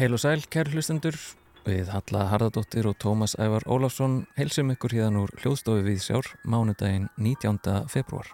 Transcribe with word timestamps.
Heil 0.00 0.14
og 0.16 0.20
sæl, 0.22 0.40
kæru 0.48 0.70
hlustendur, 0.72 1.16
við 1.66 1.90
Halla 1.92 2.22
Harðardóttir 2.30 2.86
og 2.88 2.94
Tómas 3.02 3.34
Ævar 3.36 3.66
Ólafsson 3.68 4.22
heilsum 4.38 4.70
ykkur 4.72 4.94
hérna 4.96 5.26
úr 5.26 5.34
hljóðstofi 5.42 5.82
við 5.84 5.98
sjár 6.00 6.30
mánudaginn 6.48 7.10
19. 7.20 7.60
februar. 7.92 8.30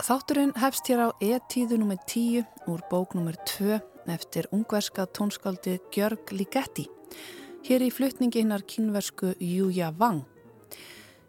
Þátturinn 0.00 0.54
hefst 0.56 0.88
hér 0.88 1.02
á 1.04 1.08
E-tíðu 1.20 1.76
nr. 1.82 2.00
10 2.08 2.72
úr 2.72 2.86
bók 2.88 3.12
nr. 3.20 3.36
2 3.52 3.82
eftir 4.16 4.48
ungverska 4.48 5.04
tónskáldi 5.04 5.76
Gjörg 5.92 6.32
Ligetti. 6.32 6.88
Hér 7.68 7.84
í 7.84 7.92
flutningi 7.92 8.40
hinnar 8.40 8.64
kynversku 8.64 9.36
Júja 9.36 9.92
Vang. 9.92 10.24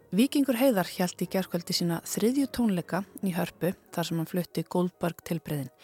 Vikingur 0.08 0.56
Heiðar 0.56 0.88
hjælti 0.88 1.28
í 1.28 1.34
gerðkvöldi 1.36 1.76
sína 1.76 2.00
þriðju 2.08 2.48
tónleika 2.48 3.04
í 3.20 3.36
hörpu 3.36 3.76
þar 3.92 4.08
sem 4.08 4.22
hann 4.22 4.32
flutti 4.32 4.64
Goldberg 4.64 5.20
tilbreyðin 5.20 5.74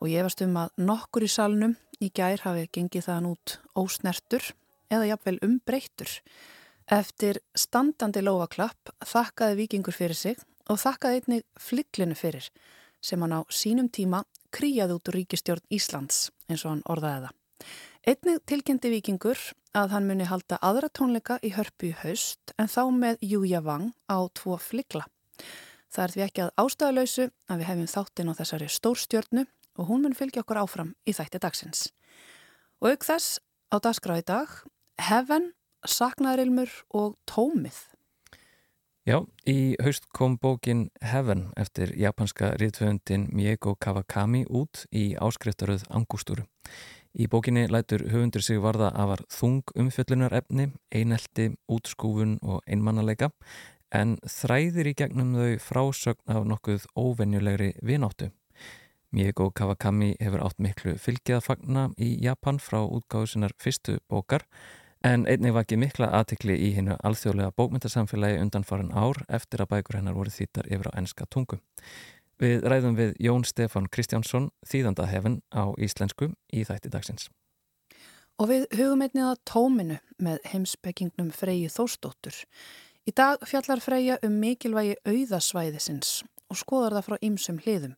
og 0.00 0.10
ég 0.10 0.26
varst 0.26 0.42
um 0.44 0.56
að 0.60 0.74
nokkur 0.88 1.26
í 1.26 1.30
salnum 1.30 1.76
í 2.02 2.10
gær 2.14 2.42
hafi 2.44 2.66
gengið 2.72 3.08
þaðan 3.08 3.30
út 3.32 3.56
ósnertur 3.78 4.50
eða 4.92 5.10
jafnvel 5.12 5.38
umbreytur. 5.46 6.10
Eftir 6.86 7.40
standandi 7.56 8.22
lóaklapp 8.22 8.92
þakkaði 9.02 9.58
vikingur 9.62 9.96
fyrir 9.96 10.18
sig 10.18 10.42
og 10.70 10.78
þakkaði 10.82 11.22
einnig 11.22 11.46
flyglinu 11.58 12.18
fyrir 12.18 12.50
sem 13.02 13.22
hann 13.22 13.34
á 13.34 13.40
sínum 13.50 13.88
tíma 13.92 14.22
kríjaði 14.54 14.96
út 14.96 15.10
úr 15.10 15.20
ríkistjórn 15.20 15.66
Íslands 15.72 16.30
eins 16.48 16.64
og 16.64 16.74
hann 16.74 16.86
orðaði 16.90 17.26
það. 17.26 17.34
Einnig 18.06 18.42
tilkynnti 18.46 18.90
vikingur 18.92 19.40
að 19.76 19.92
hann 19.96 20.06
muni 20.08 20.26
halda 20.30 20.58
aðra 20.62 20.88
tónleika 20.94 21.40
í 21.42 21.52
hörpu 21.56 21.90
í 21.90 21.96
haust 22.04 22.54
en 22.56 22.70
þá 22.70 22.82
með 22.94 23.24
Júja 23.26 23.60
Vang 23.66 23.90
á 24.06 24.18
tvo 24.38 24.56
flygla. 24.62 25.04
Það 25.90 26.04
er 26.04 26.12
því 26.14 26.24
ekki 26.26 26.44
að 26.44 26.54
ástæðalöysu 26.62 27.26
að 27.50 27.58
við 27.58 27.68
hefum 27.70 27.90
þáttinn 27.90 28.30
á 28.30 28.38
þessari 28.38 28.68
stórstjórnu 28.70 29.44
og 29.76 29.90
hún 29.90 30.02
mun 30.04 30.16
fylgja 30.16 30.42
okkur 30.44 30.62
áfram 30.62 30.94
í 31.06 31.14
þætti 31.16 31.40
dagsins. 31.42 31.90
Og 32.82 32.94
auk 32.94 33.04
þess 33.06 33.38
á 33.72 33.76
dagsgráði 33.80 34.26
dag, 34.28 34.48
Heaven, 35.00 35.52
Saknarilmur 35.86 36.72
og 36.96 37.16
Tómið. 37.28 37.76
Já, 39.06 39.20
í 39.46 39.76
haust 39.78 40.08
kom 40.10 40.34
bókin 40.42 40.88
Heaven 40.98 41.52
eftir 41.54 41.92
japanska 41.94 42.56
riðtöfundin 42.58 43.28
Mieko 43.30 43.76
Kawakami 43.78 44.42
út 44.50 44.82
í 44.90 45.12
áskriftaröð 45.14 45.84
Angústúru. 45.94 46.42
Í 47.14 47.28
bókinni 47.30 47.68
lætur 47.70 48.02
höfundur 48.10 48.42
sig 48.42 48.58
varða 48.60 48.90
afar 48.98 49.22
þung 49.30 49.62
umfjöllunar 49.78 50.34
efni, 50.36 50.72
einelti, 50.90 51.52
útskúfun 51.70 52.34
og 52.42 52.66
einmannalega 52.66 53.30
en 53.94 54.16
þræðir 54.26 54.90
í 54.90 54.96
gegnum 54.98 55.36
þau 55.38 55.54
frásögn 55.62 56.34
af 56.34 56.44
nokkuð 56.50 56.88
óvenjulegri 56.98 57.70
vináttu. 57.86 58.32
Mieko 59.14 59.50
Kawakami 59.54 60.14
hefur 60.20 60.42
átt 60.46 60.58
miklu 60.58 60.96
fylgjaðfagna 60.98 61.90
í 62.02 62.16
Japan 62.24 62.58
frá 62.58 62.80
útgáðu 62.82 63.30
sinnar 63.32 63.54
fyrstu 63.62 64.00
bókar 64.10 64.42
en 65.06 65.26
einnig 65.30 65.54
ekki 65.60 65.78
mikla 65.78 66.08
aðtikli 66.18 66.56
í 66.66 66.72
hinnu 66.74 66.96
alþjóðlega 67.06 67.54
bókmyndasamfélagi 67.56 68.40
undanfarin 68.42 68.90
ár 68.90 69.22
eftir 69.28 69.62
að 69.62 69.70
bækur 69.76 70.00
hennar 70.00 70.16
voru 70.18 70.32
þýttar 70.34 70.66
yfir 70.66 70.90
á 70.90 70.98
enska 70.98 71.26
tungu. 71.30 71.60
Við 72.42 72.66
ræðum 72.68 72.96
við 72.98 73.14
Jón 73.22 73.46
Stefan 73.48 73.86
Kristjánsson, 73.88 74.50
þýðandahefn 74.66 75.38
á 75.56 75.72
íslensku 75.80 76.32
í 76.52 76.66
þætti 76.68 76.90
dagsins. 76.92 77.30
Og 78.36 78.50
við 78.50 78.66
hugum 78.76 79.06
einnið 79.06 79.30
að 79.30 79.38
tóminu 79.48 80.00
með 80.20 80.42
heimsbyggingnum 80.50 81.30
Freyju 81.32 81.70
Þórsdóttur. 81.72 82.42
Í 83.08 83.14
dag 83.16 83.40
fjallar 83.46 83.80
Freyja 83.80 84.18
um 84.26 84.36
mikilvægi 84.42 84.98
auðasvæðisins 85.06 86.18
og 86.50 86.60
skoðar 86.60 86.98
það 86.98 87.06
frá 87.08 87.16
ýmsum 87.24 87.62
hliðum. 87.64 87.94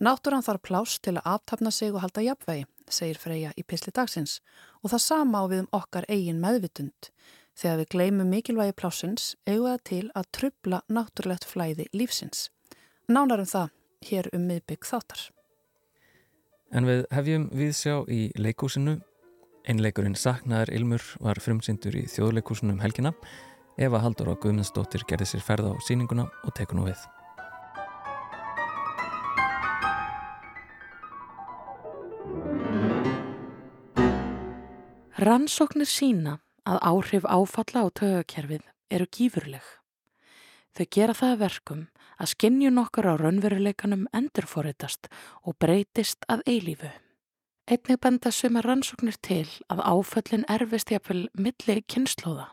Náttúran 0.00 0.44
þarf 0.44 0.62
plás 0.64 0.96
til 1.02 1.18
að 1.18 1.28
aftapna 1.34 1.70
sig 1.70 1.92
og 1.92 2.00
halda 2.00 2.24
jafnvegi, 2.24 2.64
segir 2.88 3.20
Freyja 3.20 3.52
í 3.56 3.64
pisli 3.66 3.92
dagsins 3.94 4.40
og 4.82 4.92
það 4.92 5.04
sama 5.04 5.42
á 5.42 5.44
við 5.50 5.64
um 5.64 5.68
okkar 5.76 6.08
eigin 6.08 6.40
meðvitund. 6.40 7.10
Þegar 7.52 7.78
við 7.82 7.90
gleymum 7.92 8.32
mikilvægi 8.32 8.74
plásins 8.78 9.28
eigum 9.46 9.68
það 9.68 9.84
til 9.90 10.04
að 10.16 10.28
trubla 10.32 10.80
náttúrulegt 10.88 11.44
flæði 11.44 11.88
lífsins. 11.92 12.48
Nánarum 13.08 13.48
það 13.48 13.70
hér 14.08 14.28
um 14.32 14.48
miðbygg 14.48 14.88
þáttar. 14.88 15.28
En 16.72 16.88
við 16.88 17.04
hefjum 17.12 17.48
viðsjá 17.52 17.96
í 18.08 18.22
leikúsinu. 18.40 18.98
Einleikurinn 19.68 20.16
Saknaðar 20.18 20.72
Ilmur 20.74 21.04
var 21.22 21.38
frumsyndur 21.38 22.00
í 22.00 22.06
þjóðleikúsinu 22.10 22.72
um 22.74 22.82
helgina. 22.82 23.12
Eva 23.76 24.00
Haldur 24.02 24.32
og 24.32 24.40
Guðmundsdóttir 24.42 25.04
gerði 25.08 25.28
sér 25.34 25.44
ferð 25.44 25.72
á 25.72 25.74
síninguna 25.84 26.30
og 26.42 26.56
teku 26.56 26.76
nú 26.76 26.88
við. 26.88 27.04
Rannsóknir 35.22 35.86
sína 35.86 36.40
að 36.66 36.80
áhrif 36.82 37.26
áfalla 37.30 37.84
á 37.86 37.94
tögakerfið 37.94 38.64
eru 38.90 39.04
gífurleg. 39.14 39.62
Þau 40.74 40.86
gera 40.96 41.14
það 41.14 41.34
verkum 41.38 41.84
að 42.18 42.32
skinnjun 42.32 42.80
okkar 42.82 43.06
á 43.06 43.14
raunveruleikanum 43.20 44.08
endurforritast 44.18 45.06
og 45.46 45.54
breytist 45.62 46.26
að 46.26 46.42
eilífu. 46.50 46.90
Einnig 47.70 48.02
benda 48.02 48.32
suma 48.34 48.64
rannsóknir 48.66 49.20
til 49.22 49.46
að 49.70 49.84
áföllin 49.86 50.48
erfist 50.50 50.90
jafnvel 50.90 51.28
milli 51.38 51.78
kynnslóða. 51.86 52.48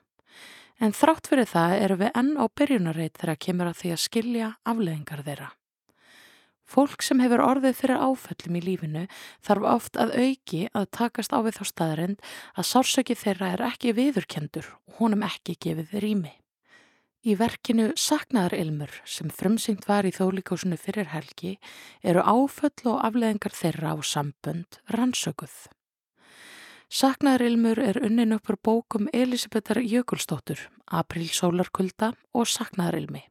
En 0.77 0.93
þrátt 0.93 1.31
fyrir 1.31 1.49
það 1.49 1.77
eru 1.79 2.01
við 2.03 2.19
enn 2.21 2.35
á 2.37 2.45
byrjunarreit 2.53 3.17
þegar 3.17 3.45
kemur 3.47 3.71
að 3.71 3.81
því 3.81 3.95
að 3.95 4.03
skilja 4.05 4.51
afleðingar 4.61 5.25
þeirra. 5.25 5.49
Fólk 6.69 7.01
sem 7.01 7.21
hefur 7.23 7.41
orðið 7.41 7.79
fyrir 7.79 8.01
áföllum 8.03 8.57
í 8.59 8.61
lífinu 8.61 9.05
þarf 9.45 9.63
oft 9.71 9.97
að 9.97 10.11
auki 10.21 10.67
að 10.69 10.91
takast 10.93 11.33
á 11.33 11.41
við 11.41 11.57
þá 11.57 11.63
staðarind 11.71 12.27
að 12.53 12.67
sársöki 12.69 13.15
þeirra 13.17 13.53
er 13.55 13.63
ekki 13.71 13.95
viðurkendur 13.97 14.67
og 14.75 14.99
honum 14.99 15.25
ekki 15.25 15.57
gefið 15.65 15.95
rými. 16.03 16.35
Í 17.25 17.33
verkinu 17.35 17.89
Saknaðarilmur 17.99 18.93
sem 19.03 19.31
frumsyngt 19.33 19.89
var 19.89 20.05
í 20.07 20.13
þólíkósunu 20.15 20.77
fyrir 20.79 21.09
helgi 21.11 21.57
eru 22.05 22.21
áföll 22.21 22.85
og 22.85 23.01
afleðingar 23.09 23.57
þeirra 23.57 23.91
á 23.91 23.97
sambönd 24.05 24.79
rannsökuð. 24.93 25.57
Saknaðarilmur 26.89 27.81
er 27.81 27.99
unnin 28.05 28.37
uppur 28.37 28.55
bókum 28.61 29.09
Elisabethar 29.13 29.81
Jökulstóttur, 29.81 30.69
Apríl 30.85 31.27
Sólarkulda 31.33 32.13
og 32.33 32.47
Saknaðarilmi. 32.47 33.25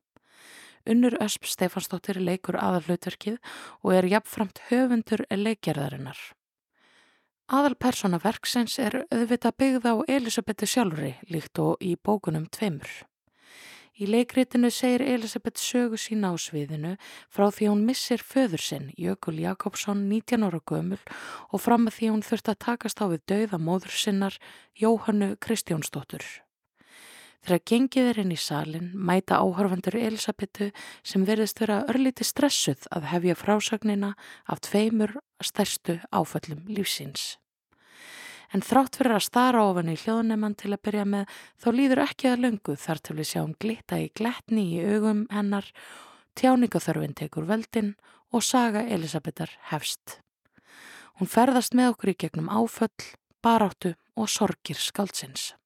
Unnur 0.88 1.18
Ösp 1.22 1.44
Stefansdóttir 1.44 2.18
leikur 2.20 2.56
aðal 2.56 2.86
hlutverkið 2.88 3.36
og 3.84 3.94
er 3.94 4.08
jafnframt 4.08 4.62
höfundur 4.70 5.26
leikgerðarinnar. 5.30 6.18
Aðal 7.48 7.76
persóna 7.80 8.18
verksins 8.20 8.78
er 8.80 9.02
auðvita 9.08 9.54
byggða 9.56 9.94
á 9.96 9.96
Elisabethi 10.16 10.66
sjálfri 10.68 11.14
líkt 11.32 11.60
og 11.64 11.78
í 11.80 11.94
bókunum 11.96 12.48
tveimur. 12.52 12.90
Í 13.98 14.06
leikritinu 14.06 14.68
segir 14.70 15.02
Elisabeth 15.02 15.58
sögu 15.58 15.98
sína 15.98 16.30
á 16.30 16.38
sviðinu 16.38 16.92
frá 17.34 17.48
því 17.50 17.70
hún 17.72 17.86
missir 17.88 18.22
föður 18.22 18.62
sinn, 18.62 18.90
Jökul 18.94 19.40
Jakobsson, 19.42 20.04
19 20.06 20.46
ára 20.46 20.60
gömul 20.62 21.00
og 21.50 21.64
fram 21.64 21.88
að 21.90 21.96
því 21.96 22.12
hún 22.12 22.26
þurft 22.28 22.52
að 22.52 22.60
takast 22.66 23.02
á 23.02 23.10
við 23.10 23.24
dauða 23.26 23.58
móður 23.58 23.96
sinnar, 23.98 24.38
Jóhannu 24.78 25.34
Kristjónsdóttur. 25.42 26.22
Þegar 27.46 27.64
gengið 27.70 28.08
er 28.10 28.20
inn 28.22 28.34
í 28.34 28.38
salin 28.40 28.88
mæta 28.94 29.38
áhörfandur 29.38 29.96
Elisabetu 29.98 30.70
sem 31.06 31.24
verðist 31.28 31.60
vera 31.62 31.84
örlíti 31.88 32.26
stressuð 32.26 32.88
að 32.94 33.10
hefja 33.12 33.36
frásagnina 33.38 34.14
af 34.46 34.62
tveimur 34.66 35.14
stærstu 35.40 36.00
áföllum 36.10 36.66
lífsins. 36.66 37.36
En 38.48 38.64
þrátt 38.64 38.96
fyrir 38.96 39.18
að 39.18 39.26
stara 39.26 39.64
ofan 39.68 39.90
í 39.92 39.96
hljóðnemann 40.00 40.56
til 40.56 40.72
að 40.72 40.82
byrja 40.88 41.04
með 41.04 41.34
þá 41.60 41.68
líður 41.76 42.04
ekki 42.06 42.30
að 42.30 42.44
löngu 42.46 42.76
þar 42.80 43.02
til 43.04 43.16
við 43.18 43.30
sjáum 43.30 43.52
glitta 43.60 43.98
í 44.00 44.08
gletni 44.16 44.64
í 44.78 44.86
augum 44.88 45.26
hennar, 45.32 45.68
tjáningaþörfin 46.40 47.16
tekur 47.18 47.48
veldin 47.48 47.92
og 48.32 48.44
saga 48.44 48.86
Elisabetar 48.88 49.52
hefst. 49.68 50.20
Hún 51.20 51.28
ferðast 51.28 51.76
með 51.76 51.92
okkur 51.92 52.14
í 52.14 52.18
gegnum 52.24 52.48
áföll, 52.48 53.12
baráttu 53.44 53.94
og 54.16 54.32
sorgir 54.32 54.80
skáldsins. 54.80 55.57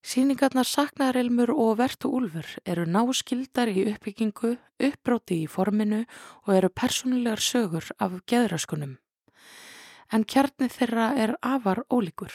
Sýningarnar 0.00 0.64
Saknarilmur 0.64 1.50
og 1.52 1.74
Vertu 1.76 2.08
Úlfur 2.08 2.46
eru 2.64 2.86
náskildar 2.88 3.68
í 3.68 3.82
uppbyggingu, 3.92 4.54
uppbróti 4.80 5.42
í 5.44 5.48
forminu 5.48 6.06
og 6.46 6.54
eru 6.56 6.70
persónulegar 6.72 7.42
sögur 7.44 7.90
af 8.00 8.14
geðraskunum. 8.24 8.96
En 10.10 10.24
kjarni 10.24 10.70
þeirra 10.72 11.10
er 11.20 11.34
afar 11.44 11.84
ólíkur. 11.92 12.32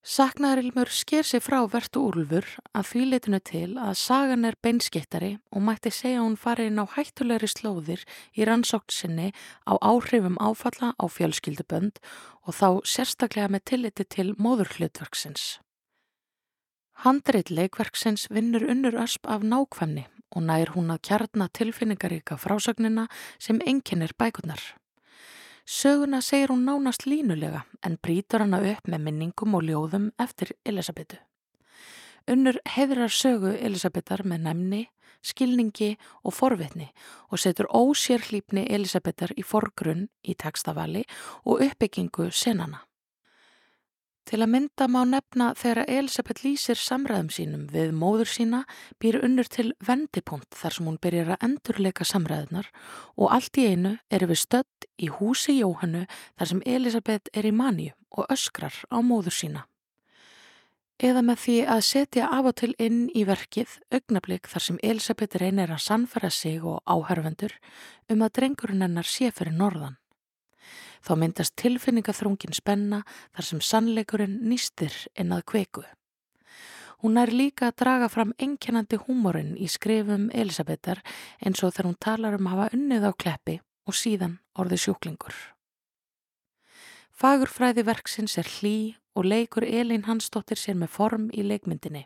Saknarilmur 0.00 0.88
sker 0.94 1.26
sig 1.26 1.42
frá 1.42 1.58
Vertu 1.68 2.04
Úlfur 2.06 2.46
að 2.72 2.86
því 2.88 3.02
leitinu 3.08 3.40
til 3.44 3.70
að 3.76 3.98
sagan 3.98 4.46
er 4.48 4.56
beinskeittari 4.62 5.32
og 5.50 5.64
mætti 5.66 5.90
segja 5.92 6.22
hún 6.22 6.38
fari 6.40 6.68
inn 6.70 6.78
á 6.78 6.86
hættulegri 6.86 7.50
slóðir 7.50 8.06
í 8.38 8.46
rannsókt 8.46 8.94
sinni 8.94 9.32
á 9.66 9.74
áhrifum 9.76 10.38
áfalla 10.38 10.94
á 10.96 11.04
fjölskyldubönd 11.04 11.98
og 12.46 12.54
þá 12.54 12.68
sérstaklega 12.86 13.50
með 13.50 13.66
tilliti 13.74 14.06
til 14.06 14.32
móðurhlutverksins. 14.38 15.58
Handreit 17.00 17.48
leikverksins 17.48 18.26
vinnur 18.28 18.66
unnur 18.68 18.98
ösp 19.00 19.24
af 19.24 19.40
nákvæmni 19.40 20.02
og 20.36 20.42
nær 20.44 20.68
hún 20.74 20.92
að 20.92 20.98
kjarna 21.08 21.46
tilfinningaríka 21.48 22.36
frásagnina 22.36 23.06
sem 23.38 23.56
enginnir 23.64 24.12
bækunar. 24.20 24.60
Söguna 25.64 26.20
segir 26.20 26.52
hún 26.52 26.66
nánast 26.68 27.06
línulega 27.06 27.62
en 27.82 27.96
brítur 27.96 28.44
hana 28.44 28.60
upp 28.72 28.84
með 28.84 29.04
minningum 29.06 29.56
og 29.56 29.64
ljóðum 29.64 30.10
eftir 30.20 30.52
Elisabetu. 30.64 31.16
Unnur 32.28 32.60
heðrar 32.68 33.08
sögu 33.08 33.54
Elisabetar 33.56 34.20
með 34.28 34.44
nefni, 34.50 34.82
skilningi 35.24 35.94
og 36.20 36.36
forvitni 36.36 36.90
og 37.30 37.40
setur 37.40 37.72
ósérhlýpni 37.72 38.66
Elisabetar 38.68 39.32
í 39.40 39.42
forgrunn 39.42 40.10
í 40.20 40.36
textavali 40.36 41.06
og 41.46 41.64
uppbyggingu 41.64 42.28
senana. 42.30 42.84
Til 44.28 44.42
að 44.44 44.50
mynda 44.52 44.86
má 44.86 45.00
nefna 45.08 45.50
þegar 45.58 45.88
Elisabeth 45.88 46.44
lýsir 46.44 46.78
samræðum 46.78 47.30
sínum 47.34 47.62
við 47.72 47.94
móður 47.96 48.28
sína 48.30 48.60
býr 49.02 49.18
unnur 49.24 49.48
til 49.50 49.72
vendipunkt 49.86 50.54
þar 50.54 50.76
sem 50.76 50.90
hún 50.90 51.00
byrjar 51.02 51.32
að 51.34 51.46
endurleika 51.48 52.06
samræðunar 52.06 52.68
og 53.16 53.32
allt 53.34 53.58
í 53.58 53.66
einu 53.72 53.96
eru 54.12 54.30
við 54.30 54.42
stödd 54.44 54.88
í 55.00 55.08
húsi 55.16 55.56
Jóhannu 55.58 56.04
þar 56.38 56.52
sem 56.52 56.62
Elisabeth 56.66 57.32
er 57.32 57.48
í 57.48 57.54
manju 57.56 57.96
og 58.10 58.30
öskrar 58.30 58.76
á 58.92 58.98
móður 59.00 59.34
sína. 59.34 59.64
Eða 61.00 61.22
með 61.24 61.38
því 61.40 61.56
að 61.72 61.86
setja 61.86 62.26
af 62.28 62.50
og 62.50 62.58
til 62.60 62.74
inn 62.76 63.06
í 63.16 63.22
verkið 63.24 63.78
augnablík 63.88 64.50
þar 64.52 64.66
sem 64.66 64.80
Elisabeth 64.84 65.40
reynir 65.40 65.72
að 65.72 65.86
sannfæra 65.86 66.28
sig 66.28 66.60
og 66.60 66.82
áhörvendur 66.84 67.54
um 68.12 68.20
að 68.26 68.34
drengurinn 68.36 68.84
hennar 68.84 69.08
sé 69.08 69.30
fyrir 69.32 69.56
norðan. 69.56 69.96
Þá 71.00 71.14
myndast 71.16 71.56
tilfinningaþrungin 71.60 72.56
spenna 72.56 73.04
þar 73.32 73.46
sem 73.46 73.62
sannleikurinn 73.64 74.40
nýstir 74.50 74.94
inn 75.18 75.32
að 75.32 75.46
kveiku. 75.52 75.84
Hún 77.00 77.16
er 77.16 77.32
líka 77.32 77.70
að 77.70 77.78
draga 77.80 78.10
fram 78.12 78.34
enginandi 78.36 78.98
húmorinn 79.00 79.54
í 79.56 79.70
skrifum 79.72 80.28
Elisabetar 80.36 81.00
eins 81.40 81.62
og 81.64 81.72
þegar 81.72 81.88
hún 81.88 82.00
talar 82.04 82.36
um 82.36 82.50
að 82.50 82.56
hafa 82.56 82.76
unnið 82.76 83.06
á 83.08 83.12
kleppi 83.16 83.56
og 83.88 83.96
síðan 83.96 84.36
orði 84.60 84.76
sjúklingur. 84.84 85.32
Fagurfræði 87.16 87.86
verksins 87.88 88.36
er 88.40 88.48
hlý 88.58 88.76
og 89.16 89.26
leikur 89.28 89.64
Elin 89.64 90.04
Hansdóttir 90.06 90.60
sér 90.60 90.76
með 90.80 90.92
form 90.92 91.30
í 91.32 91.44
leikmyndinni. 91.44 92.04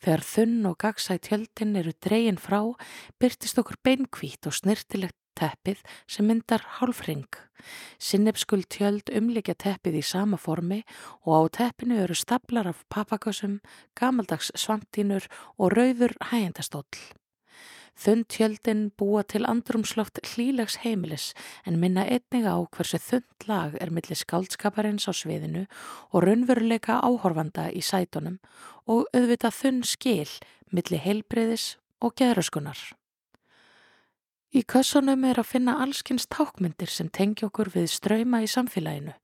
Þegar 0.00 0.24
þunn 0.28 0.66
og 0.68 0.78
gagsætt 0.80 1.30
hjöldin 1.30 1.76
eru 1.80 1.92
dreyin 2.04 2.40
frá, 2.40 2.60
byrtist 3.20 3.60
okkur 3.60 3.78
beinkvít 3.84 4.48
og 4.48 4.56
snirtilegt 4.56 5.16
teppið 5.38 5.82
sem 6.10 6.26
myndar 6.28 6.64
hálfring. 6.78 7.28
Sinnefskul 7.98 8.64
tjöld 8.70 9.10
umlikja 9.12 9.56
teppið 9.58 10.00
í 10.00 10.04
sama 10.04 10.38
formi 10.40 10.82
og 11.24 11.32
á 11.36 11.40
teppinu 11.60 12.00
eru 12.04 12.16
staplar 12.16 12.68
af 12.70 12.84
papakössum, 12.92 13.60
gamaldags 13.98 14.52
svamtínur 14.54 15.28
og 15.58 15.76
rauður 15.76 16.16
hægjendastóll. 16.30 17.16
Þund 17.96 18.26
tjöldin 18.28 18.80
búa 19.00 19.22
til 19.24 19.46
andrumsloft 19.48 20.20
hlílegs 20.28 20.82
heimilis 20.82 21.30
en 21.64 21.78
minna 21.80 22.04
einnig 22.04 22.44
á 22.44 22.60
hversu 22.68 23.00
þund 23.00 23.46
lag 23.48 23.78
er 23.80 23.88
millir 23.88 24.20
skáldskaparins 24.20 25.08
á 25.08 25.16
sviðinu 25.16 25.64
og 26.12 26.26
raunveruleika 26.26 27.00
áhorfanda 27.00 27.70
í 27.72 27.80
sætunum 27.80 28.36
og 28.84 29.08
auðvita 29.16 29.48
þunn 29.48 29.80
skil 29.88 30.28
millir 30.68 31.00
heilbreyðis 31.08 31.76
og 32.04 32.12
geðröskunar. 32.20 32.76
Í 34.54 34.62
kössunum 34.62 35.24
er 35.26 35.40
að 35.42 35.50
finna 35.50 35.78
allskynns 35.82 36.28
tákmyndir 36.30 36.90
sem 36.90 37.08
tengja 37.10 37.48
okkur 37.48 37.72
við 37.74 37.88
ströyma 37.90 38.44
í 38.44 38.50
samfélaginu, 38.50 39.14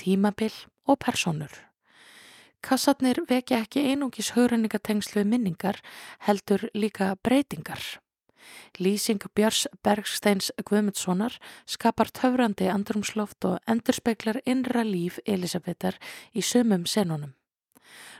tímabil 0.00 0.54
og 0.88 0.98
personur. 1.04 1.52
Kassatnir 2.64 3.20
vekja 3.28 3.60
ekki 3.64 3.82
einungis 3.92 4.32
haurenningatengslu 4.36 5.24
minningar 5.24 5.80
heldur 6.26 6.68
líka 6.74 7.14
breytingar. 7.24 7.80
Lýsing 8.80 9.20
Björns 9.36 9.66
Bergsteins 9.84 10.50
Guðmundssonar 10.64 11.36
skapar 11.68 12.08
töfrandi 12.08 12.68
andrumsloft 12.72 13.44
og 13.44 13.60
endurspeglar 13.68 14.40
innra 14.46 14.84
líf 14.84 15.20
Elisabetar 15.26 16.00
í 16.32 16.44
sömum 16.44 16.86
senunum. 16.88 17.34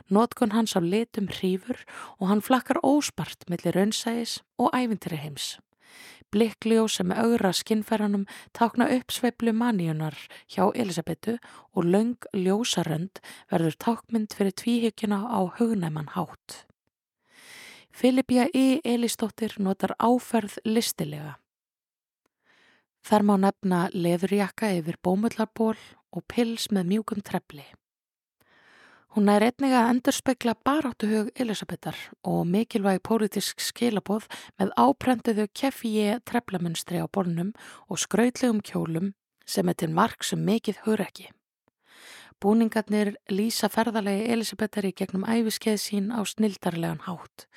Nótkun 0.09 0.53
hans 0.53 0.75
á 0.77 0.81
litum 0.81 1.29
hrífur 1.31 1.81
og 2.19 2.29
hann 2.29 2.45
flakkar 2.45 2.81
óspart 2.85 3.49
millir 3.49 3.77
raunsægis 3.77 4.41
og 4.57 4.73
ævintri 4.77 5.17
heims. 5.17 5.57
Blikkljó 6.31 6.85
sem 6.87 7.11
augra 7.11 7.51
skinnferðanum 7.51 8.23
tákna 8.55 8.87
upp 8.95 9.11
sveiplu 9.11 9.51
maníunar 9.51 10.15
hjá 10.47 10.69
Elisabetu 10.71 11.35
og 11.75 11.87
laung 11.87 12.27
ljósarönd 12.31 13.19
verður 13.51 13.75
tákmynd 13.85 14.35
fyrir 14.37 14.55
tvíhyggjuna 14.55 15.19
á 15.27 15.39
hugnæman 15.59 16.13
hátt. 16.15 16.63
Filipja 17.91 18.47
E. 18.55 18.79
Elistóttir 18.87 19.57
notar 19.59 19.91
áferð 19.99 20.55
listilega. 20.63 21.35
Þar 23.03 23.27
má 23.27 23.35
nefna 23.41 23.81
leðurjakka 23.91 24.71
yfir 24.77 25.01
bómullarból 25.03 25.75
og 26.15 26.23
pils 26.31 26.69
með 26.71 26.93
mjúkum 26.93 27.19
trefli. 27.25 27.65
Hún 29.11 29.27
er 29.27 29.43
einnig 29.43 29.73
að 29.75 29.89
endurspegla 29.91 30.53
baráttuhug 30.63 31.33
Elisabetar 31.35 31.97
og 32.23 32.45
mikilvæg 32.47 33.01
pólitísk 33.03 33.59
skilaboð 33.59 34.29
með 34.55 34.69
áprenduðu 34.79 35.49
keffíi 35.51 36.13
treflamunstri 36.23 37.01
á 37.03 37.11
bornum 37.11 37.49
og 37.91 37.99
skrautlegum 37.99 38.61
kjólum 38.63 39.09
sem 39.43 39.67
er 39.67 39.75
til 39.75 39.91
marg 39.91 40.23
sem 40.23 40.39
um 40.39 40.47
mikið 40.47 40.79
hugur 40.85 41.03
ekki. 41.03 41.27
Búningarnir 42.39 43.11
lýsa 43.27 43.67
ferðalegi 43.69 44.31
Elisabetari 44.31 44.93
gegnum 44.95 45.27
æfiskeið 45.27 45.81
sín 45.83 46.07
á 46.15 46.23
snildarlegan 46.23 47.03
hátt. 47.03 47.49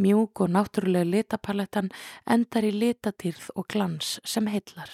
Mjúk 0.00 0.40
og 0.46 0.54
náttúrulega 0.56 1.10
litapalettan 1.12 1.92
endar 2.24 2.64
í 2.64 2.72
litatýrð 2.72 3.52
og 3.52 3.68
glans 3.68 4.16
sem 4.24 4.48
heillar. 4.48 4.88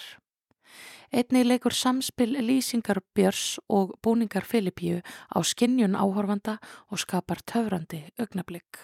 Einnig 1.13 1.45
leikur 1.45 1.75
samspil 1.77 2.31
lýsingar 2.41 2.97
Björns 3.13 3.59
og 3.69 3.91
búningar 4.01 4.47
Filipíu 4.49 5.03
á 5.29 5.37
skinnjun 5.45 5.93
áhorfanda 5.93 6.55
og 6.89 6.97
skapar 6.97 7.37
töfrandi 7.45 7.99
augnablík. 8.17 8.79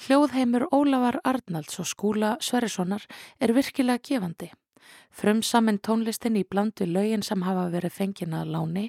Hljóðheimur 0.00 0.64
Ólafar 0.72 1.18
Arnalds 1.22 1.76
og 1.78 1.90
skúla 1.90 2.38
Sverrissonar 2.40 3.04
er 3.38 3.52
virkilega 3.52 4.00
gefandi. 4.00 4.48
Frum 5.12 5.42
saman 5.44 5.76
tónlistin 5.76 6.40
í 6.40 6.46
blandu 6.48 6.88
lögin 6.88 7.22
sem 7.22 7.44
hafa 7.44 7.68
verið 7.68 7.92
fengin 7.98 8.32
að 8.32 8.54
láni 8.56 8.86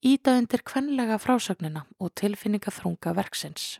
íta 0.00 0.38
undir 0.40 0.64
kvenlega 0.64 1.20
frásögnina 1.20 1.84
og 2.00 2.14
tilfinninga 2.16 2.72
þrunga 2.72 3.12
verksins. 3.12 3.76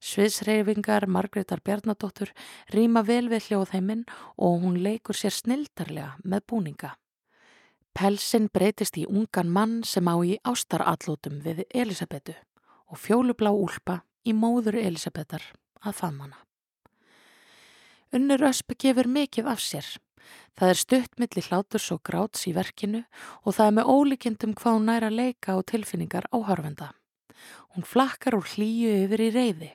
Sviðsreyfingar 0.00 1.04
Margreðar 1.06 1.60
Bjarnadóttur 1.60 2.32
rýma 2.72 3.04
vel 3.04 3.28
við 3.28 3.50
hljóðheiminn 3.50 4.08
og 4.40 4.64
hún 4.64 4.80
leikur 4.80 5.14
sér 5.14 5.36
snildarlega 5.36 6.16
með 6.24 6.48
búninga. 6.48 6.96
Pelsin 7.92 8.48
breytist 8.48 8.96
í 8.96 9.02
ungan 9.04 9.50
mann 9.52 9.82
sem 9.84 10.06
á 10.08 10.16
í 10.24 10.38
ástarallótum 10.48 11.42
við 11.44 11.66
Elisabetu 11.68 12.32
og 12.88 13.00
fjólublá 13.00 13.52
úlpa 13.52 13.98
í 14.24 14.32
móður 14.32 14.78
Elisabetar 14.80 15.44
að 15.84 15.98
famana. 15.98 16.38
Unnur 18.12 18.46
Ösp 18.48 18.74
gefur 18.80 19.08
mikið 19.08 19.52
af 19.52 19.60
sér. 19.60 19.86
Það 20.56 20.72
er 20.72 20.80
stutt 20.80 21.20
millir 21.20 21.46
hláturs 21.50 21.90
og 21.92 22.02
gráts 22.08 22.46
í 22.48 22.54
verkinu 22.56 23.04
og 23.44 23.56
það 23.58 23.66
er 23.66 23.76
með 23.78 23.92
ólíkjendum 23.92 24.56
hvað 24.56 24.76
hún 24.78 24.88
næra 24.88 25.12
leika 25.12 25.56
og 25.58 25.68
tilfinningar 25.68 26.28
áhörvenda. 26.32 26.92
Hún 27.76 27.88
flakkar 27.88 28.36
úr 28.40 28.48
hlýju 28.54 28.92
yfir 29.04 29.26
í 29.26 29.30
reyði, 29.36 29.70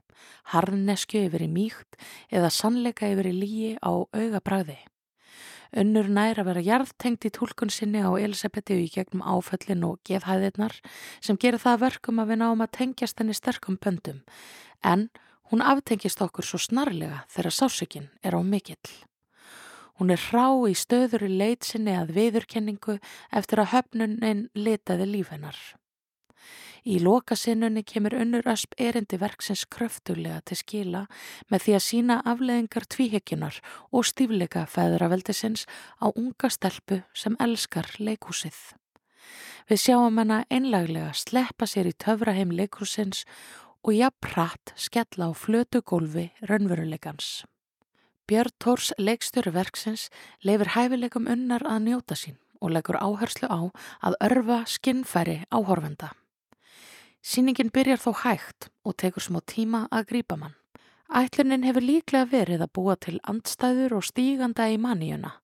harnesku 0.54 1.22
yfir 1.28 1.46
í 1.46 1.50
mýkt 1.54 1.98
eða 2.34 2.54
sannleika 2.54 3.10
yfir 3.14 3.30
í 3.30 3.40
líi 3.42 3.72
á 3.82 3.94
auga 3.94 4.42
bræði. 4.42 4.78
Önnur 5.76 6.08
nær 6.08 6.40
að 6.40 6.50
vera 6.52 6.64
jarðtengt 6.64 7.28
í 7.28 7.32
tólkun 7.34 7.72
sinni 7.74 8.00
á 8.00 8.12
Elisabethi 8.16 8.78
í 8.86 8.92
gegnum 8.94 9.24
áföllin 9.26 9.84
og 9.88 10.00
geðhæðirnar 10.08 10.78
sem 11.20 11.40
gerir 11.40 11.60
það 11.60 11.82
verkum 11.88 12.22
að 12.24 12.32
við 12.32 12.42
náum 12.44 12.64
að 12.64 12.76
tengjast 12.80 13.20
henni 13.20 13.36
sterkum 13.36 13.80
pöndum 13.82 14.22
en 14.84 15.10
hún 15.52 15.64
aftengist 15.64 16.22
okkur 16.24 16.46
svo 16.46 16.60
snarlega 16.62 17.24
þegar 17.32 17.58
sásökinn 17.60 18.10
er 18.24 18.36
á 18.36 18.42
mikill. 18.44 18.94
Hún 19.98 20.14
er 20.14 20.22
hrá 20.30 20.54
í 20.70 20.76
stöður 20.78 21.26
í 21.26 21.32
leitsinni 21.40 21.96
að 21.98 22.14
viðurkenningu 22.18 23.00
eftir 23.34 23.64
að 23.64 23.72
höfnunin 23.74 24.48
litaði 24.54 25.08
lífennar. 25.10 25.58
Í 26.88 27.02
lokasinnunni 27.04 27.82
kemur 27.84 28.14
unnur 28.16 28.46
ösp 28.48 28.78
erindi 28.80 29.18
verksins 29.20 29.66
kröftuglega 29.68 30.40
til 30.48 30.56
skila 30.56 31.02
með 31.52 31.64
því 31.66 31.74
að 31.76 31.84
sína 31.84 32.16
afleðingar 32.32 32.86
tvíhekjunar 32.94 33.58
og 33.92 34.06
stífleika 34.08 34.62
feðraveldisins 34.72 35.66
á 36.00 36.08
unga 36.08 36.48
stelpu 36.48 37.02
sem 37.12 37.36
elskar 37.44 37.90
leikúsið. 38.00 38.56
Við 39.68 39.82
sjáum 39.84 40.22
hana 40.22 40.38
einlaglega 40.48 41.10
sleppa 41.12 41.68
sér 41.68 41.90
í 41.92 41.98
töfraheim 42.00 42.54
leikúsins 42.56 43.26
og 43.84 43.92
jafnpratt 43.98 44.72
skella 44.80 45.28
á 45.28 45.32
flötu 45.36 45.82
gólfi 45.84 46.30
raunveruleikans. 46.48 47.44
Björn 48.32 48.56
Tórs 48.64 48.94
leikstöru 48.96 49.52
verksins 49.52 50.08
leifir 50.40 50.72
hæfileikum 50.72 51.28
unnar 51.28 51.68
að 51.68 51.84
njóta 51.90 52.16
sín 52.16 52.40
og 52.64 52.72
leggur 52.72 52.96
áherslu 52.96 53.52
á 53.52 53.60
að 54.08 54.18
örfa 54.24 54.62
skinnfæri 54.72 55.42
áhorfenda. 55.52 56.14
Sýningin 57.24 57.72
byrjar 57.74 58.00
þó 58.02 58.12
hægt 58.24 58.70
og 58.86 58.96
tekur 58.98 59.24
smá 59.24 59.42
tíma 59.46 59.88
að 59.92 60.08
grípa 60.12 60.38
mann. 60.40 60.56
Ætlunin 61.08 61.64
hefur 61.64 61.86
líklega 61.86 62.28
verið 62.28 62.64
að 62.66 62.74
búa 62.76 62.96
til 63.00 63.18
andstæður 63.24 63.98
og 64.00 64.08
stíganda 64.08 64.68
í 64.68 64.78
manníuna, 64.82 65.38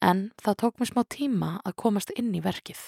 en 0.00 0.30
það 0.40 0.58
tók 0.62 0.80
mér 0.80 0.90
smá 0.92 1.02
tíma 1.04 1.50
að 1.64 1.76
komast 1.84 2.12
inn 2.16 2.32
í 2.32 2.40
verkið. 2.40 2.80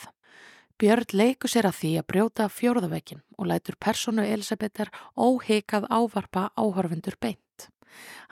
Björn 0.81 1.13
leiku 1.15 1.47
sér 1.47 1.69
að 1.69 1.77
því 1.79 1.91
að 2.01 2.09
brjóta 2.11 2.49
fjórðaveikin 2.51 3.21
og 3.39 3.47
lætur 3.47 3.77
personu 3.79 4.25
Elisabetar 4.27 4.91
óheikað 5.15 5.87
ávarpa 5.87 6.49
áhörfundur 6.59 7.15
beint. 7.21 7.69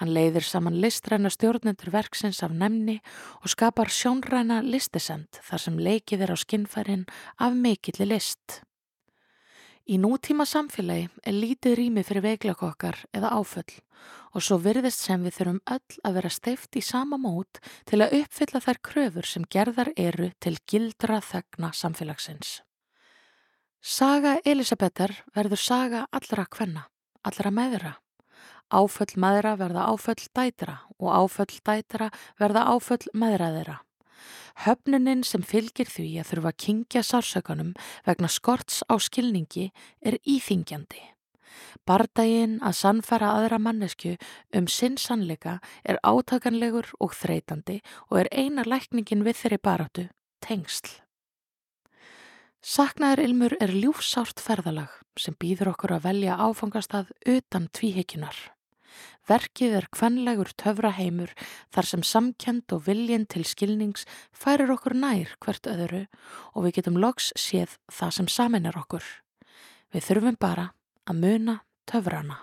Hann 0.01 0.11
leiðir 0.11 0.43
saman 0.43 0.81
listræna 0.83 1.31
stjórnendur 1.31 1.93
verksins 1.95 2.43
af 2.43 2.51
nefni 2.51 2.99
og 3.45 3.53
skapar 3.53 3.93
sjónræna 3.93 4.59
listisend 4.67 5.39
þar 5.39 5.63
sem 5.63 5.79
leikið 5.79 6.27
er 6.27 6.35
á 6.35 6.37
skinnfærin 6.43 7.07
af 7.39 7.55
mikilli 7.55 8.09
list. 8.11 8.63
Í 9.83 9.97
nútíma 9.99 10.45
samfélagi 10.47 11.09
er 11.27 11.35
lítið 11.35 11.75
rými 11.75 12.03
fyrir 12.07 12.23
veikleika 12.23 12.69
okkar 12.69 13.01
eða 13.11 13.33
áföll 13.35 13.81
og 14.33 14.45
svo 14.47 14.61
virðist 14.63 15.03
sem 15.03 15.25
við 15.27 15.35
þurfum 15.39 15.59
öll 15.75 15.97
að 16.07 16.15
vera 16.19 16.31
steift 16.31 16.79
í 16.79 16.83
sama 16.87 17.19
mót 17.19 17.59
til 17.91 17.99
að 18.05 18.15
uppfylla 18.21 18.63
þær 18.63 18.79
kröfur 18.89 19.29
sem 19.29 19.49
gerðar 19.51 19.91
eru 19.97 20.31
til 20.39 20.55
gildra 20.71 21.19
þegna 21.21 21.73
samfélagsins. 21.75 22.61
Saga 23.83 24.39
Elisabetar 24.47 25.17
verður 25.35 25.59
saga 25.59 26.07
allra 26.15 26.47
kvenna, 26.47 26.87
allra 27.27 27.51
meðra. 27.51 27.97
Áföll 28.71 29.19
meðra 29.19 29.57
verða 29.59 29.89
áföll 29.91 30.29
dætra 30.31 30.79
og 31.03 31.11
áföll 31.11 31.59
dætra 31.67 32.13
verða 32.39 32.69
áföll 32.71 33.11
meðra 33.13 33.51
þeirra. 33.57 33.81
Höfnuninn 34.67 35.25
sem 35.27 35.43
fylgir 35.43 35.89
því 35.91 36.09
að 36.21 36.29
þurfa 36.33 36.53
að 36.53 36.61
kingja 36.67 37.03
sársökanum 37.07 37.73
vegna 38.07 38.29
skorts 38.29 38.83
á 38.89 38.95
skilningi 39.01 39.71
er 40.01 40.19
íþingjandi. 40.23 41.03
Bardaginn 41.89 42.59
að 42.65 42.79
sannfæra 42.79 43.33
aðra 43.37 43.59
mannesku 43.61 44.17
um 44.57 44.69
sinn 44.71 44.99
sannleika 45.01 45.59
er 45.85 46.01
átakanlegur 46.07 46.93
og 47.01 47.17
þreytandi 47.19 47.81
og 48.11 48.23
er 48.23 48.31
eina 48.33 48.65
lækningin 48.67 49.25
við 49.27 49.41
þeirri 49.43 49.61
baráttu, 49.63 50.07
tengsl. 50.45 51.03
Saknaður 52.63 53.25
ilmur 53.25 53.57
er 53.59 53.73
ljúfsárt 53.75 54.39
ferðalag 54.41 54.93
sem 55.19 55.35
býður 55.35 55.73
okkur 55.73 55.97
að 55.97 56.05
velja 56.07 56.39
áfangastað 56.39 57.11
utan 57.27 57.67
tvíhekjunar. 57.75 58.37
Verkið 59.29 59.77
er 59.79 59.89
kvenlegur 59.95 60.51
töfraheimur 60.59 61.31
þar 61.75 61.89
sem 61.89 62.03
samkend 62.03 62.75
og 62.75 62.87
viljinn 62.89 63.27
til 63.31 63.45
skilnings 63.47 64.07
færir 64.35 64.73
okkur 64.75 64.97
nær 64.99 65.37
hvert 65.45 65.69
öðru 65.71 66.07
og 66.53 66.67
við 66.67 66.81
getum 66.81 66.99
loks 66.99 67.31
séð 67.39 67.79
það 67.87 68.17
sem 68.19 68.31
saminar 68.37 68.79
okkur. 68.83 69.05
Við 69.95 70.09
þurfum 70.09 70.41
bara 70.41 70.73
að 71.07 71.23
muna 71.23 71.61
töfrana. 71.87 72.43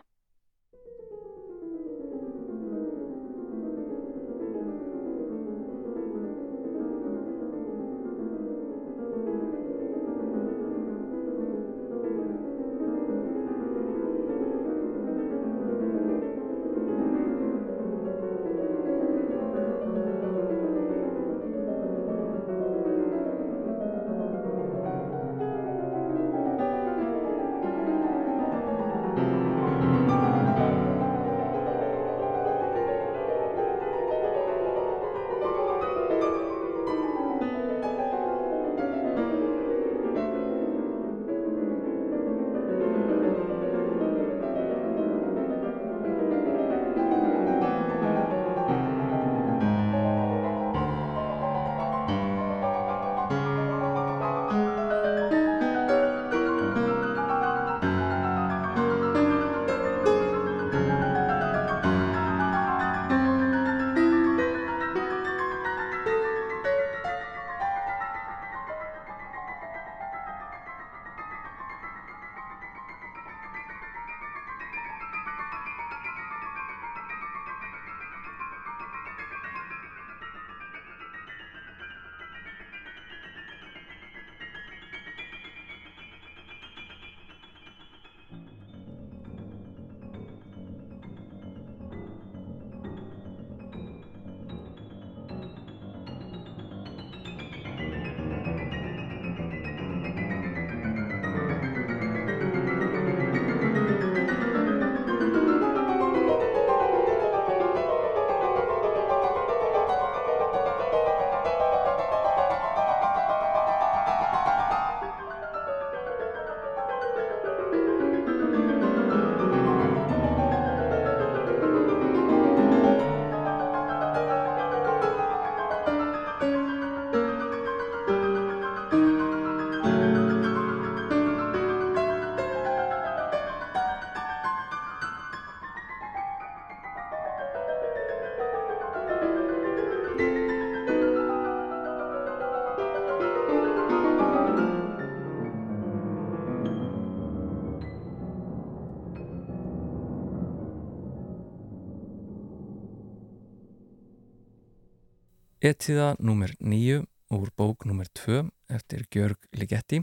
Etiða 155.60 156.14
nr. 156.24 156.54
9 156.64 157.02
úr 157.36 157.50
bók 157.52 157.84
nr. 157.84 158.08
2 158.16 158.46
eftir 158.72 159.02
Gjörg 159.12 159.44
Ligetti 159.52 159.98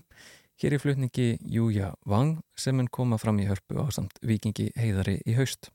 hér 0.60 0.74
í 0.76 0.78
flutningi 0.82 1.38
Júja 1.40 1.94
Vang 2.04 2.42
sem 2.60 2.76
henn 2.76 2.90
koma 2.92 3.16
fram 3.16 3.38
í 3.40 3.46
hörpu 3.48 3.80
á 3.80 3.88
samt 3.88 4.20
vikingi 4.20 4.66
heiðari 4.76 5.22
í 5.24 5.32
haust. 5.38 5.70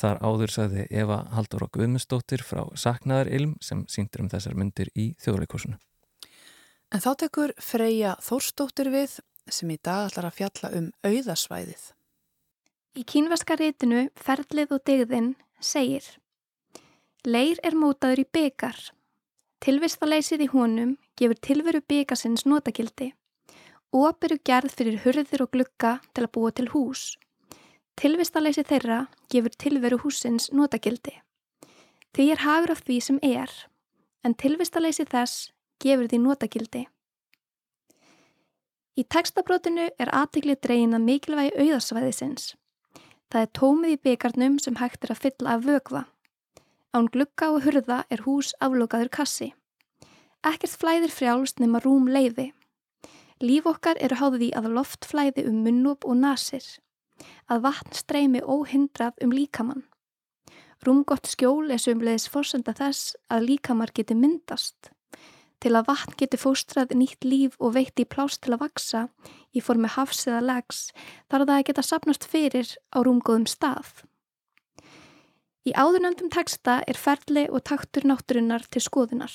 Þar 0.00 0.16
áður 0.24 0.54
sagði 0.54 0.86
Eva 0.88 1.18
Haldur 1.34 1.66
og 1.66 1.74
Guðmundsdóttir 1.76 2.40
frá 2.40 2.62
Saknaðar 2.72 3.28
Ilm 3.28 3.52
sem 3.60 3.82
síndur 3.84 4.24
um 4.24 4.30
þessar 4.32 4.56
myndir 4.56 4.88
í 4.96 5.10
þjóðleikursunu. 5.20 5.76
En 6.88 7.04
þá 7.04 7.10
tekur 7.26 7.52
Freyja 7.60 8.14
Þórsdóttir 8.24 8.88
við 8.96 9.18
sem 9.44 9.76
í 9.76 9.76
dag 9.76 10.08
ætlar 10.08 10.30
að 10.30 10.38
fjalla 10.40 10.72
um 10.80 10.88
auðasvæðið. 11.04 11.84
Í 12.96 13.04
kínvaska 13.04 13.60
rítinu 13.60 14.08
Ferlið 14.16 14.72
og 14.72 14.82
degðin 14.88 15.34
segir 15.60 16.08
Leir 17.28 17.60
er 17.62 17.76
mótaður 17.76 18.24
í 18.24 18.28
byggar 18.32 18.80
Tilvistaleysið 19.62 20.40
í 20.42 20.46
honum 20.50 20.96
gefur 21.14 21.38
tilveru 21.46 21.80
byggasins 21.86 22.42
notakildi. 22.50 23.12
Óp 23.94 24.24
eru 24.26 24.40
gerð 24.48 24.72
fyrir 24.74 24.96
hurðir 25.04 25.44
og 25.44 25.52
glukka 25.54 25.92
til 26.10 26.24
að 26.24 26.32
búa 26.34 26.50
til 26.50 26.66
hús. 26.72 27.02
Tilvistaleysi 27.94 28.64
þeirra 28.66 29.04
gefur 29.30 29.54
tilveru 29.62 30.00
húsins 30.02 30.48
notakildi. 30.50 31.14
Því 32.10 32.26
er 32.32 32.42
hagur 32.42 32.72
af 32.74 32.82
því 32.82 32.96
sem 33.06 33.20
er, 33.22 33.52
en 34.26 34.34
tilvistaleysi 34.34 35.06
þess 35.06 35.52
gefur 35.78 36.10
því 36.10 36.20
notakildi. 36.24 36.82
Í 38.98 39.04
textabrótinu 39.06 39.86
er 39.94 40.10
aðtiklið 40.10 40.58
dreyin 40.66 40.98
að 40.98 41.06
mikilvægi 41.06 41.54
auðarsvæðisins. 41.54 42.56
Það 43.30 43.46
er 43.46 43.54
tómið 43.60 43.94
í 43.94 44.02
byggarnum 44.08 44.58
sem 44.58 44.82
hægt 44.82 45.06
er 45.06 45.14
að 45.14 45.22
fylla 45.22 45.54
af 45.54 45.64
vögva. 45.70 46.02
Án 46.92 47.06
glukka 47.08 47.48
og 47.54 47.62
hurða 47.64 48.02
er 48.12 48.20
hús 48.26 48.50
aflokaður 48.60 49.08
kassi. 49.16 49.46
Ekkert 50.44 50.74
flæðir 50.76 51.12
frjálst 51.14 51.62
nema 51.62 51.80
rúm 51.80 52.10
leiði. 52.12 52.50
Líf 53.40 53.64
okkar 53.70 53.96
eru 54.04 54.18
háðið 54.20 54.44
í 54.46 54.50
að 54.58 54.68
loft 54.76 55.08
flæði 55.08 55.46
um 55.48 55.62
munnúb 55.64 56.04
og 56.04 56.18
nasir. 56.20 56.66
Að 57.48 57.64
vatn 57.64 57.96
streymi 57.96 58.42
óhindrað 58.44 59.24
um 59.24 59.32
líkamann. 59.32 59.86
Rúmgott 60.84 61.30
skjól 61.30 61.70
er 61.70 61.80
sömleðis 61.80 62.28
fórsenda 62.28 62.74
þess 62.76 63.16
að 63.32 63.48
líkamar 63.48 63.94
geti 63.96 64.18
myndast. 64.18 64.92
Til 65.62 65.72
að 65.78 65.88
vatn 65.88 66.16
geti 66.18 66.36
fóstrað 66.42 66.92
nýtt 66.98 67.24
líf 67.24 67.56
og 67.62 67.76
veitti 67.78 68.04
plást 68.04 68.42
til 68.44 68.52
að 68.52 68.66
vaksa 68.66 69.06
í 69.54 69.64
formi 69.64 69.88
hafs 69.96 70.26
eða 70.26 70.44
legs 70.50 70.88
þar 71.30 71.44
að 71.44 71.52
það 71.54 71.66
geta 71.70 71.84
sapnast 71.86 72.26
fyrir 72.28 72.76
á 72.92 72.98
rúmgóðum 73.00 73.46
stað. 73.48 74.02
Í 75.62 75.70
áðurnöndum 75.78 76.26
texta 76.34 76.80
er 76.90 76.98
ferli 76.98 77.44
og 77.46 77.62
taktur 77.68 78.02
náttúrunnar 78.08 78.64
til 78.66 78.82
skoðunar. 78.82 79.30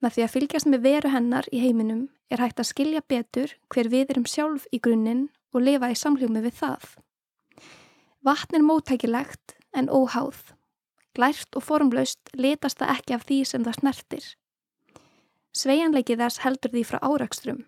Með 0.00 0.14
því 0.16 0.22
að 0.24 0.32
fylgjast 0.34 0.68
með 0.72 0.84
veru 0.86 1.10
hennar 1.12 1.48
í 1.52 1.60
heiminum 1.60 2.06
er 2.32 2.40
hægt 2.40 2.62
að 2.62 2.70
skilja 2.70 3.02
betur 3.12 3.52
hver 3.68 3.90
við 3.92 4.14
erum 4.14 4.24
sjálf 4.24 4.64
í 4.72 4.80
grunninn 4.80 5.26
og 5.52 5.66
lifa 5.66 5.92
í 5.92 5.98
samljómi 5.98 6.40
við 6.46 6.56
það. 6.62 6.86
Vatn 8.24 8.56
er 8.56 8.64
móttækilegt 8.64 9.56
en 9.76 9.92
óháð. 9.92 10.40
Glært 11.12 11.60
og 11.60 11.66
formlaust 11.66 12.32
letast 12.32 12.80
það 12.80 12.94
ekki 12.96 13.16
af 13.18 13.26
því 13.28 13.38
sem 13.50 13.66
það 13.66 13.78
snertir. 13.82 14.26
Sveianleiki 15.52 16.16
þess 16.16 16.40
heldur 16.40 16.72
því 16.72 16.86
frá 16.88 17.02
árakstrum. 17.04 17.66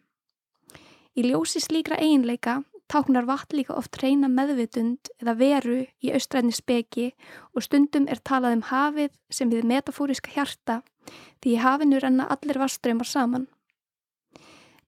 Í 1.13 1.29
ljósi 1.29 1.61
slíkra 1.61 2.01
eiginleika 2.01 2.63
táknar 2.91 3.26
vatn 3.29 3.59
líka 3.59 3.76
oft 3.79 3.97
reyna 4.03 4.29
meðvitund 4.29 5.11
eða 5.23 5.35
veru 5.38 5.81
í 6.05 6.12
austræðni 6.14 6.55
speki 6.55 7.11
og 7.55 7.64
stundum 7.64 8.09
er 8.09 8.21
talað 8.21 8.59
um 8.59 8.64
hafið 8.71 9.12
sem 9.33 9.50
við 9.53 9.67
metafóriska 9.71 10.35
hjarta 10.35 10.83
því 11.43 11.55
í 11.55 11.61
hafinu 11.61 12.00
renna 12.00 12.29
allir 12.33 12.61
vastreymar 12.61 13.09
saman. 13.09 13.47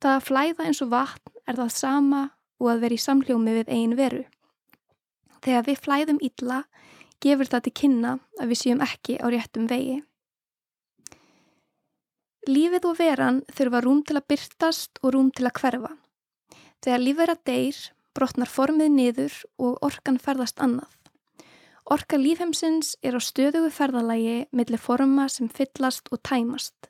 Það 0.00 0.15
að 0.15 0.26
flæða 0.29 0.67
eins 0.69 0.83
og 0.85 0.93
vatn 0.93 1.37
er 1.47 1.59
það 1.61 1.76
sama 1.76 2.23
og 2.61 2.73
að 2.73 2.83
vera 2.85 2.97
í 2.97 3.05
samljómi 3.05 3.54
við 3.59 3.73
einn 3.73 3.97
veru. 3.97 4.25
Þegar 5.45 5.67
við 5.69 5.82
flæðum 5.85 6.21
illa 6.25 6.63
gefur 7.23 7.49
það 7.49 7.65
til 7.67 7.75
kynna 7.80 8.13
að 8.41 8.52
við 8.52 8.61
séum 8.63 8.85
ekki 8.85 9.19
á 9.21 9.26
réttum 9.32 9.69
vegi. 9.71 10.00
Lífið 12.47 12.85
og 12.87 12.99
veran 13.00 13.39
þurfa 13.50 13.82
rúm 13.82 14.02
til 14.06 14.19
að 14.21 14.28
byrtast 14.30 15.00
og 15.02 15.17
rúm 15.17 15.32
til 15.35 15.49
að 15.49 15.56
hverfa. 15.61 15.93
Þegar 16.84 17.02
lífverða 17.02 17.36
deyr, 17.49 17.78
brotnar 18.17 18.50
formið 18.50 18.93
niður 18.93 19.39
og 19.60 19.78
orkan 19.84 20.19
ferðast 20.23 20.60
annað. 20.62 20.93
Orka 21.86 22.19
lífheimsins 22.19 22.97
er 23.06 23.15
á 23.15 23.21
stöðugu 23.23 23.71
ferðalagi 23.71 24.47
millir 24.50 24.80
forma 24.82 25.28
sem 25.30 25.47
fyllast 25.47 26.10
og 26.10 26.19
tæmast. 26.26 26.89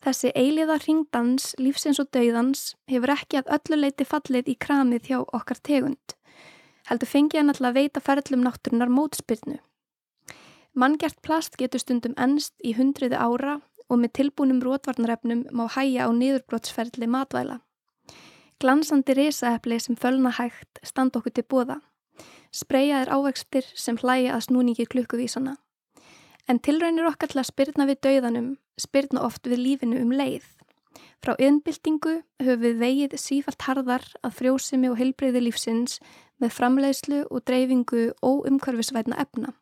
Þessi 0.00 0.30
eiliða 0.38 0.78
ringdans, 0.84 1.50
lífsins 1.58 1.98
og 2.00 2.08
dauðans 2.14 2.76
hefur 2.88 3.12
ekki 3.16 3.40
að 3.40 3.50
öllu 3.56 3.80
leiti 3.80 4.06
fallið 4.06 4.52
í 4.52 4.54
kramið 4.64 5.10
hjá 5.10 5.18
okkar 5.20 5.58
tegund. 5.66 6.14
Heldur 6.88 7.10
fengi 7.10 7.40
hann 7.40 7.52
alltaf 7.52 7.68
að 7.72 7.80
veita 7.80 8.00
ferðlum 8.06 8.46
náttúrunar 8.46 8.92
mótspyrnu. 8.94 9.58
Manngert 10.78 11.18
plast 11.26 11.58
getur 11.58 11.82
stundum 11.82 12.14
ennst 12.16 12.54
í 12.62 12.72
hundriði 12.78 13.18
ára 13.18 13.58
og 13.90 13.98
með 13.98 14.14
tilbúnum 14.20 14.62
rótvarnarefnum 14.62 15.48
má 15.50 15.66
hæja 15.74 16.06
á 16.06 16.10
niðurbrótsferðli 16.14 17.10
matvæla. 17.10 17.58
Glansandi 18.60 19.14
risaepli 19.16 19.78
sem 19.80 19.96
fölna 19.96 20.34
hægt 20.36 20.82
standa 20.84 21.18
okkur 21.18 21.32
til 21.32 21.44
bóða. 21.48 21.80
Spreyjaðir 22.52 23.12
ávextir 23.14 23.66
sem 23.74 23.96
hlæja 23.96 24.34
að 24.36 24.46
snúningi 24.48 24.84
klukkuvísana. 24.84 25.56
En 26.48 26.58
tilraunir 26.58 27.08
okkar 27.08 27.30
til 27.30 27.40
að 27.40 27.48
spyrna 27.52 27.86
við 27.88 28.02
dauðanum 28.04 28.50
spyrna 28.80 29.22
oft 29.24 29.48
við 29.48 29.62
lífinu 29.64 30.00
um 30.02 30.12
leið. 30.12 30.44
Frá 31.20 31.36
yðnbildingu 31.36 32.14
höfum 32.40 32.62
við 32.64 32.78
vegið 32.80 33.16
sífalt 33.20 33.64
harðar 33.68 34.06
að 34.24 34.36
frjósimi 34.38 34.90
og 34.90 34.98
heilbreyði 35.00 35.44
lífsins 35.44 35.98
með 36.40 36.54
framleiðslu 36.56 37.24
og 37.28 37.44
dreifingu 37.48 38.06
óumkvarfisvætna 38.24 39.20
efna. 39.20 39.52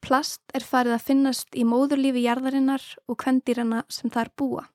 Plast 0.00 0.40
er 0.56 0.64
farið 0.64 0.96
að 0.96 1.06
finnast 1.08 1.56
í 1.56 1.64
móðurlífi 1.68 2.24
jarðarinnar 2.24 2.84
og 3.08 3.18
kvendýrana 3.20 3.84
sem 3.92 4.12
þar 4.12 4.32
búa. 4.36 4.68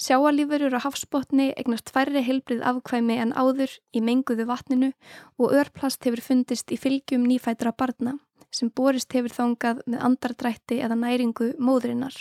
Sjáalífurur 0.00 0.72
á 0.72 0.80
hafsbótni 0.80 1.50
eignast 1.60 1.90
færri 1.92 2.22
heilbrið 2.24 2.62
afkvæmi 2.70 3.18
en 3.20 3.34
áður 3.36 3.74
í 3.92 4.00
menguðu 4.00 4.46
vatninu 4.48 4.88
og 5.36 5.52
örplast 5.60 6.06
hefur 6.08 6.22
fundist 6.24 6.72
í 6.72 6.78
fylgjum 6.80 7.26
nýfætra 7.28 7.74
barna 7.76 8.14
sem 8.48 8.70
borist 8.72 9.12
hefur 9.12 9.34
þángað 9.36 9.82
með 9.84 10.06
andardrætti 10.08 10.78
eða 10.86 10.96
næringu 11.02 11.50
móðurinnar. 11.60 12.16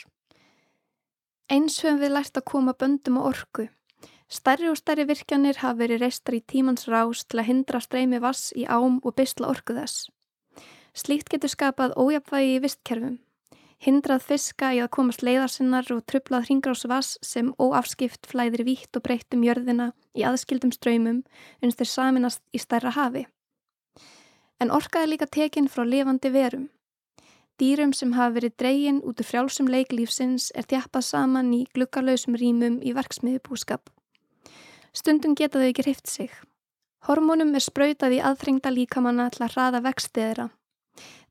Eins 1.47 1.79
höfum 1.79 2.01
við 2.03 2.13
lært 2.17 2.41
að 2.41 2.47
koma 2.51 2.75
böndum 2.75 3.21
á 3.23 3.31
orku. 3.31 3.69
Stærri 4.27 4.67
og 4.69 4.77
stærri 4.77 5.07
virkjanir 5.07 5.63
hafa 5.63 5.79
verið 5.79 6.03
reistar 6.03 6.35
í 6.35 6.43
tímans 6.43 6.83
rás 6.91 7.23
til 7.23 7.39
að 7.39 7.49
hindra 7.53 7.79
streymi 7.79 8.19
vass 8.19 8.51
í 8.59 8.67
ám 8.67 8.99
og 8.99 9.15
bysla 9.15 9.47
orku 9.55 9.79
þess. 9.79 10.11
Slíkt 10.91 11.31
getur 11.31 11.55
skapað 11.55 11.95
ójapvægi 11.95 12.59
í 12.59 12.61
vistkerfum 12.67 13.17
hindrað 13.83 14.25
fiska 14.27 14.73
í 14.75 14.81
að 14.83 14.91
komast 14.95 15.23
leiðarsinnar 15.23 15.87
og 15.95 16.03
trublað 16.11 16.49
hringrásvass 16.49 17.15
sem 17.25 17.53
óafskipt 17.59 18.27
flæðir 18.27 18.65
vítt 18.67 18.99
og 18.99 19.05
breytt 19.05 19.35
um 19.35 19.45
jörðina 19.47 19.91
í 20.15 20.25
aðskildum 20.27 20.73
ströymum 20.75 21.21
uns 21.63 21.79
þeir 21.79 21.91
saminast 21.93 22.43
í 22.51 22.59
stærra 22.59 22.91
hafi. 22.95 23.25
En 24.59 24.73
orkaði 24.75 25.13
líka 25.13 25.29
tekinn 25.31 25.71
frá 25.71 25.85
levandi 25.87 26.31
verum. 26.33 26.67
Dýrum 27.59 27.93
sem 27.95 28.13
hafa 28.15 28.35
verið 28.35 28.57
dreygin 28.59 28.99
út 29.03 29.19
úr 29.19 29.27
frjálsum 29.27 29.71
leiklífsins 29.71 30.51
er 30.55 30.67
þjappað 30.67 31.07
saman 31.07 31.53
í 31.55 31.65
glukkalösum 31.75 32.35
rýmum 32.39 32.79
í 32.83 32.93
verksmiðubúskap. 32.95 33.89
Stundum 34.95 35.35
geta 35.35 35.59
þau 35.59 35.67
ekki 35.71 35.87
hrift 35.87 36.07
sig. 36.07 36.31
Hormónum 37.07 37.55
er 37.55 37.63
sprautað 37.63 38.15
í 38.17 38.23
aðþrengda 38.23 38.71
líkamanna 38.75 39.29
til 39.31 39.45
að 39.45 39.53
hraða 39.55 39.83
vextiðra 39.87 40.49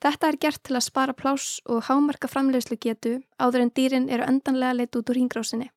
Þetta 0.03 0.29
er 0.29 0.39
gert 0.45 0.63
til 0.63 0.77
að 0.79 0.87
spara 0.87 1.15
pláss 1.17 1.59
og 1.67 1.89
hámarka 1.89 2.31
framleiðslu 2.31 2.79
getu 2.81 3.19
áður 3.39 3.65
en 3.65 3.75
dýrin 3.75 4.09
eru 4.09 4.27
endanlega 4.29 4.77
leitt 4.79 4.97
út 4.97 5.11
úr 5.11 5.19
hingrásinni. 5.19 5.71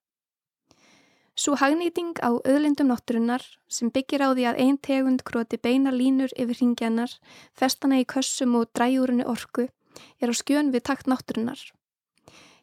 Svo 1.41 1.56
hagnýting 1.58 2.19
á 2.21 2.30
öðlindum 2.43 2.91
náttúrunnar 2.91 3.43
sem 3.71 3.89
byggir 3.89 4.21
á 4.21 4.30
því 4.36 4.45
að 4.49 4.60
einn 4.63 4.77
tegund 4.77 5.23
kroti 5.25 5.58
beina 5.58 5.93
línur 5.95 6.34
yfir 6.36 6.60
hingjanar, 6.60 7.13
festana 7.56 8.01
í 8.01 8.06
kössum 8.06 8.58
og 8.60 8.69
dræjúrunni 8.75 9.25
orku 9.25 9.69
er 10.19 10.30
á 10.30 10.36
skjön 10.36 10.73
við 10.75 10.86
takt 10.91 11.08
náttúrunnar. 11.08 11.62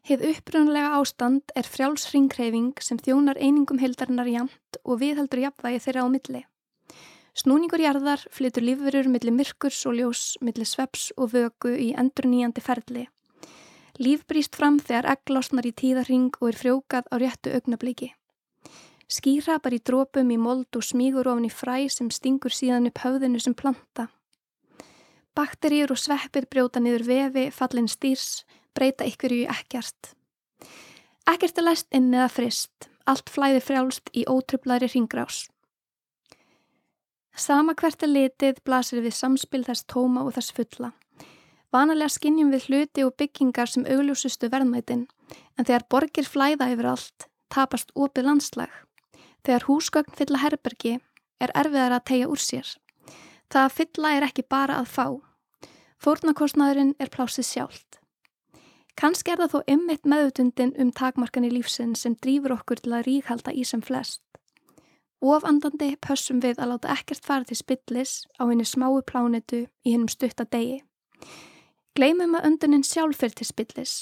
Hið 0.05 0.23
upprunlega 0.31 0.93
ástand 1.01 1.51
er 1.59 1.67
frjálsringreifing 1.67 2.79
sem 2.85 3.01
þjónar 3.03 3.41
einingum 3.41 3.81
hildarinnar 3.83 4.31
jamt 4.31 4.79
og 4.85 5.03
viðheldur 5.03 5.43
jafnvægi 5.49 5.83
þeirra 5.85 6.05
á 6.05 6.09
milli. 6.13 6.45
Snúningur 7.39 7.79
jarðar 7.79 8.25
flytur 8.35 8.65
lífverur 8.67 9.07
millir 9.07 9.31
myrkurs 9.31 9.85
og 9.87 9.95
ljós, 9.95 10.23
millir 10.43 10.67
sveps 10.67 11.13
og 11.15 11.37
vögu 11.37 11.71
í 11.71 11.93
endur 11.95 12.27
nýjandi 12.27 12.63
ferli. 12.65 13.05
Líf 14.03 14.25
brýst 14.27 14.57
fram 14.59 14.81
þegar 14.83 15.07
egg 15.13 15.31
losnar 15.31 15.67
í 15.69 15.71
tíðarring 15.71 16.33
og 16.41 16.49
er 16.49 16.59
frjókað 16.59 17.07
á 17.07 17.15
réttu 17.23 17.53
augnabliki. 17.55 18.09
Skýrapar 19.07 19.77
í 19.77 19.79
drópum 19.79 20.33
í 20.35 20.39
mold 20.39 20.75
og 20.75 20.83
smígur 20.83 21.31
ofin 21.31 21.47
í 21.47 21.51
fræ 21.55 21.77
sem 21.95 22.09
stingur 22.11 22.55
síðan 22.55 22.91
upp 22.91 22.99
höfðinu 23.05 23.43
sem 23.43 23.55
planta. 23.55 24.09
Bakterýr 25.39 25.95
og 25.95 26.01
sveppir 26.03 26.49
brjóta 26.51 26.83
niður 26.83 27.07
vefi, 27.07 27.45
fallin 27.55 27.87
stýrs, 27.87 28.43
breyta 28.75 29.07
ykkur 29.07 29.37
í 29.37 29.45
ekkert. 29.47 30.11
Ekkert 31.31 31.63
er 31.63 31.69
læst 31.71 31.87
inn 31.95 32.11
eða 32.11 32.27
frist, 32.35 32.91
allt 33.07 33.31
flæði 33.31 33.63
frjálst 33.63 34.11
í 34.11 34.27
ótrublaðri 34.27 34.91
ringrás. 34.97 35.47
Sama 37.39 37.75
hvert 37.79 38.03
er 38.03 38.11
litið 38.11 38.57
blasir 38.67 38.99
við 39.05 39.15
samspil 39.15 39.61
þess 39.63 39.87
tóma 39.87 40.25
og 40.27 40.35
þess 40.35 40.55
fulla. 40.57 40.91
Vanalega 41.71 42.11
skinnjum 42.11 42.51
við 42.51 42.67
hluti 42.67 43.05
og 43.07 43.15
byggingar 43.21 43.71
sem 43.71 43.87
augljósustu 43.87 44.49
verðmætin, 44.51 45.05
en 45.55 45.69
þegar 45.69 45.87
borgir 45.95 46.27
flæða 46.27 46.71
yfir 46.73 46.89
allt, 46.91 47.29
tapast 47.55 47.93
opið 47.95 48.27
landslag. 48.27 48.73
Þegar 49.47 49.69
húsgögn 49.69 50.19
fylla 50.19 50.43
herbergi 50.43 50.97
er 51.39 51.55
erfiðar 51.55 51.95
að 52.01 52.07
tegja 52.11 52.31
úr 52.33 52.43
sér. 52.43 52.75
Það 53.53 53.63
að 53.65 53.77
fylla 53.79 54.15
er 54.17 54.27
ekki 54.27 54.45
bara 54.51 54.83
að 54.83 54.91
fá. 54.97 55.07
Fórnarkostnaðurinn 56.03 56.97
er 56.99 57.13
plásið 57.15 57.47
sjálft. 57.47 58.01
Kanski 58.99 59.31
er 59.31 59.45
það 59.45 59.55
þó 59.55 59.75
ymmit 59.77 60.09
meðutundin 60.11 60.75
um 60.83 60.91
takmarkan 60.91 61.47
í 61.47 61.53
lífsinn 61.55 61.95
sem 61.95 62.19
drýfur 62.19 62.57
okkur 62.59 62.83
til 62.83 62.97
að 62.99 63.07
ríkhalda 63.07 63.55
í 63.55 63.63
sem 63.63 63.85
flest. 63.85 64.25
Ofandandi 65.19 65.97
pössum 65.99 66.39
við 66.39 66.61
að 66.63 66.71
láta 66.73 66.93
ekkert 66.95 67.25
fara 67.27 67.47
til 67.49 67.59
spillis 67.59 68.23
á 68.39 68.47
henni 68.47 68.67
smáu 68.67 69.01
plánetu 69.03 69.65
í 69.83 69.95
hennum 69.95 70.11
stutta 70.13 70.47
degi. 70.47 70.85
Gleimum 71.99 72.37
að 72.39 72.47
öndunin 72.53 72.87
sjálf 72.87 73.19
fyrir 73.19 73.35
til 73.35 73.49
spillis, 73.49 73.95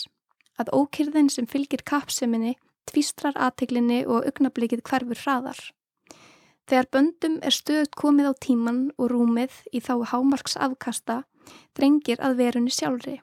að 0.60 0.74
ókyrðin 0.76 1.30
sem 1.32 1.48
fylgir 1.48 1.80
kapseminni 1.88 2.56
tvistrar 2.86 3.36
aðteglinni 3.40 4.04
og 4.04 4.28
augnablikið 4.28 4.84
hverfur 4.84 5.22
hraðar. 5.24 5.58
Þegar 6.68 6.88
böndum 6.92 7.38
er 7.46 7.54
stöðut 7.54 7.96
komið 7.96 8.28
á 8.28 8.34
tíman 8.42 8.80
og 8.98 9.10
rúmið 9.14 9.54
í 9.72 9.80
þá 9.80 9.94
hámarks 10.12 10.56
afkasta, 10.60 11.22
drengir 11.78 12.20
að 12.20 12.40
verunni 12.42 12.74
sjálfri. 12.74 13.20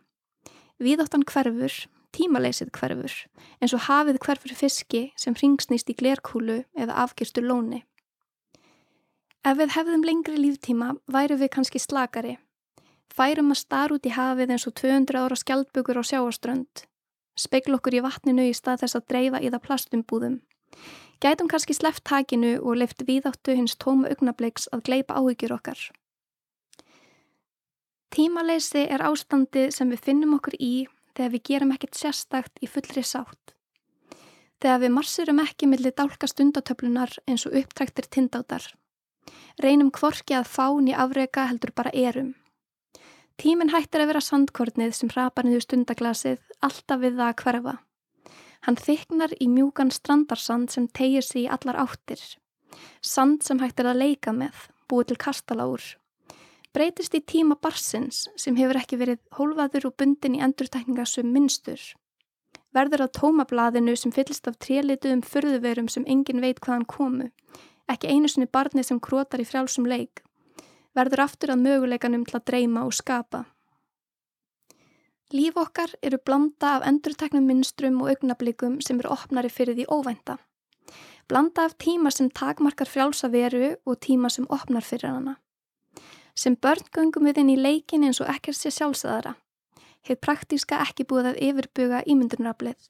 Víðáttan 0.82 1.28
hverfur, 1.28 1.76
tímaleysið 2.13 2.69
hverfur, 2.78 3.15
eins 3.62 3.73
og 3.76 3.86
hafið 3.88 4.19
hverfur 4.23 4.54
fiski 4.58 5.04
sem 5.19 5.36
ringsnýst 5.38 5.89
í 5.89 5.97
glerkúlu 5.97 6.62
eða 6.78 7.02
afgjörstu 7.04 7.43
lóni. 7.43 7.84
Ef 9.43 9.58
við 9.60 9.73
hefðum 9.76 10.06
lengri 10.08 10.38
líftíma 10.39 10.93
væru 11.12 11.36
við 11.41 11.49
kannski 11.58 11.82
slakari. 11.82 12.38
Færum 13.13 13.52
að 13.52 13.60
star 13.60 13.91
út 13.91 14.06
í 14.08 14.13
hafið 14.15 14.54
eins 14.56 14.67
og 14.69 14.78
200 14.80 15.19
ára 15.19 15.38
skjaldbökur 15.38 15.99
á 15.99 16.04
sjáaströnd. 16.08 16.86
Speikl 17.36 17.76
okkur 17.76 17.97
í 17.97 18.04
vatninu 18.06 18.45
í 18.47 18.54
stað 18.56 18.86
þess 18.86 18.97
að 18.99 19.08
dreifa 19.12 19.41
í 19.43 19.49
það 19.49 19.65
plastumbúðum. 19.65 20.38
Gætum 21.19 21.49
kannski 21.52 21.76
sleft 21.76 22.06
takinu 22.08 22.56
og 22.62 22.80
leift 22.80 23.04
viðáttu 23.08 23.58
hins 23.58 23.76
tóma 23.76 24.10
augnableiks 24.12 24.69
að 24.71 24.86
gleipa 24.88 25.19
áhyggjur 25.19 25.58
okkar. 25.58 25.80
Tímaleysi 28.13 28.86
er 28.93 29.02
ástandi 29.02 29.69
sem 29.73 29.89
við 29.89 30.04
finnum 30.08 30.36
okkur 30.38 30.56
í 30.60 30.88
þegar 31.17 31.34
við 31.34 31.43
gerum 31.49 31.73
ekkert 31.76 31.97
sérstakt 31.97 32.62
í 32.62 32.69
fullri 32.69 33.04
sátt. 33.06 33.56
Þegar 34.63 34.80
við 34.84 34.93
marsirum 34.95 35.41
ekki 35.43 35.67
millir 35.67 35.95
dálka 35.95 36.28
stundatöflunar 36.30 37.17
eins 37.28 37.45
og 37.47 37.58
upptræktir 37.60 38.08
tindátar. 38.08 38.63
Reynum 39.63 39.91
kvorki 39.91 40.38
að 40.38 40.49
fán 40.49 40.88
í 40.89 40.95
afreika 40.95 41.47
heldur 41.49 41.73
bara 41.76 41.91
erum. 41.93 42.34
Tíminn 43.38 43.73
hættir 43.73 44.04
að 44.04 44.13
vera 44.13 44.21
sandkornið 44.21 44.93
sem 44.95 45.12
rapar 45.13 45.47
niður 45.47 45.65
stundaglasið 45.65 46.39
alltaf 46.62 47.02
við 47.02 47.17
það 47.17 47.32
að 47.32 47.41
hverfa. 47.41 47.73
Hann 48.63 48.80
þyknar 48.80 49.34
í 49.43 49.49
mjúkan 49.52 49.91
strandarsand 49.91 50.71
sem 50.71 50.88
tegir 50.88 51.26
sig 51.26 51.43
í 51.43 51.49
allar 51.52 51.82
áttir. 51.84 52.21
Sand 53.02 53.43
sem 53.43 53.60
hættir 53.60 53.89
að 53.89 53.99
leika 54.06 54.32
með, 54.32 54.56
búið 54.88 55.12
til 55.12 55.19
kastaláur. 55.26 55.84
Breytist 56.74 57.14
í 57.14 57.20
tíma 57.22 57.54
barsins 57.62 58.24
sem 58.44 58.56
hefur 58.58 58.80
ekki 58.80 58.98
verið 58.98 59.20
hólfaður 59.38 59.92
og 59.92 59.98
bundin 60.02 60.38
í 60.38 60.42
endurtekningasum 60.42 61.30
minnstur. 61.30 61.82
Verður 62.74 63.06
á 63.06 63.08
tómablaðinu 63.14 63.94
sem 63.94 64.14
fyllist 64.16 64.50
af 64.50 64.58
trélituðum 64.58 65.22
fyrðuverum 65.22 65.90
sem 65.94 66.08
engin 66.10 66.42
veit 66.42 66.64
hvaðan 66.66 66.88
komu. 66.90 67.28
Ekki 67.86 68.10
einu 68.10 68.32
sinni 68.32 68.50
barni 68.50 68.82
sem 68.82 68.98
krótar 68.98 69.44
í 69.44 69.46
frjálsum 69.46 69.86
leik. 69.86 70.24
Verður 70.98 71.28
aftur 71.28 71.54
að 71.54 71.62
möguleikanum 71.68 72.26
til 72.26 72.40
að 72.40 72.48
dreyma 72.50 72.88
og 72.88 72.98
skapa. 72.98 73.44
Líf 75.34 75.54
okkar 75.58 75.94
eru 76.02 76.18
blanda 76.18 76.76
af 76.80 76.88
endurteknum 76.90 77.46
minnstrum 77.50 78.02
og 78.02 78.10
augnablikum 78.16 78.82
sem 78.82 78.98
eru 79.02 79.14
opnari 79.14 79.54
fyrir 79.54 79.78
því 79.78 79.86
óvænta. 79.94 80.40
Blanda 81.30 81.70
af 81.70 81.78
tíma 81.78 82.10
sem 82.10 82.34
takmarkar 82.34 82.90
frjálsa 82.90 83.30
veru 83.30 83.76
og 83.86 84.02
tíma 84.02 84.34
sem 84.34 84.50
opnar 84.50 84.82
fyrir 84.82 85.14
hana. 85.14 85.38
Sem 86.34 86.56
börn 86.58 86.89
göngum 86.96 87.28
við 87.30 87.43
inn 87.43 87.54
í 87.54 87.60
leikin 87.60 88.04
eins 88.08 88.22
og 88.22 88.30
ekkert 88.32 88.58
sé 88.58 88.72
sjálfsæðara. 88.74 89.36
Hefur 90.04 90.22
praktíska 90.26 90.82
ekki 90.84 91.06
búið 91.08 91.30
að 91.32 91.39
yfirbuga 91.48 92.02
ímyndunaraflið. 92.10 92.89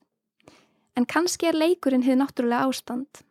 En 0.95 1.06
kannski 1.10 1.49
er 1.49 1.58
leikurinn 1.58 2.06
hefur 2.06 2.21
náttúrulega 2.21 2.69
ástand. 2.69 3.23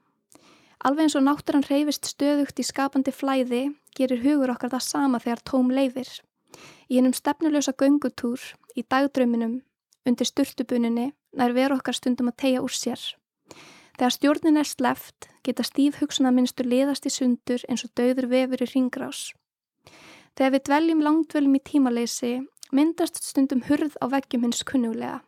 Alveg 0.82 1.06
eins 1.06 1.16
og 1.18 1.24
náttúrann 1.24 1.66
reyfist 1.68 2.10
stöðugt 2.10 2.58
í 2.58 2.66
skapandi 2.66 3.14
flæði 3.14 3.64
gerir 3.96 4.22
hugur 4.24 4.52
okkar 4.54 4.72
það 4.74 4.86
sama 4.88 5.20
þegar 5.22 5.42
tóm 5.46 5.70
leifir. 5.70 6.10
Í 6.90 6.98
hennum 6.98 7.14
stefnulösa 7.16 7.72
göngutúr 7.72 8.42
í 8.76 8.82
dagdröminum, 8.82 9.60
undir 10.04 10.28
sturtubuninni, 10.28 11.12
nær 11.38 11.54
veru 11.56 11.78
okkar 11.78 11.96
stundum 11.96 12.32
að 12.32 12.40
tegja 12.44 12.64
úr 12.64 12.74
sér. 12.76 13.02
Þegar 13.96 14.16
stjórnin 14.16 14.58
er 14.58 14.68
sleft, 14.68 15.28
geta 15.46 15.64
stíf 15.64 16.00
hugsunarmynstur 16.00 16.66
liðast 16.68 17.06
í 17.06 17.12
sundur 17.12 17.62
eins 17.68 17.84
og 17.86 17.92
dauður 17.96 18.28
vefur 18.32 18.64
í 18.64 18.68
ringrás. 18.72 19.30
Þegar 20.36 20.52
við 20.54 20.64
dveljum 20.68 21.02
langdveljum 21.04 21.56
í 21.58 21.60
tímaleysi, 21.68 22.32
myndast 22.72 23.20
stundum 23.20 23.60
hurð 23.68 23.98
á 24.00 24.08
veggjum 24.14 24.46
hins 24.46 24.62
kunnulega, 24.64 25.20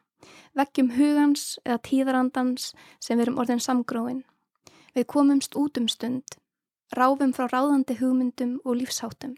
veggjum 0.57 0.95
hugans 0.97 1.59
eða 1.67 1.83
tíðarandans 1.89 2.71
sem 3.05 3.21
verum 3.21 3.37
orðin 3.43 3.61
samgróin. 3.61 4.23
Við 4.97 5.09
komumst 5.13 5.59
út 5.61 5.77
um 5.77 5.89
stund, 5.93 6.39
ráfum 6.97 7.35
frá 7.37 7.51
ráðandi 7.51 7.99
hugmyndum 8.01 8.61
og 8.65 8.81
lífsháttum. 8.81 9.37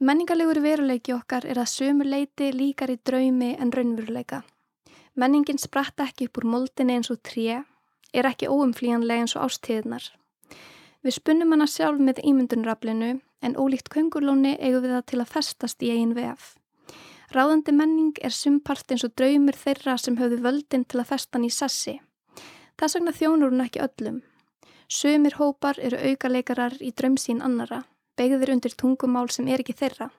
Menningarlegur 0.00 0.60
veruleiki 0.60 1.12
okkar 1.16 1.46
er 1.48 1.60
að 1.60 1.72
sömu 1.72 2.04
leiti 2.04 2.50
líkar 2.52 2.92
í 2.92 2.98
draumi 3.00 3.54
en 3.56 3.72
raunveruleika. 3.72 4.42
Menningin 5.16 5.60
spratt 5.60 6.00
ekki 6.04 6.28
upp 6.28 6.40
úr 6.40 6.48
moldinni 6.52 6.98
eins 6.98 7.08
og 7.12 7.22
tré, 7.24 7.62
er 8.12 8.28
ekki 8.28 8.48
óumflíjanlega 8.52 9.24
eins 9.24 9.36
og 9.36 9.48
ástíðnar. 9.48 10.04
Við 11.06 11.14
spunnum 11.20 11.52
hana 11.54 11.68
sjálf 11.70 12.00
með 12.02 12.18
ímyndunraflinu 12.26 13.08
en 13.46 13.52
ólíkt 13.54 13.92
köngurlóni 13.94 14.56
eigum 14.58 14.82
við 14.82 14.96
það 14.96 15.04
til 15.10 15.20
að 15.22 15.28
festast 15.36 15.84
í 15.86 15.92
eigin 15.92 16.16
vef. 16.16 16.56
Ráðandi 17.30 17.74
menning 17.78 18.18
er 18.26 18.34
sumpart 18.34 18.90
eins 18.90 19.04
og 19.06 19.14
draumur 19.14 19.54
þeirra 19.54 19.94
sem 20.02 20.18
höfðu 20.18 20.40
völdin 20.42 20.82
til 20.82 20.98
að 20.98 21.12
festan 21.12 21.46
í 21.46 21.52
sessi. 21.54 22.00
Þess 22.74 22.98
vegna 22.98 23.14
þjónur 23.14 23.54
hún 23.54 23.62
ekki 23.68 23.84
öllum. 23.86 24.18
Sumir 24.90 25.38
hópar 25.38 25.78
eru 25.78 26.02
aukaleikarar 26.10 26.74
í 26.82 26.90
draumsín 26.90 27.38
annara 27.38 27.84
begðir 28.18 28.56
undir 28.56 28.74
tungumál 28.74 29.30
sem 29.30 29.46
er 29.46 29.62
ekki 29.62 29.78
þeirra. 29.78 30.10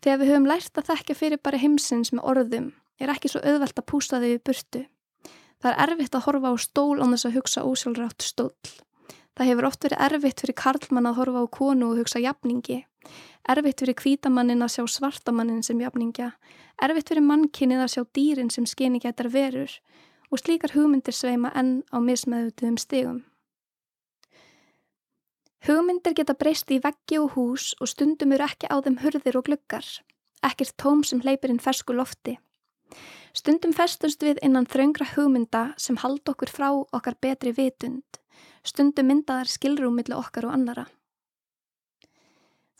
Þegar 0.00 0.20
við 0.22 0.32
höfum 0.32 0.48
lært 0.48 0.80
að 0.80 0.92
þekka 0.94 1.16
fyrir 1.22 1.44
bara 1.44 1.60
heimsins 1.60 2.14
með 2.16 2.28
orðum 2.32 2.72
er 2.96 3.12
ekki 3.12 3.34
svo 3.34 3.44
auðvelt 3.44 3.76
að 3.76 3.90
pústa 3.92 4.20
þau 4.22 4.30
í 4.32 4.44
burtu. 4.48 4.86
Það 5.60 5.74
er 5.74 5.82
erfitt 5.84 6.16
að 6.16 6.24
horfa 6.24 6.52
á 6.52 6.56
stól 6.56 7.02
án 7.02 7.12
þess 7.12 7.28
að 7.28 7.36
hugsa 7.36 7.68
ósjálfrátt 7.68 8.24
stól. 8.24 8.54
Það 9.40 9.48
hefur 9.48 9.66
oft 9.70 9.84
verið 9.86 10.00
erfitt 10.04 10.40
fyrir 10.42 10.54
karlmann 10.60 11.06
að 11.08 11.14
horfa 11.16 11.40
á 11.40 11.46
konu 11.48 11.86
og 11.88 12.00
hugsa 12.02 12.20
jafningi. 12.20 12.74
Erfitt 13.48 13.80
fyrir 13.80 13.96
kvítamannin 13.96 14.60
að 14.60 14.74
sjá 14.74 14.82
svartamannin 14.92 15.62
sem 15.64 15.80
jafningja. 15.80 16.26
Erfitt 16.76 17.08
fyrir 17.08 17.24
mannkinnið 17.24 17.80
að 17.86 17.88
sjá 17.94 18.02
dýrin 18.18 18.52
sem 18.52 18.66
skeni 18.68 19.00
getar 19.00 19.30
verur 19.32 19.72
og 20.28 20.42
slíkar 20.42 20.74
hugmyndir 20.76 21.16
sveima 21.16 21.54
enn 21.56 21.80
á 21.88 21.96
mismeðutuðum 22.04 22.76
stigum. 22.84 23.22
Hugmyndir 25.64 26.18
geta 26.20 26.36
breyst 26.36 26.68
í 26.68 26.82
veggi 26.84 27.16
og 27.24 27.32
hús 27.38 27.72
og 27.80 27.88
stundum 27.88 28.36
eru 28.36 28.44
ekki 28.44 28.68
á 28.68 28.76
þeim 28.84 29.00
hurðir 29.00 29.40
og 29.40 29.48
gluggar, 29.48 29.88
ekkert 30.44 30.76
tóm 30.76 31.00
sem 31.00 31.24
hleypir 31.24 31.48
inn 31.48 31.64
fersku 31.64 31.96
lofti. 31.96 32.36
Stundum 33.36 33.72
festumst 33.76 34.22
við 34.26 34.40
innan 34.42 34.66
þraungra 34.66 35.06
hugmynda 35.14 35.64
sem 35.78 35.98
hald 36.02 36.26
okkur 36.32 36.50
frá 36.50 36.70
okkar 36.74 37.16
betri 37.22 37.52
vitund, 37.54 38.18
stundum 38.66 39.06
myndaðar 39.10 39.50
skilrúmiðlu 39.50 40.18
okkar 40.18 40.48
og 40.48 40.56
annara. 40.56 40.86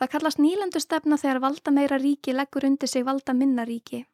Það 0.01 0.13
kallast 0.15 0.41
nýlendu 0.41 0.81
stefna 0.81 1.19
þegar 1.21 1.43
valda 1.45 1.73
meira 1.77 1.99
ríki 2.01 2.33
leggur 2.33 2.65
undir 2.65 2.89
sig 2.89 3.05
valda 3.05 3.35
minna 3.37 3.67
ríki. 3.69 4.07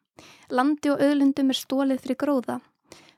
Landi 0.51 0.91
og 0.91 1.01
öðlundum 1.03 1.53
er 1.53 1.57
stólið 1.57 2.01
fyrir 2.03 2.19
gróða. 2.23 2.57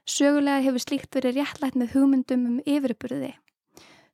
Sögulega 0.05 0.61
hefur 0.65 0.83
slíkt 0.83 1.15
verið 1.17 1.39
réttlætt 1.39 1.77
með 1.79 1.95
hugmyndum 1.95 2.45
um 2.45 2.59
yfirburði. 2.65 3.33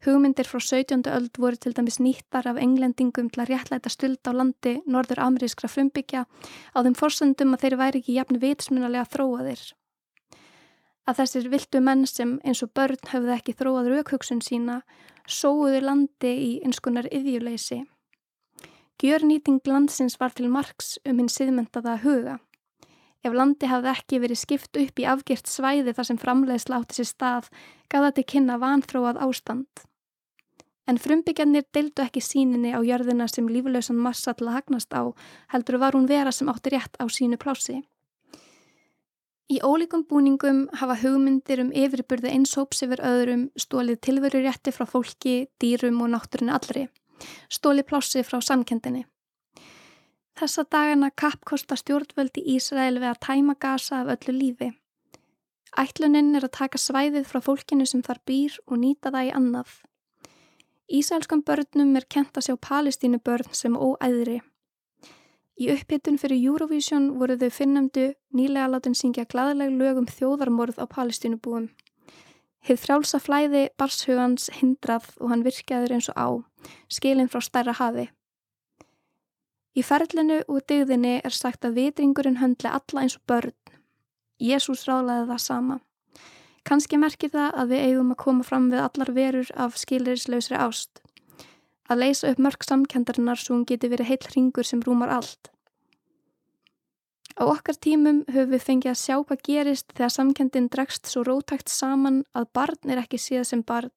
Hugmyndir 0.06 0.46
frá 0.46 0.60
17. 0.62 1.02
öld 1.10 1.38
voru 1.42 1.58
til 1.58 1.74
dæmis 1.74 1.96
nýttar 1.98 2.46
af 2.46 2.60
englendingum 2.62 3.26
til 3.34 3.42
að 3.42 3.50
réttlæta 3.50 3.90
stuld 3.90 4.22
á 4.30 4.38
landi 4.38 4.74
norður 4.86 5.24
amerískra 5.26 5.66
frumbyggja 5.66 6.28
á 6.30 6.78
þeim 6.86 6.94
forsendum 7.00 7.56
að 7.56 7.64
þeir 7.64 7.76
væri 7.80 8.02
ekki 8.04 8.18
jafn 8.20 8.38
vitsmunalega 8.44 9.08
þróaðir. 9.10 9.64
Að 11.10 11.18
þessir 11.22 11.50
viltu 11.50 11.82
menn 11.82 12.06
sem 12.06 12.36
eins 12.46 12.62
og 12.62 12.70
börn 12.78 13.02
höfðu 13.10 13.34
ekki 13.34 13.56
þróað 13.58 13.90
raukhugsun 13.96 14.44
sína 14.46 14.76
sóuðu 15.26 15.82
landi 15.82 16.36
í 16.50 16.52
einskunar 16.62 17.10
yðjuleysi. 17.10 17.82
Gjörnýting 19.02 19.66
landsins 19.66 20.20
var 20.22 20.38
til 20.38 20.52
margs 20.54 21.00
um 21.02 21.18
hinn 21.18 21.34
siðmentaða 21.34 21.98
huga. 22.06 22.38
Ef 23.26 23.34
landi 23.34 23.74
hafði 23.74 23.90
ekki 23.96 24.22
verið 24.22 24.44
skipt 24.44 24.78
upp 24.78 25.02
í 25.02 25.10
afgjert 25.10 25.50
svæði 25.50 25.98
þar 25.98 26.12
sem 26.12 26.22
framleiðsla 26.22 26.78
átti 26.78 27.02
sér 27.02 27.10
stað, 27.10 27.52
gaf 27.90 28.06
það 28.06 28.16
til 28.20 28.28
kynna 28.36 28.62
vanþróað 28.62 29.22
ástand. 29.26 29.86
En 30.86 31.00
frumbyggjarnir 31.02 31.66
deildu 31.74 32.04
ekki 32.04 32.22
síninni 32.22 32.76
á 32.78 32.80
jörðina 32.86 33.26
sem 33.32 33.48
líflausan 33.50 33.98
massa 33.98 34.36
til 34.38 34.50
að 34.50 34.60
hagnast 34.60 34.94
á, 34.94 35.10
heldur 35.50 35.80
var 35.82 35.98
hún 35.98 36.06
vera 36.10 36.32
sem 36.32 36.50
átti 36.52 36.76
rétt 36.76 37.00
á 37.02 37.06
sínu 37.10 37.40
plási. 37.42 37.82
Í 39.46 39.60
ólíkum 39.62 40.06
búningum 40.10 40.64
hafa 40.74 40.96
hugmyndir 41.02 41.60
um 41.62 41.74
yfirbyrði 41.74 42.32
eins 42.34 42.56
hóps 42.58 42.82
yfir 42.86 43.02
öðrum 43.06 43.50
stólið 43.58 44.00
tilveru 44.08 44.42
rétti 44.42 44.74
frá 44.74 44.88
fólki, 44.90 45.36
dýrum 45.62 46.00
og 46.02 46.14
náttúrinni 46.14 46.54
allri. 46.54 46.88
Stólið 47.50 47.86
plási 47.92 48.24
frá 48.26 48.40
samkendinni. 48.42 49.06
Þessa 50.36 50.66
dagana 50.68 51.12
kappkosta 51.14 51.78
stjórnvöldi 51.80 52.42
Ísrael 52.56 52.98
við 52.98 53.12
að 53.12 53.22
tæma 53.28 53.56
gasa 53.56 54.02
af 54.02 54.10
öllu 54.18 54.34
lífi. 54.36 54.72
Ætluninn 55.78 56.34
er 56.36 56.48
að 56.48 56.58
taka 56.58 56.82
svæðið 56.82 57.30
frá 57.30 57.40
fólkinu 57.46 57.86
sem 57.88 58.02
þar 58.04 58.20
býr 58.28 58.58
og 58.66 58.82
nýta 58.82 59.14
það 59.14 59.30
í 59.30 59.32
annað. 59.40 59.72
Ísælskan 60.90 61.42
börnum 61.42 61.96
er 61.98 62.06
kent 62.06 62.38
að 62.38 62.46
sjá 62.48 62.56
palestínu 62.62 63.18
börn 63.26 63.50
sem 63.58 63.74
óæðri. 63.74 64.42
Í 65.56 65.70
upphittun 65.72 66.20
fyrir 66.20 66.42
Eurovision 66.52 67.08
voru 67.20 67.38
þau 67.40 67.50
finnamdu 67.58 68.10
nýlega 68.36 68.68
látin 68.70 68.98
syngja 68.98 69.26
gladleg 69.26 69.72
lögum 69.72 70.06
þjóðarmorð 70.06 70.82
á 70.84 70.86
palestínubúum. 70.86 71.70
Hið 72.66 72.82
frjálsa 72.82 73.22
flæði 73.22 73.70
barshugans 73.80 74.50
hindrað 74.60 75.08
og 75.22 75.32
hann 75.32 75.46
virkaður 75.46 75.96
eins 75.96 76.10
og 76.12 76.18
á, 76.20 76.28
skilin 76.90 77.32
frá 77.32 77.42
stærra 77.42 77.74
hafi. 77.80 78.10
Í 79.76 79.82
ferlinu 79.84 80.42
og 80.48 80.64
dygðinni 80.70 81.20
er 81.24 81.34
sagt 81.34 81.66
að 81.66 81.80
vitringurinn 81.80 82.42
höndle 82.42 82.72
alla 82.78 83.02
eins 83.02 83.18
og 83.18 83.26
börn. 83.30 83.56
Jésús 84.42 84.86
rálaði 84.90 85.30
það 85.32 85.42
sama. 85.42 85.80
Kanski 86.66 86.98
merkir 86.98 87.30
það 87.30 87.58
að 87.62 87.74
við 87.74 87.84
eigum 87.88 88.14
að 88.16 88.22
koma 88.24 88.46
fram 88.46 88.70
við 88.72 88.82
allar 88.82 89.12
verur 89.14 89.50
af 89.54 89.76
skilirislausri 89.78 90.58
ást. 90.58 91.02
Að 91.86 92.02
leysa 92.02 92.32
upp 92.32 92.42
mörg 92.42 92.66
samkendarinnar 92.66 93.38
svo 93.38 93.54
hún 93.54 93.68
geti 93.70 93.92
verið 93.92 94.10
heil 94.10 94.32
ringur 94.34 94.66
sem 94.66 94.82
rúmar 94.82 95.14
allt. 95.14 95.52
Á 97.38 97.44
okkar 97.52 97.78
tímum 97.78 98.24
höfum 98.32 98.56
við 98.56 98.66
fengið 98.66 98.94
að 98.94 99.02
sjá 99.04 99.16
hvað 99.20 99.46
gerist 99.46 99.94
þegar 99.94 100.14
samkendin 100.16 100.70
dregst 100.74 101.12
svo 101.12 101.22
rótækt 101.28 101.70
saman 101.70 102.24
að 102.34 102.50
barn 102.58 102.94
er 102.96 103.04
ekki 103.04 103.20
síða 103.22 103.46
sem 103.46 103.62
barn. 103.62 103.92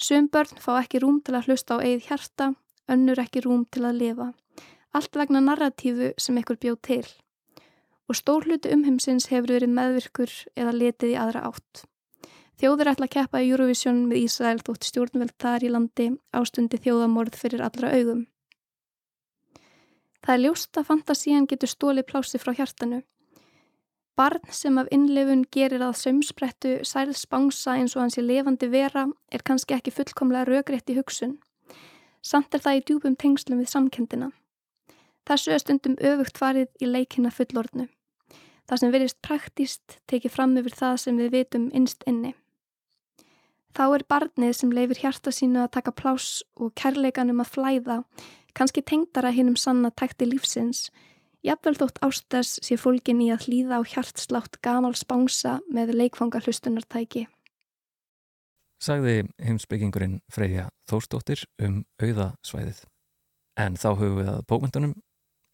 Sum 0.00 0.26
börn 0.32 0.58
fá 0.58 0.72
ekki 0.80 1.04
rúm 1.04 1.20
til 1.22 1.36
að 1.36 1.50
hlusta 1.50 1.76
á 1.76 1.84
eigið 1.84 2.06
hjarta, 2.08 2.46
önnur 2.88 3.20
ekki 3.20 3.44
rúm 3.44 3.66
til 3.70 3.84
að 3.84 4.00
lifa. 4.00 4.30
Allt 4.96 5.20
vegna 5.20 5.44
narratífu 5.44 6.14
sem 6.18 6.40
ykkur 6.40 6.58
bjóð 6.64 6.80
til. 6.88 7.04
Og 8.10 8.18
stór 8.18 8.42
hluti 8.42 8.72
umheimsins 8.74 9.28
hefur 9.30 9.54
verið 9.54 9.70
meðvirkur 9.70 10.32
eða 10.58 10.74
letið 10.74 11.12
í 11.12 11.18
aðra 11.22 11.44
átt. 11.46 11.84
Þjóður 12.58 12.90
ætla 12.90 13.06
að 13.06 13.12
keppa 13.14 13.40
í 13.40 13.50
Eurovision 13.52 14.00
með 14.10 14.24
Ísrael 14.24 14.58
þótt 14.66 14.88
stjórnveld 14.88 15.36
þar 15.38 15.62
í 15.64 15.68
landi 15.70 16.06
ástundi 16.34 16.80
þjóðamorð 16.82 17.38
fyrir 17.38 17.62
allra 17.64 17.92
augum. 17.94 18.24
Það 20.20 20.34
er 20.34 20.42
ljóst 20.42 20.80
að 20.80 20.88
fantasían 20.90 21.46
getur 21.48 21.70
stóli 21.70 22.02
plási 22.04 22.40
frá 22.42 22.50
hjartanu. 22.58 22.98
Barn 24.18 24.50
sem 24.52 24.82
af 24.82 24.90
innlefun 24.92 25.46
gerir 25.54 25.86
að 25.86 25.96
sömsprettu 26.02 26.74
sæls 26.84 27.22
bánsa 27.30 27.78
eins 27.78 27.94
og 27.96 28.02
hans 28.02 28.18
í 28.20 28.26
levandi 28.26 28.68
vera 28.74 29.06
er 29.32 29.46
kannski 29.46 29.78
ekki 29.78 29.94
fullkomlega 29.94 30.50
rögrétt 30.50 30.92
í 30.92 30.98
hugsun. 30.98 31.38
Samt 32.20 32.52
er 32.58 32.66
það 32.66 32.82
í 32.82 32.84
djúpum 32.90 33.16
tengslum 33.16 33.62
við 33.62 33.70
samkendina. 33.72 34.28
Þessu 35.24 35.54
er 35.54 35.64
stundum 35.64 35.96
öfugt 35.96 36.42
farið 36.42 36.68
í 36.82 36.90
leikina 36.90 37.32
fullordnu. 37.32 37.88
Það 38.70 38.78
sem 38.78 38.92
verist 38.94 39.18
praktíst 39.26 39.96
tekið 40.06 40.30
fram 40.30 40.52
yfir 40.60 40.76
það 40.78 41.00
sem 41.02 41.16
við 41.18 41.32
vitum 41.34 41.70
innst 41.74 42.04
inni. 42.06 42.36
Þá 43.74 43.84
er 43.96 44.04
barnið 44.10 44.52
sem 44.54 44.74
leifir 44.74 45.00
hjarta 45.02 45.32
sínu 45.34 45.64
að 45.64 45.72
taka 45.74 45.94
plás 45.94 46.44
og 46.54 46.70
kærleikanum 46.78 47.42
að 47.42 47.50
flæða 47.50 47.96
kannski 48.54 48.82
tengdara 48.86 49.30
hinnum 49.34 49.56
sanna 49.58 49.90
tækti 49.90 50.28
lífsins, 50.28 50.88
jafnvel 51.46 51.76
þótt 51.78 52.00
ástæðs 52.04 52.58
sé 52.66 52.78
fólkin 52.78 53.22
í 53.24 53.30
að 53.34 53.46
hlýða 53.46 53.80
á 53.80 53.82
hjartslátt 53.86 54.60
gamal 54.62 54.94
spánsa 54.98 55.58
með 55.70 55.94
leikfanga 55.96 56.42
hlustunartæki. 56.44 57.26
Sagði 58.80 59.26
heimsbyggingurinn 59.44 60.20
Freyja 60.32 60.70
Þórstóttir 60.88 61.44
um 61.60 61.82
auðasvæðið. 62.00 62.84
En 63.60 63.76
þá 63.76 63.90
höfum 63.92 64.20
við 64.22 64.30
að 64.32 64.46
bókmyndunum 64.48 64.94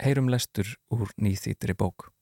heyrum 0.03 0.31
lestur 0.31 0.77
úr 0.95 1.11
nýþýtri 1.19 1.75
bók. 1.75 2.13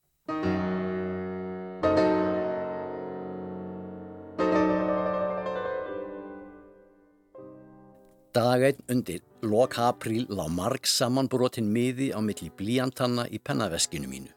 Dagætt 8.34 8.80
undir 8.90 9.20
lok 9.46 9.76
apríl 9.78 10.26
lá 10.26 10.48
marg 10.50 10.88
samanbrotin 10.90 11.68
miði 11.70 12.08
á 12.10 12.18
milli 12.18 12.48
blíjantanna 12.50 13.28
í 13.30 13.38
pennaveskinu 13.38 14.08
mínu. 14.10 14.32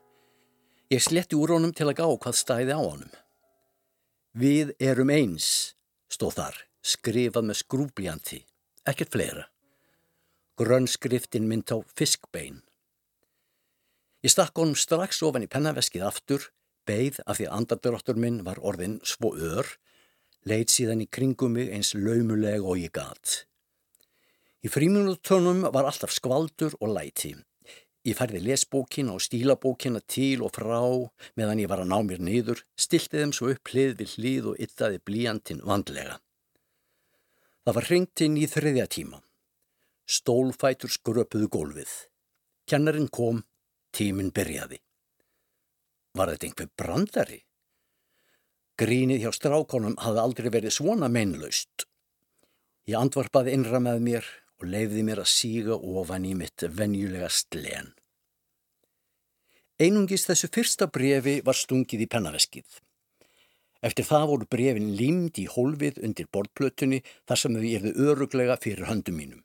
Ég 0.94 1.02
sletti 1.02 1.34
úr 1.34 1.56
honum 1.56 1.74
til 1.74 1.88
að 1.90 1.98
gá 1.98 2.06
hvað 2.06 2.38
stæði 2.38 2.76
á 2.78 2.82
honum. 2.82 3.10
Við 4.38 4.76
erum 4.78 5.10
eins, 5.10 5.74
stóð 6.14 6.38
þar, 6.38 6.60
skrifað 6.86 7.50
með 7.50 7.60
skrúblíjanti, 7.64 8.40
ekkert 8.86 9.18
fleira. 9.18 9.48
Grönnskriftin 10.62 11.50
mynd 11.50 11.74
á 11.74 11.82
fiskbein. 11.98 12.62
Ég 14.22 14.30
stakk 14.30 14.62
honum 14.62 14.78
strax 14.78 15.26
ofan 15.26 15.50
í 15.50 15.50
pennaveskið 15.50 16.06
aftur, 16.06 16.52
beigð 16.86 17.24
af 17.26 17.42
því 17.42 17.50
að 17.50 17.60
andardráttur 17.64 18.22
minn 18.22 18.44
var 18.46 18.62
orðin 18.62 19.00
svo 19.02 19.34
ör, 19.34 19.66
leitt 20.46 20.70
síðan 20.70 21.02
í 21.02 21.10
kringum 21.10 21.58
mig 21.58 21.74
eins 21.74 21.96
laumuleg 21.98 22.62
og 22.62 22.78
ég 22.78 22.94
gatt. 22.94 23.48
Í 24.68 24.72
fríminutónum 24.74 25.62
var 25.72 25.86
alltaf 25.88 26.12
skvaldur 26.12 26.74
og 26.84 26.90
læti. 26.92 27.30
Ég 28.04 28.18
færði 28.20 28.42
lesbókina 28.44 29.14
og 29.16 29.22
stílabókina 29.24 30.02
til 30.04 30.42
og 30.44 30.58
frá 30.58 30.82
meðan 31.40 31.62
ég 31.62 31.70
var 31.72 31.84
að 31.84 31.92
ná 31.92 32.00
mér 32.04 32.20
niður, 32.20 32.64
stilti 32.76 33.22
þeim 33.22 33.32
svo 33.36 33.54
upp 33.54 33.72
hlið 33.72 33.94
við 34.02 34.16
hlið 34.18 34.50
og 34.52 34.58
yttaði 34.66 35.00
blíjantinn 35.08 35.62
vandlega. 35.64 36.18
Það 37.64 37.78
var 37.78 37.88
hringtinn 37.88 38.36
í 38.42 38.48
þriðja 38.52 38.88
tíma. 38.96 39.22
Stólfætur 40.18 40.92
skröpuðu 40.92 41.48
gólfið. 41.54 41.94
Kennarinn 42.68 43.08
kom, 43.08 43.46
tíminn 43.96 44.34
byrjaði. 44.36 44.82
Var 46.18 46.34
þetta 46.34 46.48
einhver 46.50 46.74
brandari? 46.76 47.40
Grínið 48.80 49.24
hjá 49.24 49.32
strákonum 49.32 49.96
hafði 50.04 50.24
aldrei 50.26 50.52
verið 50.58 50.76
svona 50.76 51.08
meinlaust. 51.08 51.88
Ég 52.88 53.00
andvarpaði 53.00 53.56
innra 53.56 53.80
með 53.84 54.04
mér 54.04 54.28
og 54.58 54.68
leiði 54.72 55.04
mér 55.06 55.22
að 55.24 55.32
síga 55.32 55.78
ofan 55.78 56.26
í 56.26 56.34
mitt 56.38 56.66
venjulega 56.80 57.30
slen. 57.34 57.94
Einungis 59.78 60.26
þessu 60.26 60.50
fyrsta 60.50 60.88
brefi 60.90 61.40
var 61.46 61.58
stungið 61.58 62.08
í 62.08 62.10
pennaveskið. 62.10 62.68
Eftir 63.86 64.08
það 64.08 64.24
voru 64.32 64.48
brefin 64.50 64.88
límd 64.98 65.38
í 65.38 65.46
hólfið 65.54 66.00
undir 66.08 66.30
borðplötunni 66.34 67.04
þar 67.30 67.42
sem 67.42 67.58
þau 67.58 67.68
erðu 67.78 68.08
öruglega 68.10 68.58
fyrir 68.64 68.90
höndum 68.90 69.20
mínum. 69.22 69.44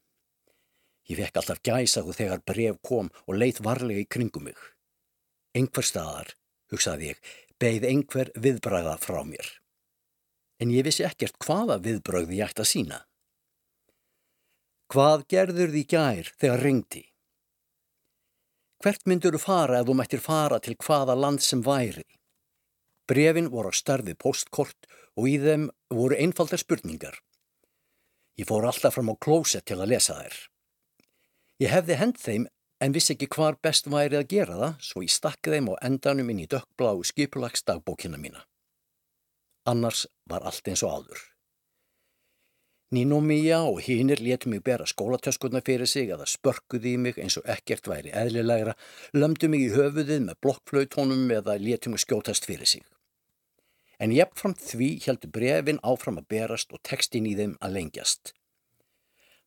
Ég 1.11 1.18
fekk 1.18 1.40
alltaf 1.40 1.61
gæsaðu 1.66 2.14
þegar 2.16 2.44
bref 2.48 2.79
kom 2.81 3.11
og 3.27 3.37
leitt 3.37 3.61
varlega 3.61 4.01
í 4.01 4.09
kringum 4.09 4.48
mig. 4.48 4.57
Engver 5.53 5.85
staðar, 5.85 6.33
hugsaði 6.72 7.11
ég, 7.12 7.18
beigð 7.61 7.88
engver 7.90 8.31
viðbræða 8.38 8.96
frá 9.03 9.20
mér. 9.29 9.48
En 10.62 10.72
ég 10.72 10.87
vissi 10.87 11.05
ekkert 11.05 11.37
hvaða 11.42 11.77
viðbrögði 11.85 12.38
ég 12.38 12.48
ætti 12.48 12.64
að 12.64 12.70
sína. 12.70 13.03
Hvað 14.93 15.23
gerður 15.33 15.71
því 15.73 15.83
gær 15.89 16.27
þegar 16.37 16.63
ringdi? 16.67 17.01
Hvert 18.85 19.07
myndur 19.09 19.33
þú 19.33 19.41
fara 19.41 19.79
ef 19.81 19.87
þú 19.89 19.95
mættir 19.97 20.21
fara 20.21 20.59
til 20.61 20.75
hvaða 20.85 21.15
land 21.17 21.41
sem 21.41 21.63
væri? 21.65 22.05
Brefin 23.09 23.49
voru 23.55 23.73
á 23.73 23.79
starfi 23.79 24.13
postkort 24.13 24.91
og 25.17 25.31
í 25.33 25.39
þeim 25.41 25.65
voru 25.97 26.19
einfaldar 26.21 26.61
spurningar. 26.61 27.17
Ég 28.37 28.51
fór 28.53 28.69
alltaf 28.69 28.99
fram 28.99 29.09
á 29.09 29.17
klósett 29.17 29.65
til 29.71 29.81
að 29.81 29.95
lesa 29.95 30.19
þær. 30.21 30.37
Ég 31.65 31.73
hefði 31.73 32.01
hend 32.03 32.21
þeim 32.21 32.49
en 32.85 32.93
vissi 32.93 33.17
ekki 33.17 33.33
hvar 33.33 33.57
best 33.65 33.89
væri 33.89 34.21
að 34.21 34.29
gera 34.37 34.61
það 34.61 34.79
svo 34.93 35.09
ég 35.09 35.17
stakki 35.17 35.57
þeim 35.57 35.73
á 35.73 35.75
endanum 35.89 36.35
inn 36.35 36.45
í 36.45 36.51
dökkblá 36.53 36.99
skipulagsdagbókina 37.01 38.21
mína. 38.21 38.45
Annars 39.65 40.05
var 40.29 40.45
allt 40.45 40.69
eins 40.69 40.85
og 40.85 40.99
áður. 41.01 41.32
Nínómía 42.93 43.65
og 43.65 43.81
hínir 43.81 44.21
létu 44.21 44.51
mig 44.53 44.61
bera 44.61 44.85
skólatöskurna 44.85 45.63
fyrir 45.65 45.89
sig 45.89 46.11
eða 46.13 46.27
spörkuði 46.29 46.91
í 46.93 46.99
mig 47.01 47.17
eins 47.17 47.39
og 47.41 47.47
ekkert 47.49 47.89
væri 47.89 48.11
eðlilegra, 48.13 48.75
lömdu 49.17 49.49
mig 49.49 49.63
í 49.65 49.71
höfuðið 49.73 50.27
með 50.27 50.37
blokkflautónum 50.45 51.33
eða 51.33 51.55
létu 51.57 51.89
mig 51.89 52.03
skjótast 52.05 52.45
fyrir 52.45 52.69
sig. 52.69 52.85
En 53.97 54.13
jafnframt 54.13 54.61
því 54.61 54.91
heldur 55.07 55.33
brefin 55.33 55.81
áfram 55.81 56.21
að 56.21 56.29
berast 56.35 56.77
og 56.77 56.85
tekstin 56.85 57.31
í 57.31 57.33
þeim 57.41 57.57
að 57.65 57.79
lengjast. 57.79 58.35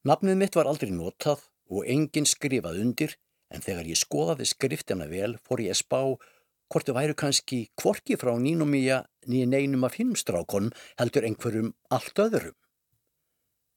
Nafnið 0.02 0.42
mitt 0.42 0.58
var 0.58 0.66
aldrei 0.66 0.90
notað 0.90 1.46
og 1.70 1.86
enginn 1.86 2.26
skrifað 2.26 2.82
undir 2.82 3.14
en 3.54 3.62
þegar 3.62 3.94
ég 3.94 4.02
skoðaði 4.02 4.50
skriftina 4.50 5.06
vel 5.06 5.36
fór 5.46 5.62
ég 5.62 5.78
að 5.78 5.84
spá 5.86 6.02
hvort 6.10 6.90
þau 6.90 6.98
væru 6.98 7.14
kannski 7.14 7.68
kvorki 7.78 8.18
frá 8.18 8.34
nínómía 8.42 9.04
nýja 9.30 9.54
neinum 9.54 9.86
af 9.86 10.02
hinnumstrákonum 10.02 10.74
heldur 10.98 11.30
einhverjum 11.30 11.76
allt 11.94 12.26
öðrum. 12.26 12.58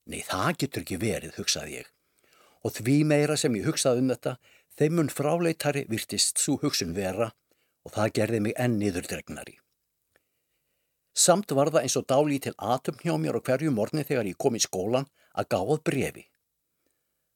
Nei, 0.08 0.22
það 0.24 0.54
getur 0.62 0.84
ekki 0.84 0.98
verið, 1.02 1.36
hugsaði 1.36 1.80
ég. 1.82 1.88
Og 2.64 2.74
því 2.78 2.96
meira 3.10 3.36
sem 3.36 3.54
ég 3.58 3.68
hugsaði 3.68 4.02
um 4.02 4.12
þetta, 4.14 4.34
þeimun 4.78 5.12
fráleitari 5.12 5.84
virtist 5.90 6.40
svo 6.40 6.56
hugsun 6.62 6.94
vera 6.96 7.30
og 7.84 7.94
það 7.94 8.14
gerði 8.18 8.40
mig 8.46 8.56
enn 8.56 8.78
niðurdregnari. 8.80 9.58
Samt 11.18 11.52
var 11.56 11.72
það 11.74 11.84
eins 11.84 11.98
og 11.98 12.06
dálí 12.08 12.38
til 12.40 12.54
atum 12.56 12.98
hjá 13.02 13.14
mér 13.18 13.36
á 13.36 13.44
hverju 13.44 13.72
morni 13.74 14.04
þegar 14.06 14.28
ég 14.30 14.38
kom 14.38 14.56
í 14.56 14.62
skólan 14.62 15.08
að 15.34 15.48
gáð 15.54 15.80
brefi. 15.88 16.24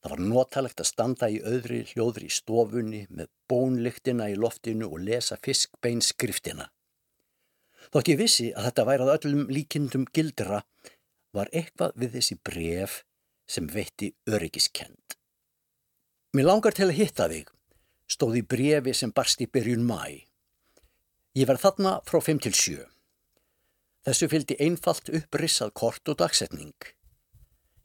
Það 0.03 0.13
var 0.15 0.23
notalegt 0.33 0.83
að 0.83 0.89
standa 0.89 1.29
í 1.31 1.41
öðri 1.47 1.81
hljóðri 1.93 2.29
í 2.29 2.35
stofunni 2.35 3.03
með 3.11 3.29
bónlyktina 3.51 4.31
í 4.33 4.39
loftinu 4.39 4.89
og 4.89 5.03
lesa 5.03 5.39
fiskbeinskriftina. 5.43 6.69
Þótt 7.93 8.11
ég 8.11 8.19
vissi 8.19 8.49
að 8.55 8.69
þetta 8.69 8.87
værað 8.89 9.13
öllum 9.17 9.45
líkindum 9.53 10.07
gildra 10.15 10.63
var 11.37 11.51
eitthvað 11.53 11.97
við 11.99 12.19
þessi 12.19 12.39
bref 12.45 13.03
sem 13.49 13.67
veitti 13.69 14.13
öryggiskend. 14.29 15.17
Mér 16.33 16.49
langar 16.49 16.77
til 16.77 16.89
að 16.89 16.97
hitta 16.97 17.29
þig, 17.29 17.49
stóði 18.09 18.43
brefi 18.45 18.95
sem 18.97 19.13
barst 19.13 19.43
í 19.45 19.49
byrjun 19.49 19.85
mæ. 19.89 20.25
Ég 21.37 21.49
var 21.49 21.61
þarna 21.61 21.99
frá 22.09 22.21
5 22.21 22.43
til 22.45 22.55
7. 22.57 22.87
Þessu 24.03 24.29
fylgdi 24.29 24.57
einfalt 24.61 25.09
upprissað 25.13 25.73
kort 25.79 26.09
og 26.09 26.19
dagsetning. 26.21 26.77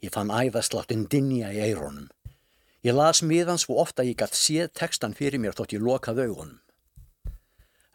Ég 0.03 0.13
fann 0.13 0.31
æðasláttinn 0.33 1.07
dinja 1.11 1.51
í 1.53 1.59
eironum. 1.67 2.07
Ég 2.85 2.95
las 2.95 3.23
miðan 3.25 3.59
svo 3.59 3.79
ofta 3.81 4.05
ég 4.05 4.17
gætt 4.19 4.37
séð 4.37 4.71
textan 4.79 5.15
fyrir 5.17 5.41
mér 5.41 5.55
þótt 5.57 5.75
ég 5.75 5.83
lokað 5.83 6.23
augunum. 6.27 6.59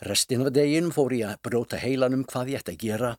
Restin 0.03 0.43
af 0.43 0.51
deginum 0.57 0.91
fór 0.95 1.15
ég 1.15 1.31
að 1.31 1.43
bróta 1.47 1.79
heilanum 1.79 2.25
hvað 2.27 2.51
ég 2.53 2.63
ætti 2.63 2.75
að 2.75 2.83
gera 2.83 3.11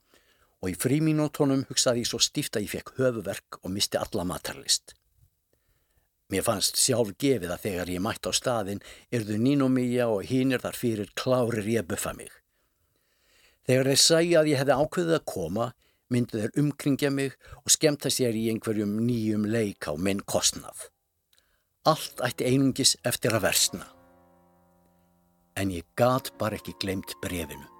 og 0.63 0.71
í 0.71 0.79
fríminútonum 0.79 1.65
hugsaði 1.67 2.05
ég 2.05 2.07
svo 2.07 2.21
stíft 2.23 2.55
að 2.55 2.63
ég 2.63 2.71
fekk 2.77 2.93
höfuverk 2.95 3.57
og 3.61 3.71
misti 3.75 3.99
alla 3.99 4.23
matarlist. 4.23 4.93
Mér 6.31 6.45
fannst 6.47 6.79
sjálf 6.79 7.11
gefið 7.19 7.51
að 7.51 7.65
þegar 7.65 7.91
ég 7.91 8.01
mætti 8.01 8.31
á 8.31 8.33
staðin 8.33 8.79
erðu 9.13 9.35
nínumíja 9.43 10.07
og 10.09 10.23
hínir 10.29 10.63
þar 10.63 10.79
fyrir 10.79 11.11
klárir 11.19 11.67
ég 11.67 11.85
buffa 11.89 12.13
mig. 12.15 12.31
Þegar 13.67 13.91
þeir 13.91 14.01
sæja 14.05 14.39
að 14.39 14.49
ég 14.53 14.61
hefði 14.61 14.77
ákveðið 14.79 15.17
að 15.19 15.27
koma, 15.33 15.67
myndi 16.07 16.39
þeir 16.39 16.57
umkringja 16.63 17.11
mig 17.11 17.35
og 17.59 17.75
skemta 17.75 18.11
sér 18.11 18.39
í 18.39 18.47
einhverjum 18.53 18.95
nýjum 19.03 19.45
leik 19.51 19.91
á 19.91 19.93
minn 19.99 20.23
kostnað. 20.23 20.87
Allt 21.83 22.23
ætti 22.23 22.47
einungis 22.47 22.95
eftir 23.03 23.35
að 23.35 23.49
versna. 23.49 23.91
En 25.59 25.75
ég 25.75 25.85
gat 25.99 26.31
bara 26.39 26.55
ekki 26.55 26.73
glemt 26.79 27.13
brefinu. 27.21 27.72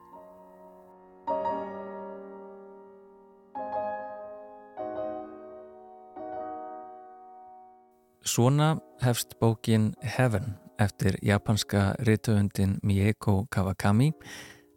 Svona 8.26 8.78
hefst 9.02 9.40
bókin 9.40 9.94
Heaven 10.02 10.44
eftir 10.80 11.18
japanska 11.22 11.94
ritöfundin 12.00 12.78
Mieko 12.84 13.46
Kawakami 13.52 14.12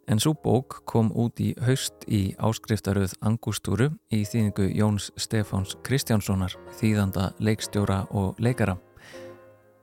en 0.08 0.20
svo 0.20 0.34
bók 0.34 0.80
kom 0.84 1.12
út 1.14 1.40
í 1.40 1.52
haust 1.62 2.06
í 2.10 2.34
áskriftaröð 2.38 3.14
Angustúru 3.22 3.92
í 4.10 4.24
þýðingu 4.26 4.66
Jóns 4.74 5.12
Stefáns 5.16 5.76
Kristjánssonar, 5.86 6.58
þýðanda 6.80 7.30
leikstjóra 7.38 8.04
og 8.10 8.34
leikara. 8.42 8.76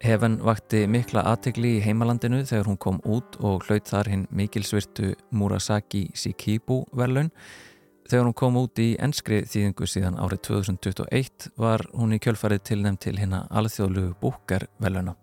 Heaven 0.04 0.42
vakti 0.44 0.84
mikla 0.88 1.24
aðtegli 1.32 1.78
í 1.78 1.84
heimalandinu 1.86 2.44
þegar 2.44 2.68
hún 2.68 2.80
kom 2.84 3.00
út 3.08 3.40
og 3.40 3.64
hlaut 3.70 3.88
þar 3.88 4.12
hinn 4.12 4.28
mikilsvirtu 4.32 5.14
Murasaki 5.32 6.10
Shikibu 6.14 6.84
verlaun 6.92 7.32
Þegar 8.04 8.26
hún 8.28 8.36
kom 8.36 8.58
út 8.60 8.80
í 8.84 8.94
ennskri 9.00 9.44
þýðingu 9.48 9.88
síðan 9.88 10.18
árið 10.20 10.42
2021 10.50 11.52
var 11.60 11.86
hún 11.96 12.16
í 12.16 12.20
kjölfarið 12.20 12.64
tilnæmt 12.68 13.00
til 13.06 13.16
hérna 13.16 13.46
alþjóðlugu 13.50 14.18
bókarveluna. 14.20 15.16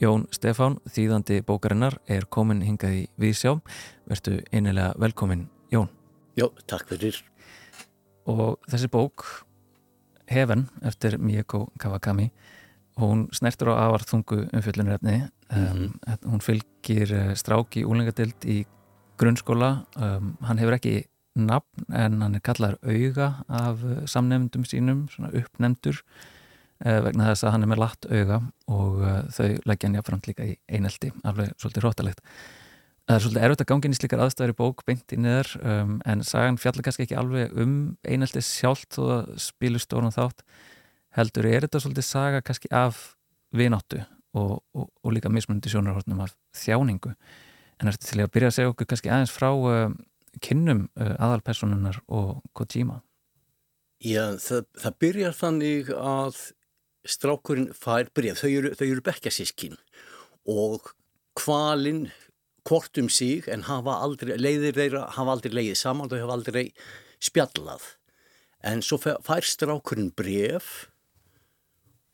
Jón 0.00 0.26
Stefán, 0.32 0.78
þýðandi 0.92 1.40
bókarinnar, 1.44 1.98
er 2.08 2.26
komin 2.32 2.62
hingað 2.64 2.96
í 2.98 3.02
Vísjá. 3.20 3.54
Vertu 4.08 4.38
einilega 4.52 4.92
velkomin, 5.00 5.46
Jón. 5.72 5.88
Jó, 6.36 6.50
takk 6.68 6.88
fyrir. 6.90 7.22
Og 8.28 8.56
þessi 8.68 8.90
bók, 8.92 9.24
Heaven, 10.28 10.66
eftir 10.84 11.16
Mieko 11.22 11.66
Kawakami, 11.80 12.30
hún 13.00 13.26
snertur 13.36 13.72
á 13.72 13.88
afarþungu 13.88 14.46
umfjöllunarefni. 14.52 15.18
Mm 15.52 15.66
-hmm. 15.66 15.92
um, 16.08 16.32
hún 16.32 16.40
fylgir 16.40 17.12
eh, 17.12 17.34
stráki 17.34 17.84
úlingadild 17.84 18.44
í 18.44 18.64
grunnskóla. 19.18 19.86
Um, 19.96 20.36
hann 20.40 20.58
hefur 20.58 20.76
ekki 20.76 21.06
nafn 21.36 21.86
en 21.92 22.20
hann 22.24 22.36
er 22.38 22.42
kallar 22.44 22.76
auga 22.82 23.30
af 23.48 23.84
eh, 23.84 24.02
samnefndum 24.08 24.66
sínum, 24.68 25.06
svona 25.12 25.32
uppnefndur 25.36 26.02
eh, 26.84 27.00
vegna 27.04 27.30
þess 27.30 27.46
að 27.46 27.54
hann 27.54 27.66
er 27.66 27.72
með 27.72 27.82
latt 27.82 28.08
auga 28.10 28.40
og 28.66 29.00
uh, 29.02 29.18
þau 29.32 29.48
leggja 29.68 29.88
hann 29.88 29.98
jáfnframt 29.98 30.30
líka 30.30 30.46
í 30.46 30.54
einelti, 30.66 31.12
alveg 31.24 31.52
svolítið 31.60 31.86
rótalegt. 31.86 32.24
Það 33.06 33.16
er 33.16 33.22
svolítið 33.22 33.44
erfitt 33.46 33.62
að 33.62 33.68
gangin 33.70 33.94
í 33.94 33.98
slikar 34.00 34.22
aðstæður 34.24 34.52
í 34.52 34.56
bók 34.58 34.82
beint 34.88 35.12
í 35.14 35.18
niður 35.22 35.52
um, 35.60 35.98
en 36.10 36.24
sagan 36.26 36.58
fjallar 36.58 36.88
kannski 36.88 37.06
ekki 37.06 37.18
alveg 37.20 37.54
um 37.54 37.76
einelti 38.02 38.42
sjálft 38.42 38.98
og 38.98 39.12
að 39.20 39.28
spilu 39.44 39.78
stórun 39.82 40.14
þátt 40.14 40.42
heldur 41.16 41.46
er 41.48 41.64
þetta 41.64 41.84
svolítið 41.84 42.08
saga 42.08 42.42
kannski 42.44 42.72
af 42.74 43.12
vináttu 43.54 44.02
og, 44.36 44.58
og, 44.74 44.88
og 45.04 45.14
líka 45.14 45.30
mismundi 45.32 45.70
sjónarhortnum 45.72 46.24
af 46.26 46.34
þjáningu 46.58 47.14
en 47.80 47.92
eftir 47.92 48.10
til 48.10 48.24
að 48.24 48.32
byrja 48.34 48.50
að 48.50 48.56
segja 48.58 48.72
okkur 48.72 48.90
kannski 48.90 49.12
aðeins 49.12 49.32
frá 49.32 49.48
kynnum 50.44 50.86
uh, 50.98 51.14
aðalpersonunar 51.16 52.00
og 52.06 52.42
Kojima? 52.56 53.00
Já, 54.04 54.36
það, 54.42 54.66
það 54.82 54.96
byrjar 55.02 55.36
þannig 55.36 55.90
að 55.96 56.40
strákurinn 57.06 57.72
fær 57.76 58.10
bref, 58.14 58.42
þau 58.42 58.50
eru, 58.50 58.72
eru 58.74 59.04
bekkjasískin 59.06 59.76
og 60.50 60.92
kvalinn 61.38 62.06
hvort 62.66 62.98
um 62.98 63.08
sig 63.12 63.46
en 63.52 63.64
hafa 63.68 64.00
aldrei, 64.02 64.34
leiðir 64.40 64.76
þeirra 64.76 65.04
hafa 65.14 65.36
aldrei 65.36 65.54
leiðið 65.54 65.80
saman, 65.80 66.10
þau 66.10 66.18
hafa 66.24 66.36
aldrei 66.40 66.64
spjallað 67.22 67.86
en 68.66 68.82
svo 68.82 68.98
fær 69.00 69.46
strákurinn 69.46 70.12
bref 70.16 70.88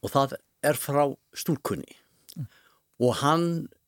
og 0.02 0.12
það 0.12 0.36
er 0.62 0.78
frá 0.78 1.06
stúrkunni 1.34 1.96
mm. 2.36 2.48
og 3.02 3.16
hann 3.22 3.46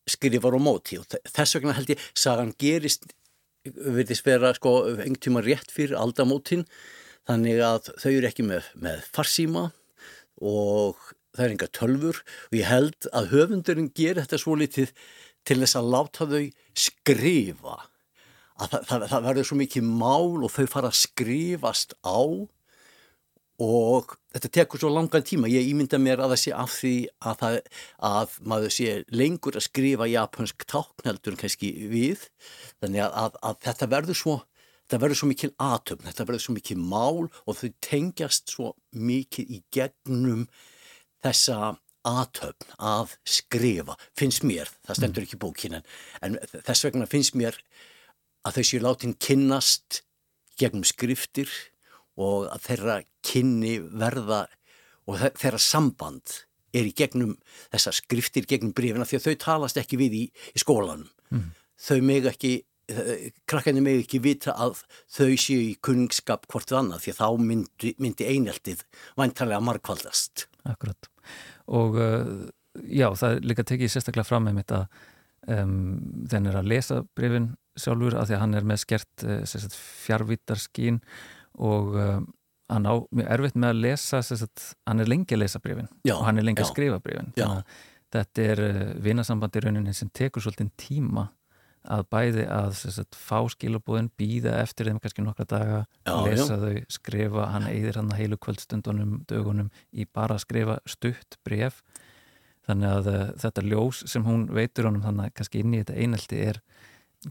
skrifar 0.09 0.57
á 0.57 0.61
móti 0.61 0.99
og 1.01 1.07
þess 1.09 1.59
vegna 1.59 1.77
held 1.77 1.95
ég 1.95 2.09
sagan 2.17 2.55
gerist 2.61 3.07
verðist 3.65 4.27
vera 4.27 4.53
sko 4.57 4.75
einhvern 4.93 5.21
tíma 5.23 5.43
rétt 5.45 5.73
fyrir 5.73 5.97
aldamótin 5.99 6.67
þannig 7.29 7.63
að 7.65 7.91
þau 7.97 8.11
eru 8.13 8.29
ekki 8.29 8.47
með, 8.47 8.67
með 8.77 9.05
farsíma 9.15 9.69
og 10.45 11.01
það 11.35 11.45
er 11.47 11.55
enga 11.55 11.71
tölfur 11.75 12.21
og 12.23 12.59
ég 12.59 12.69
held 12.69 13.09
að 13.17 13.31
höfundurinn 13.33 13.93
ger 13.97 14.21
þetta 14.21 14.41
svo 14.41 14.57
litið 14.61 14.93
til 15.45 15.61
þess 15.61 15.79
að 15.79 15.91
láta 15.93 16.29
þau 16.29 16.45
skrifa. 16.85 17.79
Að 18.55 18.71
það, 18.71 18.85
það, 18.89 19.07
það 19.11 19.25
verður 19.29 19.49
svo 19.49 19.59
mikið 19.59 19.89
mál 19.89 20.45
og 20.47 20.53
þau 20.55 20.67
fara 20.71 20.91
að 20.91 21.01
skrifast 21.01 21.97
á 22.07 22.21
og 23.63 24.17
þetta 24.35 24.51
tekur 24.59 24.83
svo 24.83 24.91
langan 24.91 25.23
tíma. 25.27 25.51
Ég 25.51 25.69
ímynda 25.71 26.01
mér 26.03 26.23
að 26.25 26.35
það 26.35 26.41
sé 26.43 26.55
af 26.57 26.73
því 26.75 26.95
að, 27.21 27.37
það, 27.43 27.59
að 28.11 28.35
maður 28.51 28.75
sé 28.75 28.97
lengur 29.15 29.59
að 29.59 29.67
skrifa 29.69 30.09
japansk 30.11 30.67
táknaldur 30.71 31.39
kannski 31.39 31.71
við. 31.93 32.27
Þannig 32.83 33.05
að, 33.07 33.15
að, 33.23 33.39
að 33.51 33.63
þetta 33.69 33.91
verður 33.95 34.21
svo 34.23 34.37
þetta 34.85 35.01
verður 35.01 35.17
svo 35.17 35.29
mikil 35.31 35.53
atöfn, 35.65 36.05
þetta 36.05 36.27
verður 36.29 36.45
svo 36.45 36.55
mikil 36.59 36.77
mál 36.77 37.25
og 37.25 37.57
þau 37.57 37.71
tengjast 37.85 38.53
svo 38.53 38.75
mikil 38.93 39.47
í 39.49 39.63
gegnum 39.73 40.45
þessa 41.25 41.77
atöfn 42.05 42.75
að 42.77 43.15
skrifa. 43.25 43.97
Finnst 44.19 44.45
mér, 44.45 44.69
það 44.85 44.99
stendur 44.99 45.25
mm. 45.25 45.29
ekki 45.31 45.41
bókin 45.41 45.79
en, 45.79 45.87
en 46.21 46.37
þess 46.67 46.85
vegna 46.85 47.09
finnst 47.09 47.39
mér 47.39 47.57
að 48.45 48.59
þau 48.59 48.69
séu 48.69 48.83
látin 48.85 49.17
kynnast 49.17 50.03
gegnum 50.61 50.85
skriftir 50.87 51.49
og 52.21 52.51
að 52.53 52.69
þeirra 52.69 52.99
kynni 53.25 53.79
verða 53.81 54.45
og 55.09 55.21
þeirra 55.21 55.61
samband 55.61 56.45
er 56.75 56.89
í 56.89 56.95
gegnum 56.97 57.35
þessar 57.73 57.97
skriftir 58.01 58.49
gegnum 58.51 58.75
brefina 58.77 59.07
því 59.07 59.19
að 59.19 59.27
þau 59.29 59.43
talast 59.47 59.81
ekki 59.81 59.99
við 60.01 60.17
í, 60.19 60.23
í 60.55 60.63
skólanum. 60.63 61.07
Mm. 61.31 61.51
Þau 61.85 61.99
meg 62.07 62.29
ekki, 62.31 62.53
eh, 62.91 63.31
krakkarnir 63.51 63.85
meg 63.85 64.03
ekki 64.03 64.21
vita 64.25 64.57
að 64.59 64.83
þau 65.13 65.31
séu 65.39 65.61
í 65.61 65.73
kunningskap 65.85 66.49
hvort 66.51 66.75
annað 66.75 67.05
því 67.05 67.15
að 67.15 67.21
þá 67.23 67.47
myndi, 67.51 67.95
myndi 68.03 68.29
eineltið 68.31 68.85
væntalega 69.21 69.63
markvaldast. 69.65 70.49
Akkurat. 70.69 71.11
Og 71.71 71.99
uh, 72.01 72.47
já, 72.83 73.09
það 73.17 73.43
líka 73.45 73.67
tekið 73.67 73.93
sérstaklega 73.93 74.29
fram 74.29 74.49
með 74.49 74.59
mitt 74.59 74.75
að 74.75 74.87
um, 75.53 75.77
þenn 76.31 76.49
er 76.51 76.59
að 76.61 76.73
lesa 76.73 77.03
brefin 77.17 77.53
sjálfur 77.79 78.17
að 78.19 78.31
því 78.31 78.37
að 78.37 78.43
hann 78.45 78.57
er 78.59 78.67
með 78.71 78.83
skert 78.85 79.27
uh, 79.27 79.77
fjárvítarskín 80.05 81.01
og 81.63 81.95
um, 81.99 82.27
hann 82.73 82.89
á 82.89 82.95
mjög 83.13 83.31
erfitt 83.37 83.57
með 83.61 83.73
að 83.75 83.81
lesa 83.85 84.21
sagt, 84.25 84.67
hann 84.89 85.03
er 85.03 85.11
lengi 85.11 85.37
að 85.37 85.43
lesa 85.45 85.61
brefin 85.63 85.89
já, 86.07 86.15
og 86.17 86.25
hann 86.29 86.41
er 86.41 86.47
lengi 86.47 86.63
já, 86.63 86.67
að 86.67 86.73
skrifa 86.73 87.01
brefin 87.05 87.33
þetta 88.15 88.45
er 88.45 88.63
uh, 88.65 88.85
vinasambandi 89.05 89.65
rauninni 89.65 89.95
sem 89.97 90.11
tekur 90.15 90.45
svolítið 90.45 90.71
tíma 90.81 91.29
að 91.85 92.07
bæði 92.15 92.47
að 92.49 92.79
sagt, 92.81 93.19
fá 93.21 93.43
skilabóðin 93.53 94.09
býða 94.17 94.57
eftir 94.63 94.89
þeim 94.89 95.03
kannski 95.05 95.25
nokkra 95.25 95.45
daga 95.51 95.83
já, 96.07 96.15
lesa 96.25 96.57
þau, 96.63 96.79
skrifa 96.97 97.51
hann 97.53 97.69
eigðir 97.69 98.01
hann 98.01 98.15
heilu 98.17 98.41
kvöldstundunum 98.41 99.19
dögunum 99.29 99.69
í 99.93 100.09
bara 100.09 100.39
að 100.39 100.47
skrifa 100.47 100.79
stutt 100.89 101.37
bref 101.45 101.83
þannig 102.65 102.89
að 102.89 103.13
uh, 103.13 103.27
þetta 103.45 103.69
ljós 103.69 104.05
sem 104.09 104.25
hún 104.25 104.49
veitur 104.49 104.89
honum 104.89 105.05
þannig 105.05 105.29
að 105.29 105.39
kannski 105.41 105.61
inn 105.61 105.77
í 105.77 105.85
þetta 105.85 106.01
einelti 106.01 106.41
er 106.49 106.63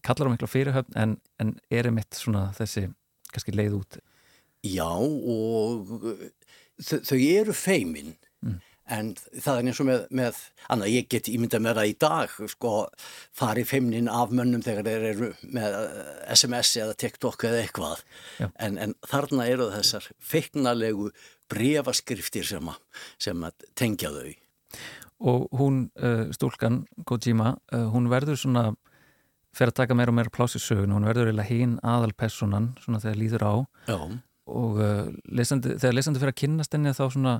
kallar 0.05 0.29
á 0.29 0.33
mikla 0.33 0.49
fyrirhöfn 0.49 0.97
en, 0.97 1.17
en 1.41 1.55
er 1.73 1.89
einmitt 1.89 2.17
svona 2.17 2.51
þessi 2.57 2.91
kannski 3.33 3.57
leið 3.57 3.79
út 3.81 3.97
Já 4.63 4.91
og 4.95 5.89
þau 6.79 7.17
eru 7.19 7.55
feimin. 7.55 8.15
Mm. 8.43 8.59
en 8.91 9.13
það 9.15 9.57
er 9.57 9.67
eins 9.69 9.77
og 9.79 9.87
með, 9.87 10.01
með 10.11 10.39
annað 10.73 10.89
ég 10.91 11.05
get 11.13 11.29
ímynda 11.31 11.59
með 11.63 11.77
það 11.77 11.85
í 11.87 11.93
dag 12.03 12.33
sko 12.51 12.71
fari 13.31 13.63
feimnin 13.63 14.09
af 14.11 14.33
mönnum 14.35 14.63
þegar 14.65 14.89
þeir 14.89 15.05
eru 15.13 15.29
með 15.55 15.77
SMS 16.35 16.73
eh, 16.75 16.83
eða 16.83 16.97
TikTok 16.99 17.45
eða 17.47 17.61
eitthvað. 17.61 18.01
En, 18.59 18.75
en 18.75 18.95
þarna 19.07 19.45
eru 19.47 19.69
þessar 19.71 20.09
feiknalegu 20.19 21.13
brefaskriftir 21.47 22.43
sem 22.49 22.67
að, 22.73 22.81
sem 23.23 23.47
að 23.47 23.65
tengja 23.79 24.11
þau. 24.11 24.35
Og 25.31 25.47
hún, 25.55 25.79
uh, 26.03 26.27
stúlkan 26.35 26.81
Kojima, 27.07 27.53
hún 27.95 28.11
verður 28.11 28.41
svona 28.43 28.65
fer 29.55 29.71
að 29.71 29.79
taka 29.79 29.95
meira 29.95 30.11
og 30.11 30.19
meira 30.19 30.33
pláss 30.33 30.59
í 30.59 30.61
sögun 30.61 30.91
hún 30.91 31.07
verður 31.07 31.31
eiginlega 31.31 31.47
hín 31.47 31.79
aðalpersonan 31.87 32.73
svona 32.83 32.99
þegar 32.99 33.19
líður 33.21 33.47
á. 33.47 33.53
Já 33.87 33.99
og 34.49 34.79
uh, 34.81 35.09
lesandi, 35.31 35.77
þegar 35.79 35.97
lesandi 35.97 36.21
fyrir 36.21 36.33
að 36.33 36.41
kynast 36.41 36.75
henni 36.75 36.93
þá 36.95 37.05
svona 37.05 37.35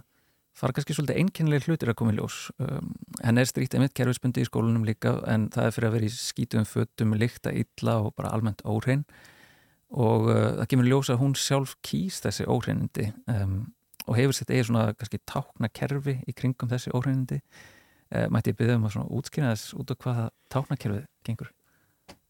fara 0.58 0.76
kannski 0.76 0.96
svolítið 0.96 1.20
einkennileg 1.22 1.68
hlutir 1.68 1.92
að 1.92 1.98
koma 2.00 2.14
í 2.14 2.18
ljós. 2.20 2.48
Um, 2.62 2.94
henn 3.24 3.42
er 3.42 3.50
strítið 3.50 3.84
mitt 3.84 3.96
kerfisbundi 3.98 4.44
í 4.44 4.48
skólunum 4.48 4.86
líka 4.88 5.16
en 5.30 5.48
það 5.54 5.68
er 5.68 5.76
fyrir 5.76 5.90
að 5.90 5.96
vera 5.98 6.10
í 6.10 6.14
skítum 6.14 6.68
fötum, 6.70 7.16
líkta 7.18 7.54
illa 7.58 7.98
og 8.06 8.14
bara 8.18 8.34
almennt 8.36 8.62
óhrein. 8.66 9.04
Og 9.94 10.30
uh, 10.30 10.44
það 10.60 10.70
kemur 10.74 10.90
ljós 10.90 11.10
að 11.14 11.24
hún 11.24 11.34
sjálf 11.38 11.76
kýs 11.86 12.22
þessi 12.24 12.46
óhreinindi 12.50 13.10
um, 13.34 13.64
og 14.06 14.20
hefur 14.20 14.38
sitt 14.38 14.54
eða 14.54 14.70
svona 14.70 14.86
kannski 15.00 15.22
tákna 15.30 15.70
kerfi 15.74 16.20
í 16.30 16.38
kringum 16.38 16.72
þessi 16.72 16.94
óhreinindi. 16.94 17.42
Uh, 18.14 18.30
mætti 18.30 18.54
ég 18.54 18.62
byggja 18.62 18.78
um 18.78 18.88
að 18.88 18.96
svona 18.98 19.12
útskynna 19.18 19.54
þess 19.56 19.76
út 19.80 19.94
af 19.94 20.02
hvaða 20.06 20.30
tákna 20.54 20.78
kerfið 20.78 21.06
gengur 21.26 21.50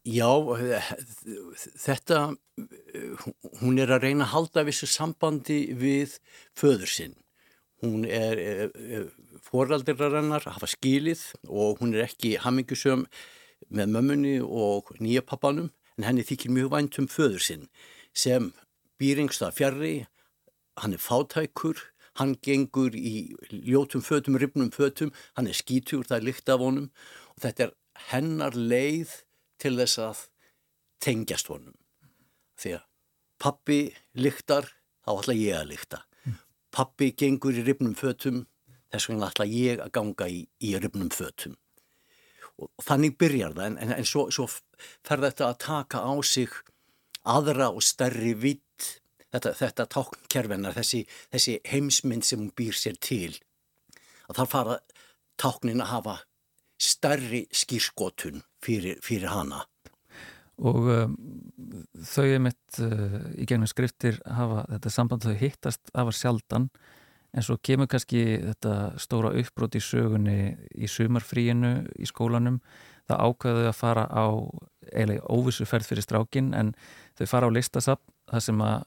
Já, 0.03 0.27
þetta 1.79 2.17
hún 3.61 3.77
er 3.79 3.93
að 3.95 4.03
reyna 4.03 4.25
að 4.25 4.33
halda 4.33 4.63
vissu 4.67 4.87
sambandi 4.91 5.61
við 5.79 6.17
föður 6.59 6.91
sinn. 6.91 7.13
Hún 7.83 8.03
er, 8.03 8.39
er, 8.39 8.73
er 8.75 9.07
foraldrarannar 9.47 10.43
hafa 10.43 10.67
skilið 10.67 11.23
og 11.47 11.79
hún 11.79 11.95
er 11.95 12.09
ekki 12.09 12.35
hammingusöm 12.43 13.07
með 13.71 13.95
mömmunni 13.95 14.35
og 14.43 14.91
nýja 14.99 15.23
pappanum 15.23 15.71
en 15.97 16.07
henni 16.07 16.27
þykir 16.27 16.51
mjög 16.51 16.71
vænt 16.75 16.99
um 16.99 17.07
föður 17.07 17.43
sinn 17.47 17.67
sem 18.13 18.51
býringsta 18.99 19.51
fjarrri, 19.55 20.05
hann 20.79 20.93
er 20.95 21.01
fátækur, 21.01 21.79
hann 22.19 22.35
gengur 22.43 22.93
í 22.95 23.33
ljótum 23.51 24.03
fötum, 24.05 24.37
ribnum 24.37 24.71
fötum, 24.71 25.11
hann 25.37 25.47
er 25.47 25.57
skítur, 25.57 26.03
það 26.03 26.19
er 26.19 26.27
lykt 26.27 26.51
af 26.51 26.61
honum. 26.61 26.89
Og 27.33 27.45
þetta 27.45 27.69
er 27.69 27.77
hennar 28.11 28.57
leið 28.57 29.23
til 29.63 29.75
þess 29.79 29.99
að 30.03 30.23
tengjast 31.03 31.51
honum. 31.51 31.75
Því 32.59 32.77
að 32.77 32.87
pappi 33.43 33.79
lyktar, 34.19 34.67
þá 35.03 35.11
ætla 35.17 35.37
ég 35.39 35.59
að 35.59 35.69
lykta. 35.73 36.03
Pappi 36.73 37.11
gengur 37.17 37.55
í 37.55 37.63
ribnum 37.65 37.95
fötum 37.97 38.43
þess 38.93 39.09
vegna 39.09 39.29
ætla 39.31 39.47
ég 39.49 39.81
að 39.81 39.93
ganga 39.97 40.29
í, 40.29 40.43
í 40.61 40.73
ribnum 40.77 41.09
fötum. 41.13 41.57
Og, 42.61 42.69
þannig 42.85 43.17
byrjar 43.17 43.55
það 43.57 43.65
en, 43.65 43.77
en, 43.81 43.93
en 43.97 44.07
svo, 44.07 44.27
svo 44.33 44.45
fer 44.49 45.23
þetta 45.23 45.49
að 45.49 45.61
taka 45.63 46.03
á 46.05 46.13
sig 46.21 46.53
aðra 47.25 47.71
og 47.73 47.81
stærri 47.81 48.35
vitt 48.37 48.89
þetta, 49.33 49.55
þetta 49.57 49.87
táknkerfinar 49.95 50.77
þessi, 50.77 51.01
þessi 51.33 51.57
heimsmynd 51.71 52.27
sem 52.27 52.43
hún 52.43 52.53
býr 52.53 52.77
sér 52.77 52.99
til 53.01 53.31
að 54.29 54.43
þar 54.43 54.51
fara 54.51 54.77
táknin 55.41 55.81
að 55.81 55.93
hafa 55.95 56.17
stærri 56.77 57.45
skýrskotun 57.49 58.43
fyrir, 58.63 58.99
fyrir 59.03 59.31
hana. 59.31 59.63
Og 60.63 60.89
um, 60.93 61.13
þau 62.05 62.25
er 62.27 62.41
mitt 62.43 62.81
uh, 62.83 63.19
í 63.33 63.47
gegnum 63.49 63.69
skriftir 63.69 64.19
hafa 64.29 64.67
þetta 64.69 64.91
samband 64.93 65.25
þau 65.25 65.37
hittast 65.39 65.89
afar 65.93 66.15
sjaldan 66.17 66.69
en 67.33 67.45
svo 67.45 67.57
kemur 67.65 67.89
kannski 67.89 68.21
þetta 68.43 68.75
stóra 69.01 69.33
uppbrót 69.39 69.79
í 69.79 69.81
sögunni 69.81 70.53
í 70.77 70.89
sumarfríinu 70.89 71.73
í 71.97 72.05
skólanum. 72.05 72.59
Það 73.09 73.23
ákveðu 73.25 73.65
að 73.67 73.79
fara 73.79 74.05
á 74.07 74.25
eiginlega 74.93 75.25
óvissu 75.33 75.65
ferð 75.67 75.89
fyrir 75.89 76.05
strákin 76.05 76.53
en 76.55 76.71
þau 77.17 77.25
fara 77.33 77.49
á 77.49 77.55
listasap 77.55 78.03
þar 78.29 78.47
sem 78.47 78.63
að 78.63 78.85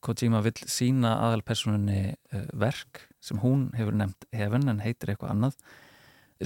Kojima 0.00 0.38
vil 0.40 0.54
sína 0.64 1.10
aðalpersonunni 1.26 2.14
uh, 2.32 2.46
verk 2.56 3.02
sem 3.20 3.40
hún 3.42 3.68
hefur 3.76 3.92
nefnt 3.92 4.24
hefn 4.32 4.70
en 4.72 4.80
heitir 4.80 5.12
eitthvað 5.12 5.34
annað 5.34 5.58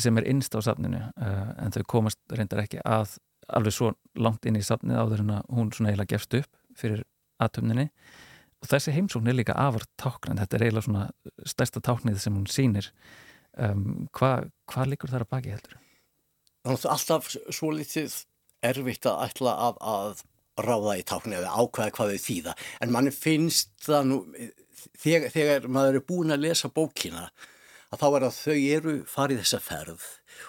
sem 0.01 0.19
er 0.19 0.29
innst 0.31 0.57
á 0.57 0.61
safninu 0.65 1.01
uh, 1.01 1.51
en 1.63 1.75
þau 1.75 1.83
komast 1.91 2.21
reyndar 2.35 2.65
ekki 2.65 2.83
að 2.83 3.17
alveg 3.55 3.77
svo 3.77 3.93
langt 4.17 4.47
inn 4.49 4.59
í 4.59 4.65
safnið 4.65 5.01
áður 5.01 5.25
en 5.25 5.35
að 5.37 5.51
hún 5.55 5.73
svona 5.75 5.93
eiginlega 5.93 6.15
gefst 6.15 6.37
upp 6.39 6.79
fyrir 6.79 7.05
aðtöfninni 7.45 7.91
og 8.65 8.71
þessi 8.71 8.95
heimsókn 8.97 9.29
er 9.29 9.37
líka 9.37 9.57
afar 9.61 9.85
táknan, 10.01 10.41
þetta 10.41 10.57
er 10.57 10.67
eiginlega 10.67 10.87
svona 10.89 11.07
stærsta 11.53 11.83
táknið 11.85 12.21
sem 12.23 12.37
hún 12.37 12.47
sýnir. 12.49 12.91
Um, 13.55 14.07
hvað 14.17 14.49
hva 14.73 14.87
líkur 14.89 15.13
þar 15.13 15.27
að 15.27 15.33
baki 15.35 15.53
heldur? 15.53 15.75
Þannig 16.65 16.87
að 16.87 16.95
alltaf 16.95 17.29
svo 17.53 17.71
litið 17.77 18.17
erfitt 18.65 19.07
að 19.07 19.21
ætla 19.29 19.53
að, 19.67 19.77
að 19.85 20.23
ráða 20.65 20.97
í 20.97 21.05
táknið 21.07 21.39
eða 21.43 21.59
ákvæða 21.61 21.95
hvað 21.99 22.15
þau 22.15 22.25
þýða. 22.25 22.55
En 22.81 22.95
manni 22.95 23.13
finnst 23.15 23.75
það 23.85 24.09
nú 24.11 24.19
þegar, 25.03 25.29
þegar 25.35 25.69
maður 25.77 26.01
er 26.01 26.07
búin 26.09 26.35
að 26.35 26.47
lesa 26.47 26.73
bókina 26.73 27.29
að 27.95 28.01
þá 28.03 28.07
er 28.09 28.27
að 28.27 28.39
þau 28.39 28.57
eru 28.77 28.95
farið 29.07 29.41
þessa 29.45 29.61
ferð 29.63 30.07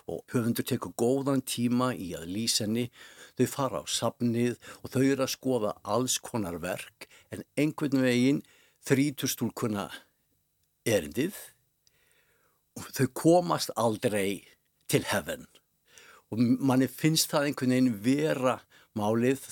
og 0.10 0.22
höfundur 0.34 0.66
tekur 0.66 0.96
góðan 0.98 1.44
tíma 1.46 1.92
í 1.94 2.12
að 2.18 2.32
lýsenni, 2.34 2.86
þau 3.38 3.48
fara 3.52 3.82
á 3.82 3.86
safnið 3.86 4.56
og 4.82 4.94
þau 4.94 5.04
eru 5.04 5.26
að 5.26 5.34
skoða 5.36 5.74
alls 5.96 6.18
konar 6.24 6.58
verk 6.64 7.08
en 7.30 7.46
einhvern 7.60 8.02
veginn 8.06 8.42
þrítustúlkunna 8.88 9.90
erindið 10.90 11.38
og 12.80 12.90
þau 12.98 13.08
komast 13.22 13.74
aldrei 13.78 14.46
til 14.90 15.04
hefn 15.12 15.46
og 16.34 16.42
manni 16.42 16.90
finnst 16.90 17.30
það 17.34 17.50
einhvern 17.50 17.76
veginn 17.76 17.98
vera 18.06 18.60
málið, 18.98 19.44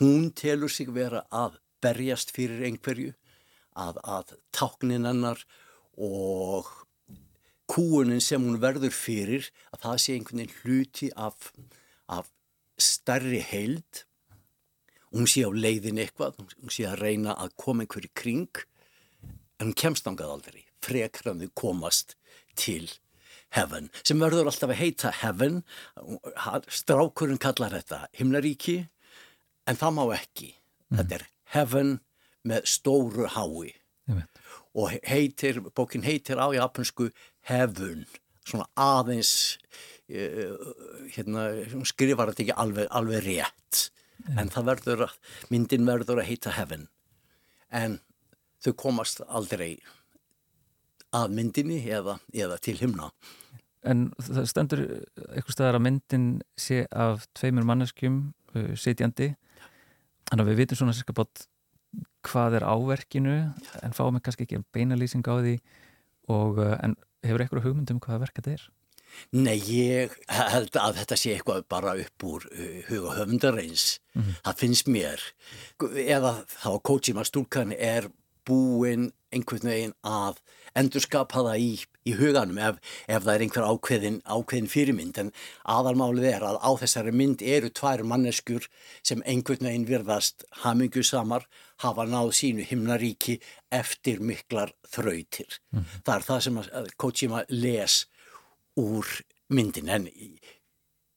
hún 0.00 0.30
telur 0.38 0.70
sig 0.72 0.88
vera 0.94 1.26
að 1.28 1.58
berjast 1.82 2.32
fyrir 2.32 2.62
einhverju, 2.68 3.12
að, 3.76 3.98
að 4.04 4.36
táknin 4.54 5.08
hennar 5.08 5.42
og 6.00 6.68
kúunin 7.70 8.22
sem 8.24 8.42
hún 8.42 8.60
verður 8.62 8.94
fyrir 8.94 9.50
að 9.70 9.82
það 9.84 9.98
sé 10.02 10.14
einhvern 10.16 10.42
veginn 10.42 10.56
hluti 10.62 11.10
af, 11.14 11.50
af 12.08 12.30
starri 12.80 13.42
heild. 13.44 14.04
Hún 15.10 15.28
sé 15.30 15.44
á 15.46 15.50
leiðin 15.50 16.00
eitthvað, 16.00 16.38
hún 16.38 16.72
sé 16.72 16.86
að 16.88 17.02
reyna 17.04 17.36
að 17.38 17.54
koma 17.60 17.84
einhverju 17.84 18.10
kring 18.14 18.64
en 19.60 19.68
hún 19.68 19.76
kemst 19.76 20.08
ángað 20.08 20.34
aldrei, 20.34 20.64
frekraðu 20.82 21.50
komast 21.58 22.16
til 22.58 22.88
heaven, 23.54 23.90
sem 24.06 24.20
verður 24.22 24.48
alltaf 24.48 24.70
að 24.70 24.78
heita 24.78 25.10
heaven, 25.20 25.60
strákurinn 26.70 27.40
kallar 27.42 27.74
þetta 27.74 28.04
himnaríki 28.16 28.76
en 29.66 29.78
það 29.78 29.96
má 29.96 30.04
ekki, 30.14 30.52
mm. 30.54 31.00
þetta 31.00 31.18
er 31.18 31.26
heaven 31.56 31.92
með 32.46 32.70
stóru 32.70 33.26
hái 33.34 33.74
og 34.74 34.92
heitir, 35.06 35.60
bókin 35.74 36.04
heitir 36.06 36.38
á 36.38 36.46
japansku 36.54 37.10
hefun, 37.50 38.04
svona 38.46 38.68
aðeins 38.78 39.58
uh, 40.10 40.54
hérna, 41.14 41.48
skrifar 41.88 42.30
þetta 42.30 42.46
ekki 42.46 42.58
alveg, 42.64 42.90
alveg 42.90 43.24
rétt 43.26 43.90
mm. 44.26 44.38
en 44.38 44.52
það 44.52 44.70
verður 44.72 45.06
að, 45.08 45.16
myndin 45.50 45.88
verður 45.88 46.22
að 46.22 46.30
heita 46.30 46.54
hefun 46.58 46.88
en 47.70 47.98
þau 48.60 48.74
komast 48.78 49.22
aldrei 49.26 49.78
að 51.16 51.34
myndinni 51.34 51.80
eða, 51.90 52.18
eða 52.34 52.58
til 52.62 52.76
himna. 52.78 53.10
En 53.86 54.10
það 54.20 54.48
stendur 54.50 54.82
eitthvað 55.32 55.54
staðar 55.56 55.78
að 55.78 55.86
myndin 55.86 56.26
sé 56.60 56.84
af 56.92 57.24
tveimur 57.38 57.66
manneskjum 57.66 58.20
uh, 58.54 58.74
sitjandi. 58.78 59.32
Þannig 60.28 60.44
að 60.44 60.50
við 60.52 60.60
vitum 60.60 60.80
svona 60.80 60.94
sérska 60.94 61.16
bát 61.16 61.46
hvað 62.26 62.58
er 62.60 62.66
áverkinu 62.68 63.36
en 63.82 63.96
fáum 63.96 64.18
við 64.18 64.26
kannski 64.26 64.46
ekki 64.46 64.62
beina 64.74 64.98
lýsing 64.98 65.24
á 65.24 65.34
því 65.40 65.56
og, 66.30 66.60
uh, 66.60 66.76
en 66.84 66.96
hefur 67.26 67.44
eitthvað 67.44 67.66
hugmyndum 67.68 68.00
hvaða 68.02 68.24
verk 68.24 68.38
þetta 68.40 68.56
er? 68.58 68.68
Nei, 69.34 69.56
ég 69.66 70.12
held 70.30 70.76
að 70.78 71.00
þetta 71.00 71.18
sé 71.18 71.34
eitthvað 71.34 71.64
bara 71.72 71.96
upp 71.98 72.26
úr 72.26 72.46
uh, 72.52 72.78
huga 72.88 73.16
höfundareins 73.18 73.98
mm 74.14 74.22
-hmm. 74.22 74.40
það 74.46 74.60
finnst 74.62 74.88
mér 74.88 75.24
eða 76.06 76.32
þá 76.46 76.70
Kojima 76.82 77.24
stúlkan 77.24 77.72
er 77.72 78.10
búin 78.46 79.10
einhvern 79.34 79.70
veginn 79.70 79.94
að 80.06 80.40
endurskapa 80.78 81.42
það 81.44 81.62
í, 81.62 81.70
í 82.06 82.14
huganum 82.18 82.58
ef, 82.62 82.78
ef 83.10 83.24
það 83.24 83.32
er 83.32 83.44
einhver 83.44 83.66
ákveðin, 83.66 84.18
ákveðin 84.26 84.70
fyrirmynd 84.70 85.18
en 85.22 85.32
aðalmálið 85.70 86.28
er 86.30 86.46
að 86.46 86.60
á 86.62 86.70
þessari 86.82 87.14
mynd 87.14 87.42
eru 87.42 87.70
tvær 87.74 88.04
manneskur 88.06 88.68
sem 89.06 89.22
einhvern 89.26 89.66
veginn 89.66 89.88
virðast 89.88 90.46
hamingu 90.64 91.04
samar 91.06 91.46
hafa 91.84 92.06
náð 92.08 92.32
sínu 92.38 92.66
himnaríki 92.68 93.38
eftir 93.74 94.22
miklar 94.22 94.74
þrautir. 94.90 95.60
Mm. 95.74 95.86
Það 96.06 96.14
er 96.16 96.28
það 96.28 96.46
sem 96.46 96.62
Kojima 97.00 97.44
les 97.50 98.04
úr 98.80 99.06
myndin 99.50 99.90
en 99.90 100.08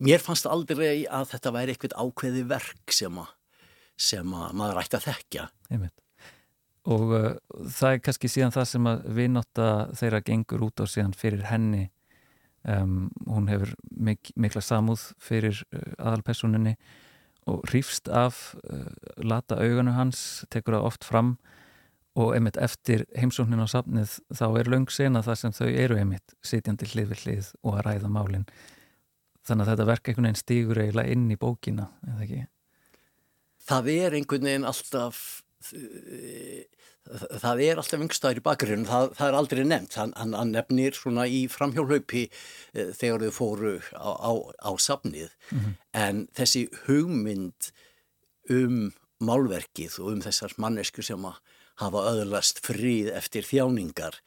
mér 0.03 0.21
fannst 0.21 0.49
aldrei 0.49 1.05
að 1.05 1.34
þetta 1.34 1.55
væri 1.55 1.76
eitthvað 1.76 1.97
ákveði 2.01 2.47
verk 2.49 2.95
sem 2.95 3.19
að, 3.21 3.36
sem 3.97 4.38
að 4.38 4.55
maður 4.57 4.82
ætti 4.84 4.99
að 4.99 5.11
þekkja. 5.11 5.49
Einmitt 5.74 6.03
og 6.84 7.14
uh, 7.16 7.30
það 7.72 7.96
er 7.96 8.04
kannski 8.04 8.32
síðan 8.32 8.54
það 8.56 8.68
sem 8.74 8.90
að 8.92 9.06
viðnáta 9.18 9.70
þeirra 10.00 10.22
gengur 10.28 10.66
út 10.68 10.84
á 10.84 10.86
síðan 10.90 11.16
fyrir 11.18 11.46
henni. 11.48 11.88
Um, 12.64 13.10
hún 13.28 13.50
hefur 13.52 13.74
mik 13.92 14.32
mikla 14.40 14.62
samúð 14.64 15.10
fyrir 15.20 15.66
uh, 15.76 15.82
aðalpersoninni 16.00 16.78
og 17.52 17.66
hrýfst 17.68 18.08
af 18.08 18.54
uh, 18.64 18.88
lata 19.20 19.58
auganu 19.60 19.96
hans, 19.98 20.46
tekur 20.52 20.78
það 20.78 20.88
oft 20.92 21.08
fram. 21.08 21.36
Og 22.14 22.36
einmitt 22.36 22.60
eftir 22.62 23.08
heimsóknin 23.18 23.64
á 23.64 23.68
safnið 23.68 24.20
þá 24.38 24.46
er 24.60 24.70
laung 24.70 24.86
sena 24.94 25.24
það 25.26 25.40
sem 25.40 25.56
þau 25.58 25.70
eru 25.72 25.98
einmitt 25.98 26.36
sitjandi 26.46 26.92
hlið 26.92 27.10
við 27.10 27.24
hlið 27.26 27.52
og 27.64 27.80
að 27.80 27.86
ræða 27.88 28.12
málinn 28.14 28.46
þannig 29.48 29.66
að 29.66 29.72
þetta 29.72 29.88
verk 29.90 30.10
einhvern 30.10 30.28
veginn 30.28 30.40
stýgur 30.40 30.82
eiginlega 30.84 31.16
inn 31.16 31.32
í 31.32 31.40
bókina, 31.40 31.88
eða 32.08 32.26
ekki? 32.26 32.44
Það 33.64 33.90
er 33.94 34.18
einhvern 34.20 34.48
veginn 34.50 34.68
alltaf 34.68 35.24
það 37.43 37.61
er 37.66 37.80
alltaf 37.80 38.03
yngstaður 38.03 38.39
í 38.39 38.43
bakgrunum, 38.45 38.86
það, 38.88 39.09
það 39.18 39.30
er 39.30 39.38
aldrei 39.39 39.64
nefnt, 39.68 39.97
hann, 39.99 40.14
hann, 40.16 40.53
nefnir 40.53 40.95
svona 40.97 41.26
í 41.28 41.43
framhjólaupi 41.51 42.24
e, 42.30 42.86
þegar 42.95 43.26
þau 43.26 43.36
fóru 43.36 43.74
á, 43.91 44.11
á, 44.11 44.32
á 44.64 44.72
safnið, 44.80 45.34
mm 45.49 45.59
-hmm. 45.59 45.76
en 46.05 46.24
þessi 46.38 46.64
hugmynd 46.86 47.74
um 48.53 48.93
málverkið 49.24 49.99
og 49.99 50.16
um 50.16 50.24
þessar 50.24 50.55
mannesku 50.57 51.03
sem 51.03 51.28
að 51.28 51.39
hafa 51.82 52.07
öðurlast 52.14 52.64
fríð 52.64 53.11
eftir 53.18 53.47
þjáningar, 53.47 54.20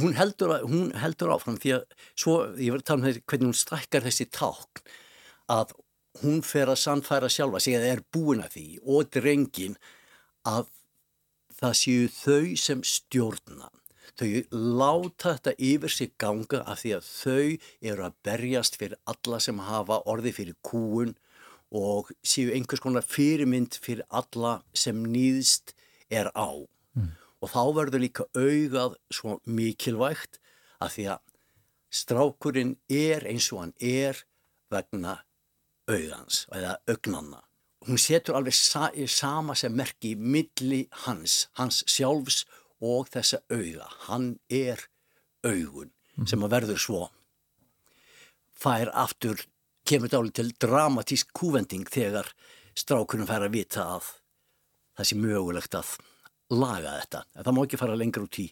hún 0.00 0.14
heldur, 0.14 0.60
hún 0.64 0.92
heldur 0.94 1.34
áfram 1.34 1.58
því 1.60 1.76
að 1.76 1.86
svo, 2.14 2.34
ég 2.56 2.72
var 2.72 2.82
að 2.82 2.88
tala 2.88 3.00
um 3.00 3.06
þessi, 3.08 3.24
hvernig 3.26 3.50
hún 3.50 3.62
strakkar 3.62 4.06
þessi 4.06 4.28
tákn, 4.30 4.84
að 5.50 5.74
hún 6.22 6.42
fer 6.46 6.70
að 6.70 6.82
sannfæra 6.82 7.30
sjálfa 7.30 7.60
sig 7.62 7.76
að 7.76 7.84
það 7.84 7.94
er 7.94 8.04
búin 8.14 8.44
að 8.44 8.54
því 8.56 8.66
og 8.86 9.10
drengin 9.14 9.76
að 10.48 10.70
það 11.60 11.76
séu 11.76 12.08
þau 12.14 12.56
sem 12.60 12.82
stjórna. 12.86 13.70
Þau 14.20 14.28
láta 14.52 15.34
þetta 15.36 15.54
yfir 15.70 15.92
sig 15.94 16.12
ganga 16.20 16.62
af 16.68 16.82
því 16.82 16.92
að 16.96 17.08
þau 17.08 17.90
eru 17.92 18.06
að 18.06 18.16
berjast 18.26 18.78
fyrir 18.80 19.00
alla 19.08 19.40
sem 19.40 19.60
hafa 19.64 20.00
orði 20.10 20.32
fyrir 20.36 20.58
kúun 20.66 21.14
og 21.70 22.10
séu 22.26 22.50
einhvers 22.52 22.82
konar 22.82 23.06
fyrirmynd 23.06 23.78
fyrir 23.80 24.04
alla 24.08 24.60
sem 24.74 25.04
nýðst 25.06 25.74
er 26.10 26.32
á. 26.34 26.50
Mm. 26.98 27.12
Og 27.40 27.52
þá 27.52 27.62
verður 27.78 28.04
líka 28.04 28.26
augað 28.34 28.96
svo 29.14 29.38
mikilvægt 29.46 30.40
af 30.82 30.96
því 30.96 31.06
að 31.14 31.22
strákurinn 31.90 32.74
er 32.90 33.26
eins 33.28 33.50
og 33.54 33.64
hann 33.64 33.76
er 33.80 34.24
vegna 34.70 35.20
augans 35.90 36.44
eða 36.54 36.76
augnanna 36.90 37.40
hún 37.88 37.98
setur 37.98 38.36
alveg 38.36 38.54
sa 38.54 38.90
sama 39.06 39.54
sem 39.54 39.72
merki 39.72 40.14
milli 40.16 40.86
hans, 41.06 41.48
hans 41.56 41.84
sjálfs 41.86 42.44
og 42.80 43.08
þessa 43.08 43.40
auða. 43.50 43.88
Hann 44.08 44.38
er 44.48 44.88
augun 45.44 45.90
mm. 46.16 46.26
sem 46.26 46.44
að 46.44 46.54
verður 46.56 46.80
svo 46.80 47.08
fær 48.60 48.90
aftur, 48.92 49.40
kemur 49.88 50.12
dáli 50.12 50.32
til 50.36 50.52
dramatísk 50.60 51.32
kúvending 51.32 51.88
þegar 51.88 52.28
strákunum 52.76 53.28
fær 53.28 53.46
að 53.46 53.56
vita 53.56 53.86
að 53.96 54.10
það 54.98 55.08
sé 55.08 55.16
mögulegt 55.16 55.76
að 55.78 55.94
laga 56.50 56.98
þetta. 56.98 57.24
En 57.36 57.46
það 57.46 57.56
má 57.56 57.60
ekki 57.64 57.80
fara 57.80 57.96
lengur 57.96 58.26
út 58.26 58.38
í, 58.42 58.46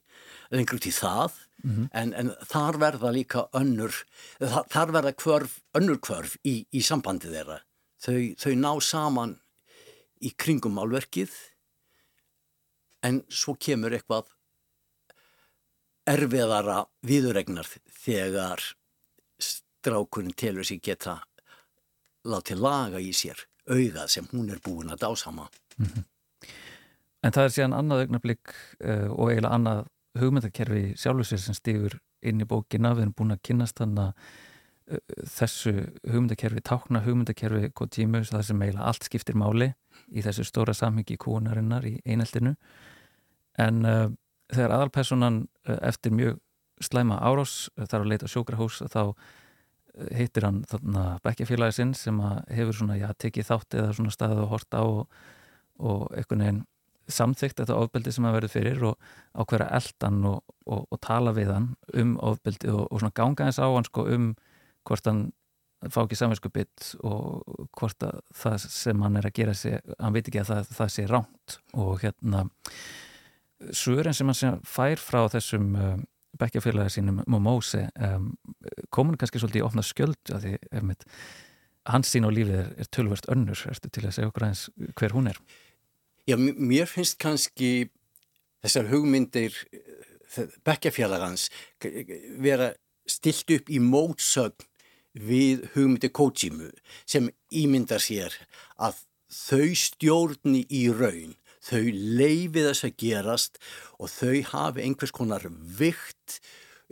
lengur 0.54 0.78
út 0.78 0.88
í 0.88 0.94
það 0.94 1.36
mm 1.64 1.70
-hmm. 1.74 1.88
en, 2.00 2.14
en 2.14 2.32
þar 2.48 2.80
verða 2.80 3.12
líka 3.12 3.48
önnur, 3.52 3.92
þar 4.40 4.94
verða 4.96 5.12
kvörf, 5.12 5.60
önnur 5.76 6.00
kvörf 6.00 6.38
í, 6.44 6.64
í 6.72 6.80
sambandi 6.82 7.28
þeirra 7.28 7.60
þau, 8.02 8.18
þau 8.38 8.54
ná 8.58 8.72
saman 8.84 9.36
í 10.24 10.32
kringum 10.34 10.76
málverkið 10.78 11.34
en 13.06 13.22
svo 13.30 13.54
kemur 13.60 13.94
eitthvað 13.94 14.32
erfiðara 16.08 16.82
viðuregnar 17.06 17.68
þegar 18.00 18.62
strákurinn 19.38 20.34
telur 20.36 20.66
sér 20.66 20.80
geta 20.82 21.18
látið 22.28 22.62
laga 22.64 23.00
í 23.00 23.12
sér 23.14 23.44
auðað 23.68 24.14
sem 24.14 24.28
hún 24.32 24.48
er 24.50 24.60
búin 24.64 24.90
að 24.90 25.04
dásama. 25.04 25.48
Mm 25.76 25.86
-hmm. 25.86 26.04
En 27.22 27.32
það 27.32 27.44
er 27.44 27.54
síðan 27.54 27.76
annað 27.76 28.00
augnablík 28.04 28.52
uh, 28.84 29.08
og 29.10 29.30
eiginlega 29.30 29.54
annað 29.54 29.86
hugmyndakerfi 30.18 30.82
sjálfsvegar 30.96 31.42
sem 31.42 31.54
stýfur 31.54 31.98
inn 32.22 32.40
í 32.40 32.46
bókina, 32.48 32.94
við 32.94 33.02
erum 33.02 33.14
búin 33.18 33.34
að 33.34 33.42
kynast 33.42 33.78
þannig 33.78 34.04
að 34.04 34.12
þessu 35.28 35.72
hugmyndakerfi, 36.08 36.62
tákna 36.64 37.02
hugmyndakerfi 37.04 37.72
Kotímu, 37.76 38.22
það 38.28 38.44
sem 38.48 38.62
eiginlega 38.62 38.86
allt 38.88 39.08
skiptir 39.08 39.36
máli 39.38 39.72
í 40.08 40.24
þessu 40.24 40.46
stóra 40.48 40.74
samhengi 40.76 41.18
kúunarinnar 41.20 41.86
í 41.88 41.98
eineltinu. 42.08 42.54
En 43.60 43.82
uh, 43.84 44.06
þegar 44.54 44.76
aðalpersonan 44.78 45.42
uh, 45.68 45.76
eftir 45.90 46.14
mjög 46.14 46.38
slæma 46.84 47.18
árás 47.20 47.66
uh, 47.74 47.84
þarf 47.84 48.04
að 48.04 48.10
leita 48.14 48.30
sjókrahús 48.30 48.80
þá 48.86 49.02
hittir 50.14 50.44
hann 50.46 50.60
þarna 50.70 51.16
bekkjafélagi 51.24 51.74
sinn 51.74 51.92
sem 51.98 52.18
hefur 52.54 52.76
svona, 52.76 52.94
já, 53.00 53.08
tekið 53.18 53.48
þátt 53.48 53.76
eða 53.80 53.94
svona 53.96 54.12
staðið 54.14 54.42
og 54.44 54.52
hort 54.52 54.76
á 54.78 54.82
og, 54.86 55.16
og 55.82 56.04
einhvern 56.14 56.44
veginn 56.44 56.60
samþygt 57.10 57.62
þetta 57.62 57.78
ofbeldi 57.80 58.12
sem 58.14 58.26
að 58.28 58.36
verður 58.36 58.52
fyrir 58.52 58.84
og 58.90 59.08
ákveðra 59.34 59.72
eldan 59.78 60.20
og, 60.28 60.54
og, 60.68 60.84
og 60.86 61.00
tala 61.02 61.32
við 61.34 61.50
hann 61.50 61.68
um 61.98 62.14
ofbeldi 62.30 62.70
og 62.70 62.92
svona 62.92 63.16
ganga 63.16 63.48
eins 63.48 63.58
á 63.58 63.66
hann 63.66 63.88
sko 63.88 64.04
um 64.14 64.28
hvort 64.88 65.10
hann 65.10 65.28
fá 65.86 66.00
ekki 66.02 66.18
samvinsku 66.18 66.50
bytt 66.50 66.92
og 67.06 67.44
hvort 67.78 68.02
að 68.02 68.22
það 68.34 68.56
sem 68.64 69.02
hann 69.04 69.18
er 69.20 69.28
að 69.28 69.36
gera 69.36 69.54
sig, 69.54 69.78
hann 70.00 70.14
veit 70.16 70.26
ekki 70.26 70.40
að 70.42 70.50
það, 70.50 70.72
það 70.78 70.94
sé 70.94 71.04
ránt 71.06 71.58
og 71.78 71.92
hérna 72.02 72.44
svörin 73.74 74.16
sem 74.16 74.30
hann 74.32 74.62
fær 74.66 75.02
frá 75.02 75.20
þessum 75.30 75.68
um, 75.78 76.06
bekkjafélagi 76.38 76.98
sínum 76.98 77.22
Momose 77.30 77.86
um, 77.94 78.32
komun 78.94 79.18
kannski 79.18 79.40
svolítið 79.42 79.62
í 79.62 79.66
ofna 79.66 79.84
skjöld 79.86 80.34
að 80.34 80.46
því 80.46 80.56
um, 80.80 80.92
hans 81.94 82.12
sín 82.12 82.26
á 82.26 82.30
lífið 82.34 82.58
er, 82.58 82.72
er 82.82 82.90
tölverst 82.92 83.30
önnur. 83.32 83.62
Erstu 83.70 83.90
til 83.90 84.04
að 84.06 84.16
segja 84.16 84.32
okkur 84.32 84.48
aðeins 84.48 84.66
hver 84.98 85.14
hún 85.16 85.30
er? 85.30 85.38
Já, 86.28 86.36
mér 86.36 86.90
finnst 86.90 87.16
kannski 87.22 87.88
þessar 88.64 88.90
hugmyndir 88.90 89.54
bekkjafélagans 90.66 91.48
vera 92.42 92.72
stilt 93.08 93.48
upp 93.54 93.70
í 93.72 93.78
mótsögn 93.80 94.67
við 95.18 95.66
hugmyndi 95.74 96.10
Kojimu 96.14 96.70
sem 97.04 97.30
ímyndar 97.50 98.02
sér 98.02 98.34
að 98.78 99.02
þau 99.28 99.74
stjórni 99.76 100.64
í 100.72 100.86
raun, 100.92 101.34
þau 101.64 101.84
leifi 101.92 102.64
þess 102.64 102.86
að 102.88 102.96
gerast 103.02 103.58
og 103.98 104.12
þau 104.12 104.36
hafi 104.52 104.84
einhvers 104.84 105.12
konar 105.14 105.44
vikt 105.50 106.38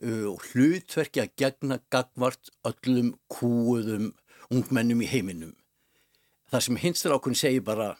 uh, 0.03 0.33
og 0.33 0.43
hlutverki 0.51 1.23
að 1.25 1.37
gegna 1.41 1.81
gagvart 1.93 2.53
öllum 2.67 3.15
kúuðum 3.33 4.13
ungmennum 4.53 5.03
í 5.03 5.11
heiminum. 5.11 5.55
Það 6.53 6.67
sem 6.67 6.83
hinstur 6.83 7.17
ákveðin 7.17 7.41
segir 7.41 7.65
bara 7.67 7.95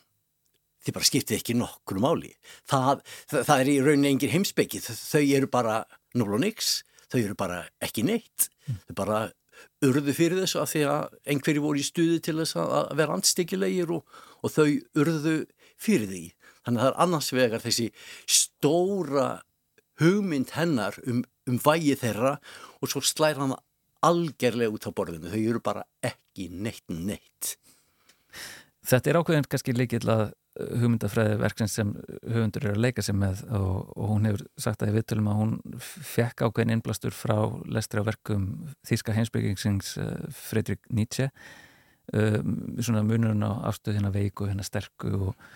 þið 0.87 0.95
bara 0.95 1.09
skiptið 1.09 1.39
ekki 1.41 1.57
nokkru 1.59 2.03
máli. 2.03 2.35
Það, 2.69 3.01
það, 3.27 3.41
það 3.49 3.63
er 3.63 3.71
í 3.73 3.79
rauninni 3.83 4.13
engin 4.13 4.35
heimsbyggi, 4.37 4.83
þau 4.87 5.25
eru 5.25 5.49
bara 5.51 5.81
núl 6.17 6.37
og 6.37 6.45
nix, 6.45 6.77
þau 7.11 7.19
eru 7.25 7.39
bara 7.39 7.65
ekki 7.83 8.05
neitt, 8.07 8.49
þau 8.87 8.95
bara 9.01 9.25
urðu 9.87 10.15
fyrir 10.17 10.41
þessu 10.43 10.61
að 10.63 10.71
því 10.73 10.83
að 10.93 11.19
einhverju 11.33 11.65
voru 11.65 11.83
í 11.83 11.87
stuði 11.87 12.19
til 12.25 12.37
þess 12.41 12.59
að 12.63 12.95
vera 13.01 13.17
andstíkilegir 13.17 13.93
og, 13.97 14.19
og 14.43 14.55
þau 14.55 14.67
urðu 15.03 15.37
fyrir 15.81 16.11
því. 16.11 16.25
Þannig 16.67 16.81
að 16.81 16.87
það 16.87 16.91
er 16.93 17.03
annars 17.05 17.31
vegar 17.37 17.65
þessi 17.65 17.87
stóra 18.39 19.29
hugmynd 20.03 20.53
hennar 20.57 20.99
um, 21.07 21.23
um 21.49 21.61
vægi 21.63 21.97
þeirra 22.01 22.37
og 22.81 22.91
svo 22.93 23.03
slæra 23.05 23.45
hann 23.45 23.57
algerlega 24.07 24.75
út 24.75 24.89
á 24.89 24.91
borðinu. 24.93 25.31
Þau 25.33 25.43
eru 25.43 25.63
bara 25.65 25.87
ekki 26.05 26.51
neitt 26.53 26.85
neitt. 26.93 27.57
Þetta 28.87 29.11
er 29.11 29.21
ákveðin 29.21 29.49
kannski 29.51 29.75
líkil 29.75 30.05
að 30.13 30.29
hugmyndafræði 30.57 31.37
verksins 31.41 31.75
sem 31.77 31.91
höfundur 32.25 32.65
er 32.65 32.77
að 32.77 32.83
leika 32.85 33.05
sig 33.05 33.17
með 33.19 33.43
og, 33.59 33.93
og 33.93 34.11
hún 34.13 34.29
hefur 34.29 34.45
sagt 34.61 34.83
að 34.83 34.93
í 34.93 34.97
vittulum 34.97 35.29
að 35.31 35.39
hún 35.41 35.53
fekk 35.83 36.47
ákveðin 36.47 36.75
innblastur 36.77 37.15
frá 37.17 37.37
lestri 37.69 38.01
á 38.01 38.09
verkum 38.09 38.49
Þíska 38.87 39.15
heimsbyggingsings 39.17 39.93
eh, 40.01 40.27
Fredrik 40.33 40.83
Nietzsche. 40.89 41.29
Um, 42.15 42.77
svona 42.79 43.03
munurinn 43.03 43.43
á 43.43 43.67
afstöð 43.67 43.99
hérna 43.99 44.13
veiku, 44.15 44.47
hérna 44.47 44.63
sterku 44.63 45.11
og, 45.29 45.47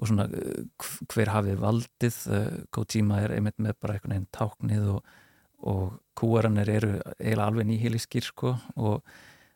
og 0.00 0.08
svona 0.08 0.24
uh, 0.32 0.86
hver 1.12 1.30
hafið 1.34 1.58
valdið 1.60 2.20
uh, 2.32 2.46
Kojima 2.72 3.20
er 3.20 3.34
einmitt 3.36 3.60
með 3.60 3.76
bara 3.84 3.98
einhvern 3.98 4.16
veginn 4.16 4.30
táknið 4.32 4.86
og, 4.94 5.10
og 5.68 5.98
kúaranir 6.16 6.72
eru 6.72 6.94
eiginlega 7.18 7.50
alveg 7.50 7.68
nýhiliskir 7.68 8.24
sko 8.30 8.54
og 8.80 9.04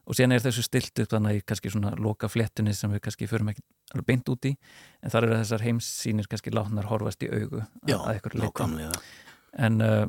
og 0.05 0.17
síðan 0.17 0.37
er 0.37 0.45
þessu 0.45 0.65
stilt 0.67 1.01
upp 1.03 1.13
þannig 1.15 1.41
í 1.41 1.45
kannski 1.49 1.73
svona 1.73 1.95
loka 2.01 2.29
flettunni 2.29 2.75
sem 2.77 2.93
við 2.93 3.03
kannski 3.07 3.29
förum 3.31 3.51
ekki 3.53 3.65
alveg 3.95 4.09
beint 4.11 4.31
út 4.33 4.49
í. 4.49 4.55
En 5.03 5.13
þar 5.15 5.29
eru 5.29 5.39
þessar 5.41 5.65
heimsýnir 5.65 6.29
kannski 6.31 6.53
látnar 6.55 6.89
horfast 6.91 7.25
í 7.25 7.31
augu 7.33 7.63
Já, 7.89 7.99
nákvæmlega. 7.99 9.01
En 9.65 9.81
uh, 9.85 10.05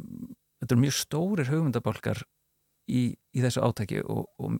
þetta 0.61 0.75
eru 0.75 0.83
mjög 0.83 0.97
stórir 0.99 1.51
hugmyndabálkar 1.51 2.23
í, 2.91 3.07
í 3.15 3.45
þessu 3.45 3.63
átæki 3.65 4.01
og, 4.03 4.27
og 4.41 4.59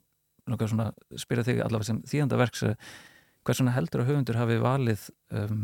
nokkað 0.50 0.74
svona 0.74 0.90
spyrja 1.20 1.48
þig 1.50 1.62
allavega 1.66 1.90
sem 1.90 2.02
þýðanda 2.08 2.40
verks 2.40 2.66
uh, 2.68 2.76
hvað 3.46 3.60
svona 3.60 3.76
heldur 3.76 4.04
að 4.04 4.12
hugmyndur 4.12 4.40
hafi 4.40 4.58
valið 4.62 5.08
um, 5.38 5.62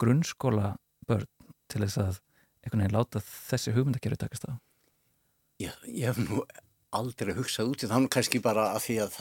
grunnskóla 0.00 0.74
börn 1.08 1.28
til 1.70 1.84
þess 1.84 2.00
að 2.00 2.18
einhvern 2.64 2.84
veginn 2.84 2.96
láta 2.96 3.22
þessi 3.24 3.74
hugmyndakerfi 3.76 4.20
takast 4.20 4.46
á? 4.48 4.52
Já, 5.60 5.72
ég 5.84 6.08
hef 6.08 6.20
nú 6.20 6.44
aldrei 6.96 7.34
hugsað 7.36 7.72
út 7.72 7.84
í 7.84 7.90
þannig 7.90 8.12
kannski 8.14 8.42
bara 8.42 8.70
að 8.74 8.84
því 8.86 8.96
að 9.06 9.18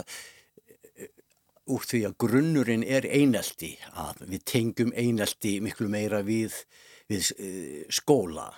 úr 1.70 1.86
því 1.86 2.02
að 2.08 2.18
grunnurinn 2.24 2.86
er 2.88 3.06
einelti 3.06 3.76
að 3.94 4.24
við 4.32 4.46
tengjum 4.50 4.94
einelti 4.98 5.60
miklu 5.64 5.90
meira 5.92 6.24
við, 6.26 6.56
við 7.10 7.30
uh, 7.36 7.84
skóla. 7.94 8.50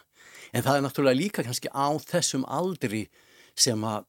En 0.51 0.63
það 0.65 0.77
er 0.77 0.85
náttúrulega 0.85 1.19
líka 1.19 1.45
kannski 1.47 1.71
á 1.71 1.91
þessum 1.99 2.45
aldri 2.47 3.05
sem 3.55 3.83
að 3.87 4.07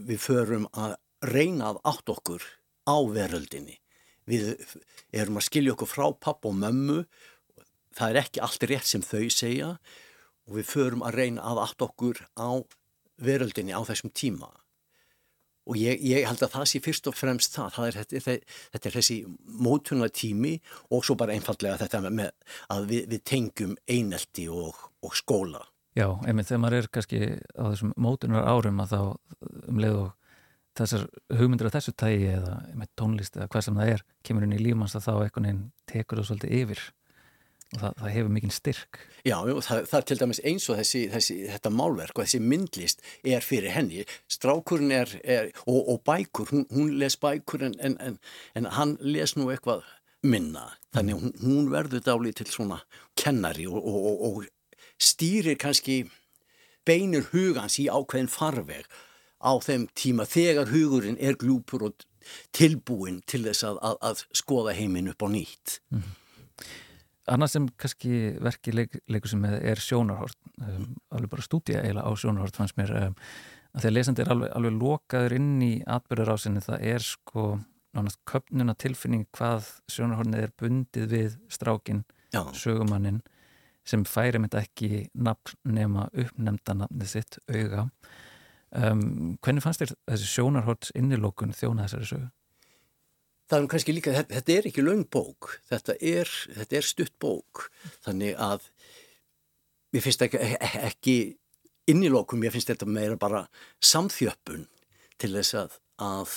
við 0.00 0.22
förum 0.22 0.68
að 0.72 0.96
reyna 1.24 1.72
að 1.72 1.80
átt 1.92 2.12
okkur 2.12 2.44
á 2.88 2.96
veröldinni. 3.12 3.76
Við 4.28 4.54
erum 5.12 5.40
að 5.40 5.48
skilja 5.48 5.74
okkur 5.74 5.90
frá 5.90 6.06
papp 6.16 6.46
og 6.48 6.56
mömmu. 6.60 7.02
Það 7.96 8.12
er 8.12 8.20
ekki 8.22 8.42
allt 8.44 8.66
rétt 8.70 8.88
sem 8.88 9.04
þau 9.04 9.26
segja. 9.32 9.74
Og 10.48 10.60
við 10.60 10.70
förum 10.70 11.04
að 11.04 11.18
reyna 11.20 11.44
að 11.50 11.62
aft 11.64 11.84
okkur 11.84 12.22
á 12.38 12.64
veröldinni 13.24 13.76
á 13.76 13.80
þessum 13.86 14.12
tíma. 14.14 14.50
Og 15.70 15.76
ég, 15.78 16.00
ég 16.02 16.24
held 16.26 16.40
að 16.42 16.54
það 16.54 16.68
sé 16.70 16.80
fyrst 16.82 17.08
og 17.10 17.14
fremst 17.14 17.54
það, 17.54 17.74
það 17.76 17.88
er, 17.88 17.98
þetta, 18.00 18.36
þetta 18.74 18.88
er 18.88 18.96
þessi 18.96 19.18
mótuna 19.60 20.08
tími 20.08 20.54
og 20.90 21.04
svo 21.06 21.14
bara 21.20 21.36
einfallega 21.36 21.78
þetta 21.84 22.00
með 22.08 22.30
að 22.72 22.88
við, 22.90 23.04
við 23.12 23.26
tengjum 23.28 23.76
einelti 23.86 24.48
og, 24.50 24.88
og 25.04 25.14
skóla. 25.18 25.60
Já, 25.98 26.06
einmitt. 26.24 26.48
Þegar 26.48 26.62
maður 26.64 26.78
er 26.78 26.88
kannski 26.94 27.20
á 27.54 27.64
þessum 27.68 27.92
mótunar 27.98 28.48
árum 28.48 28.80
að 28.82 28.94
þá 28.94 29.00
um 29.68 29.82
leið 29.82 30.00
og 30.00 30.10
þessar 30.78 31.06
hugmyndir 31.36 31.68
af 31.68 31.76
þessu 31.76 31.94
tægi 31.98 32.30
eða 32.32 32.86
tónlist 32.98 33.36
eða 33.36 33.50
hvað 33.50 33.66
sem 33.66 33.78
það 33.80 33.92
er 33.94 34.04
kemur 34.26 34.46
inn 34.46 34.56
í 34.56 34.62
lífmanns 34.62 34.96
að 34.96 35.06
þá 35.08 35.12
eitthvað 35.16 35.46
neinn 35.46 35.62
tekur 35.90 36.20
það 36.20 36.28
svolítið 36.30 36.56
yfir 36.60 36.84
og 37.74 37.82
það, 37.82 37.94
það 38.00 38.12
hefur 38.16 38.32
mikinn 38.34 38.54
styrk. 38.54 39.00
Já, 39.20 39.36
það, 39.44 39.82
það 39.90 39.96
er 39.98 40.06
til 40.08 40.18
dæmis 40.20 40.40
eins 40.48 40.66
og 40.72 40.78
þessi, 40.80 41.02
þessi, 41.12 41.36
þetta 41.52 41.72
málverk 41.74 42.18
og 42.18 42.24
þessi 42.24 42.40
myndlist 42.42 43.04
er 43.22 43.44
fyrir 43.44 43.74
henni. 43.74 44.04
Strákurinn 44.32 44.94
er, 44.96 45.12
er 45.22 45.50
og, 45.66 45.80
og 45.94 46.00
bækur, 46.08 46.50
hún, 46.50 46.66
hún 46.72 46.94
les 47.00 47.18
bækur 47.20 47.66
en, 47.68 47.76
en, 47.84 47.96
en, 48.02 48.18
en 48.58 48.70
hann 48.76 48.96
les 49.00 49.36
nú 49.36 49.50
eitthvað 49.52 49.84
minna. 50.26 50.66
Þannig 50.96 51.20
hún, 51.20 51.36
hún 51.44 51.70
verður 51.72 52.04
dálítið 52.06 52.48
til 52.48 52.56
svona 52.56 52.80
kennari 53.18 53.68
og, 53.70 53.78
og, 53.78 54.24
og 54.26 54.48
stýrir 55.00 55.58
kannski 55.60 56.02
beinir 56.88 57.28
hugans 57.30 57.78
í 57.80 57.86
ákveðin 57.92 58.30
farveg 58.32 58.88
á 59.40 59.52
þeim 59.62 59.86
tíma 59.96 60.26
þegar 60.28 60.72
hugurinn 60.72 61.20
er 61.20 61.38
glúpur 61.40 61.86
og 61.88 62.06
tilbúin 62.56 63.22
til 63.30 63.44
þess 63.46 63.64
að, 63.68 63.78
að, 63.84 64.00
að 64.10 64.24
skoða 64.36 64.74
heiminn 64.76 65.12
upp 65.12 65.22
á 65.24 65.28
nýtt. 65.30 65.78
Mm 65.92 66.02
-hmm. 66.02 66.19
Annað 67.30 67.52
sem 67.52 67.66
kannski 67.80 68.12
verki 68.42 68.74
leik, 68.74 69.00
leikur 69.10 69.30
sem 69.32 69.44
er 69.46 69.82
sjónarhort, 69.82 70.38
um, 70.60 70.86
alveg 71.14 71.32
bara 71.32 71.46
stúdía 71.46 71.82
eiginlega 71.84 72.10
á 72.10 72.12
sjónarhort 72.18 72.58
fannst 72.58 72.78
mér 72.80 72.94
um, 72.98 73.18
að 73.74 73.84
því 73.84 73.90
að 73.90 73.96
lesandi 73.96 74.24
er 74.24 74.32
alveg, 74.34 74.54
alveg 74.58 74.78
lokaður 74.80 75.36
inn 75.38 75.50
í 75.62 75.72
atbyrðarásinni 75.86 76.64
það 76.64 76.86
er 76.94 77.06
sko 77.06 77.44
nánast 77.96 78.20
köpnuna 78.30 78.74
tilfinning 78.78 79.28
hvað 79.36 79.68
sjónarhortnið 79.90 80.46
er 80.46 80.56
bundið 80.58 81.06
við 81.10 81.36
strákin, 81.50 82.02
Já. 82.34 82.44
sögumannin 82.54 83.22
sem 83.86 84.02
færi 84.06 84.38
mynd 84.38 84.54
ekki 84.58 85.06
nafn 85.14 85.56
nema 85.70 86.08
uppnemnda 86.12 86.76
nafnið 86.82 87.14
sitt 87.14 87.40
auga 87.50 87.88
Um, 88.70 89.36
hvernig 89.42 89.64
fannst 89.64 89.82
þér 89.82 89.92
þessi 90.12 90.28
sjónarhótts 90.30 90.92
innilókun 90.94 91.50
þjóna 91.58 91.88
þessari 91.88 92.06
sögu? 92.06 92.28
Það 93.50 93.58
er 93.58 93.68
kannski 93.72 93.92
líka, 93.96 94.12
þetta, 94.14 94.34
þetta 94.36 94.52
er 94.54 94.66
ekki 94.70 94.82
laung 94.84 95.06
bók, 95.10 95.46
þetta 95.66 95.96
er, 95.98 96.28
þetta 96.54 96.76
er 96.78 96.86
stutt 96.86 97.16
bók, 97.18 97.64
þannig 98.04 98.36
að 98.38 98.68
mér 99.90 100.04
finnst 100.04 100.22
ekki, 100.22 100.42
ekki 100.86 101.14
innilókum, 101.90 102.38
mér 102.38 102.54
finnst 102.54 102.70
þetta 102.70 102.86
meira 102.86 103.16
bara 103.18 103.48
samþjöppun 103.82 104.68
til 105.18 105.32
þess 105.34 105.56
að, 105.58 105.74
að 105.98 106.36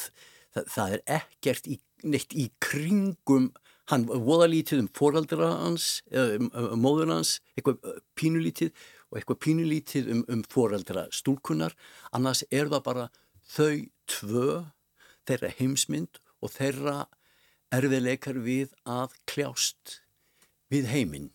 það, 0.55 0.71
það 0.73 0.95
er 0.95 1.05
ekkert 1.19 1.69
í, 1.69 1.77
neitt 2.15 2.33
í 2.33 2.47
kringum, 2.63 3.51
hann 3.91 4.07
voða 4.09 4.49
lítið 4.49 4.81
um 4.85 4.89
fóraldra 4.97 5.51
hans, 5.67 5.87
um, 6.09 6.49
um, 6.49 6.73
móður 6.81 7.13
hans, 7.13 7.37
eitthvað 7.53 8.01
pínulítið 8.17 8.73
og 9.11 9.19
eitthvað 9.19 9.41
pínulítið 9.45 10.11
um, 10.15 10.25
um 10.33 10.43
foreldra 10.49 11.05
stúlkunar, 11.13 11.77
annars 12.09 12.41
er 12.49 12.73
það 12.73 12.85
bara 12.89 13.09
þau 13.53 13.83
tvö, 14.09 14.61
þeirra 15.29 15.53
heimsmynd 15.59 16.23
og 16.43 16.51
þeirra 16.53 16.97
erfiðleikar 17.73 18.39
við 18.43 18.73
að 18.89 19.15
kljást 19.29 19.99
við 20.73 20.89
heiminn. 20.91 21.31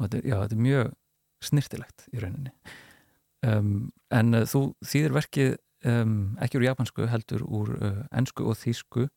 Þetta, 0.00 0.22
já, 0.26 0.36
þetta 0.42 0.56
er 0.56 0.64
mjög 0.66 0.94
snirtilegt 1.44 2.06
í 2.10 2.22
rauninni. 2.22 2.54
Um, 3.44 3.74
en 4.14 4.40
uh, 4.40 4.46
þú 4.48 4.62
þýðir 4.86 5.16
verkið 5.18 5.50
um, 5.90 6.14
ekki 6.42 6.58
úr 6.58 6.68
japansku, 6.70 7.08
heldur 7.10 7.44
úr 7.44 7.74
uh, 7.76 8.00
ennsku 8.16 8.46
og 8.48 8.58
þýsku. 8.58 9.08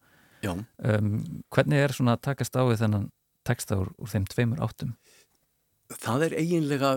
Já. 0.44 0.54
Um, 0.54 1.14
hvernig 1.54 1.82
er 1.82 1.96
svona 1.96 2.18
að 2.18 2.26
takast 2.28 2.60
á 2.60 2.62
því 2.62 2.82
þennan 2.84 3.08
texta 3.48 3.80
úr, 3.80 3.94
úr 3.98 4.12
þeim 4.12 4.28
tveimur 4.30 4.62
áttum? 4.66 4.94
það 5.96 6.26
er 6.28 6.36
eiginlega 6.42 6.92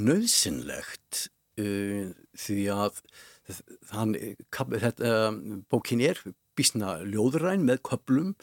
nöðsynlegt 0.00 1.26
uh, 1.60 2.10
því 2.40 2.58
að 2.72 3.00
þann, 3.90 4.14
þetta, 4.54 5.12
bókin 5.72 6.04
er 6.04 6.20
bísna 6.58 6.98
ljóðræn 7.04 7.64
með 7.66 7.82
köplum 7.88 8.34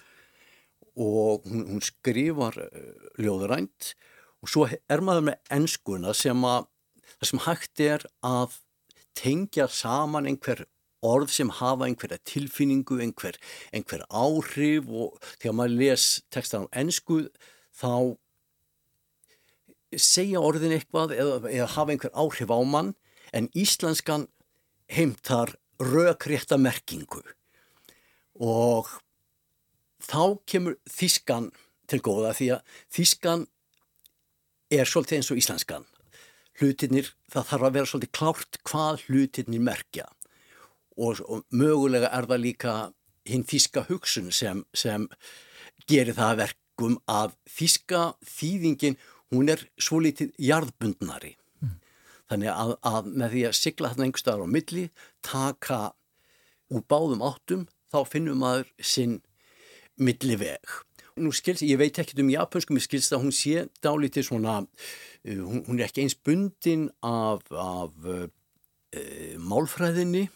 og 1.00 1.46
hún, 1.48 1.66
hún 1.70 1.86
skrifar 1.86 2.58
uh, 2.60 3.08
ljóðrænt. 3.22 3.94
Og 4.42 4.50
svo 4.50 4.68
er 4.68 5.04
maður 5.06 5.30
með 5.30 5.54
ennskuna 5.54 6.14
sem 6.18 6.46
að 6.48 6.68
það 7.18 7.30
sem 7.30 7.44
hægt 7.46 7.84
er 7.86 8.06
að 8.26 8.60
tengja 9.18 9.68
saman 9.72 10.30
einhver 10.30 10.66
orð 11.02 11.32
sem 11.34 11.50
hafa 11.58 11.88
einhverja 11.88 12.20
tilfinningu, 12.30 13.00
einhver, 13.02 13.38
einhver 13.74 14.04
áhrif 14.10 14.90
og 14.90 15.18
þegar 15.42 15.56
maður 15.58 15.78
les 15.82 16.10
textan 16.34 16.68
á 16.70 16.74
ennsku 16.84 17.24
þá 17.78 18.18
segja 19.98 20.42
orðin 20.42 20.76
eitthvað 20.78 21.16
eða, 21.18 21.40
eða 21.50 21.72
hafa 21.76 21.96
einhver 21.96 22.14
áhrif 22.14 22.54
á 22.54 22.60
mann 22.64 22.94
en 23.34 23.50
íslenskan 23.58 24.28
heimtar 24.92 25.56
rökrétta 25.82 26.60
merkingu 26.62 27.24
og 28.40 28.90
þá 30.02 30.38
kemur 30.50 30.78
þískan 30.90 31.52
til 31.92 32.00
góða 32.04 32.36
því 32.38 32.52
að 32.56 32.78
þískan 32.96 33.48
er 34.72 34.88
svolítið 34.88 35.20
eins 35.20 35.32
og 35.34 35.42
íslenskan 35.42 35.88
hlutinir, 36.62 37.12
það 37.32 37.48
þarf 37.50 37.68
að 37.68 37.76
vera 37.78 37.90
svolítið 37.90 38.14
klárt 38.18 38.60
hvað 38.68 39.06
hlutinir 39.08 39.64
merkja 39.64 40.08
og, 40.98 41.22
og 41.26 41.46
mögulega 41.56 42.12
er 42.14 42.28
það 42.30 42.44
líka 42.46 42.76
hinn 43.28 43.46
þíska 43.48 43.86
hugsun 43.90 44.32
sem, 44.34 44.64
sem 44.74 45.08
gerir 45.90 46.18
það 46.18 46.44
verkum 46.46 46.98
að 47.10 47.36
þíska 47.50 48.04
þýðingin 48.28 49.00
hún 49.32 49.52
er 49.54 49.64
svo 49.80 50.02
litið 50.04 50.34
jarðbundnari. 50.42 51.36
Mm. 51.62 51.76
Þannig 52.32 52.52
að, 52.54 52.74
að 52.92 53.12
með 53.12 53.36
því 53.36 53.44
að 53.48 53.60
sigla 53.60 53.92
þarna 53.92 54.08
einhver 54.08 54.24
staðar 54.24 54.48
á 54.48 54.56
milli, 54.56 54.88
taka 55.26 55.80
úr 56.72 56.84
báðum 56.92 57.24
áttum, 57.26 57.68
þá 57.92 58.00
finnum 58.10 58.42
maður 58.42 58.72
sinn 58.80 59.20
milli 60.02 60.38
veg. 60.40 60.76
Nú 61.22 61.34
skilst, 61.36 61.66
ég 61.68 61.80
veit 61.80 61.98
ekkert 62.00 62.22
um 62.24 62.32
japansku, 62.32 62.74
mér 62.74 62.86
skilst 62.86 63.14
að 63.14 63.26
hún 63.26 63.34
sé 63.36 63.66
dálítið 63.84 64.30
svona, 64.30 64.62
uh, 64.64 65.42
hún, 65.42 65.66
hún 65.68 65.80
er 65.80 65.90
ekki 65.90 66.06
eins 66.06 66.16
bundin 66.16 66.88
af, 67.06 67.44
af 67.52 68.06
uh, 68.08 68.28
uh, 68.28 69.34
málfræðinni, 69.38 70.30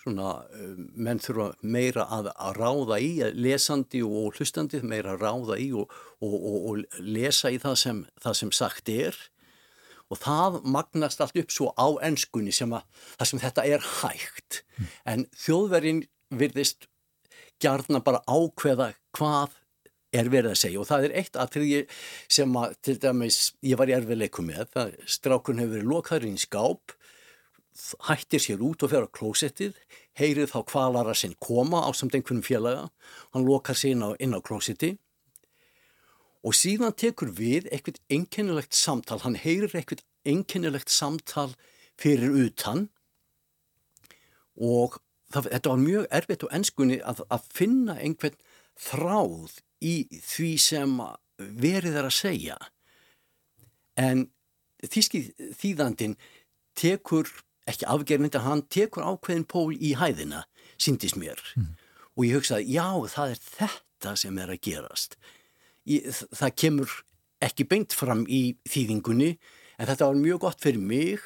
svona, 0.00 0.32
uh, 0.48 0.70
menn 0.96 1.20
þurfa 1.22 1.50
meira 1.62 2.06
að, 2.16 2.30
að 2.32 2.62
ráða 2.62 3.00
í, 3.04 3.10
lesandi 3.36 4.00
og 4.06 4.38
hlustandi 4.38 4.80
meira 4.86 5.14
að 5.14 5.26
ráða 5.26 5.60
í 5.60 5.68
og, 5.76 5.92
og, 6.24 6.38
og, 6.38 6.56
og 6.72 7.04
lesa 7.04 7.52
í 7.52 7.60
það 7.62 7.78
sem, 7.84 8.02
það 8.24 8.40
sem 8.40 8.56
sagt 8.56 8.92
er 8.94 9.20
og 10.10 10.18
það 10.18 10.60
magnast 10.66 11.20
allt 11.22 11.38
upp 11.38 11.52
svo 11.54 11.70
á 11.78 11.86
ennskunni 12.06 12.52
sem 12.54 12.72
að 12.74 12.86
það 13.14 13.28
sem 13.30 13.42
þetta 13.44 13.66
er 13.68 13.84
hægt 14.00 14.62
mm. 14.62 14.88
en 15.12 15.26
þjóðverðin 15.44 16.02
virðist 16.30 16.86
gjarna 17.60 18.00
bara 18.04 18.22
ákveða 18.26 18.92
hvað 19.16 19.56
er 20.14 20.30
verið 20.30 20.54
að 20.54 20.60
segja. 20.62 20.80
Og 20.82 20.88
það 20.88 21.06
er 21.06 21.16
eitt 21.20 21.36
aðtriði 21.38 21.82
sem 22.30 22.56
að 22.58 22.76
til 22.86 22.96
dæmis 23.02 23.40
ég 23.66 23.78
var 23.78 23.90
í 23.90 23.94
erfiðleikum 23.94 24.48
með, 24.50 24.64
það 24.74 24.96
strákun 25.06 25.62
hefur 25.62 25.76
verið 25.76 25.92
lokaður 25.92 26.30
í 26.30 26.34
skáp 26.40 26.96
hættir 28.08 28.42
sér 28.42 28.62
út 28.64 28.82
og 28.84 28.92
fer 28.92 29.06
á 29.06 29.14
klósettið, 29.14 29.76
heyrið 30.18 30.50
þá 30.52 30.58
kvalara 30.68 31.14
sinn 31.16 31.36
koma 31.40 31.84
á 31.86 31.90
samt 31.96 32.16
einhvern 32.18 32.42
félaga, 32.44 32.88
hann 33.32 33.46
lokar 33.46 33.78
sér 33.78 33.94
inn 33.94 34.04
á, 34.04 34.10
á 34.36 34.40
klósetti. 34.42 34.96
Og 36.44 36.56
síðan 36.56 36.96
tekur 36.96 37.30
við 37.36 37.68
eitthvað 37.70 38.00
einkennilegt 38.12 38.76
samtal, 38.76 39.20
hann 39.24 39.36
heyrir 39.38 39.72
eitthvað 39.76 40.02
einkennilegt 40.28 40.92
samtal 40.92 41.52
fyrir 42.00 42.32
utan. 42.46 42.88
Og 44.56 44.98
það, 45.32 45.48
þetta 45.54 45.72
var 45.72 45.82
mjög 45.84 46.06
erfitt 46.18 46.44
á 46.46 46.54
ennskunni 46.58 47.00
að, 47.06 47.22
að 47.30 47.48
finna 47.54 47.96
einhvern 48.00 48.38
þráð 48.80 49.60
í 49.84 49.94
því 50.12 50.50
sem 50.60 50.96
verið 51.38 51.98
er 52.00 52.08
að 52.08 52.16
segja. 52.16 52.58
En 54.00 54.28
þíski 54.84 55.26
þýðandin 55.60 56.16
tekur 56.78 57.28
ekki 57.68 57.86
afgerðin 57.90 58.30
þetta, 58.30 58.44
hann 58.46 58.64
tekur 58.72 59.06
ákveðin 59.06 59.46
pól 59.48 59.70
í 59.74 59.92
hæðina, 59.98 60.44
síndist 60.80 61.18
mér. 61.20 61.40
Mm. 61.56 61.76
og 62.16 62.26
ég 62.26 62.36
hugsaði, 62.36 62.74
já 62.74 62.88
það 63.14 63.34
er 63.34 63.42
þetta 63.44 64.14
sem 64.18 64.38
er 64.42 64.50
að 64.52 64.62
gerast. 64.66 65.16
Ég, 65.88 66.08
það 66.36 66.56
kemur 66.62 66.96
ekki 67.40 67.66
beint 67.68 67.94
fram 67.96 68.26
í 68.28 68.58
þýðingunni 68.68 69.30
en 69.80 69.88
þetta 69.88 70.10
var 70.10 70.18
mjög 70.18 70.42
gott 70.44 70.60
fyrir 70.60 70.82
mig 70.82 71.22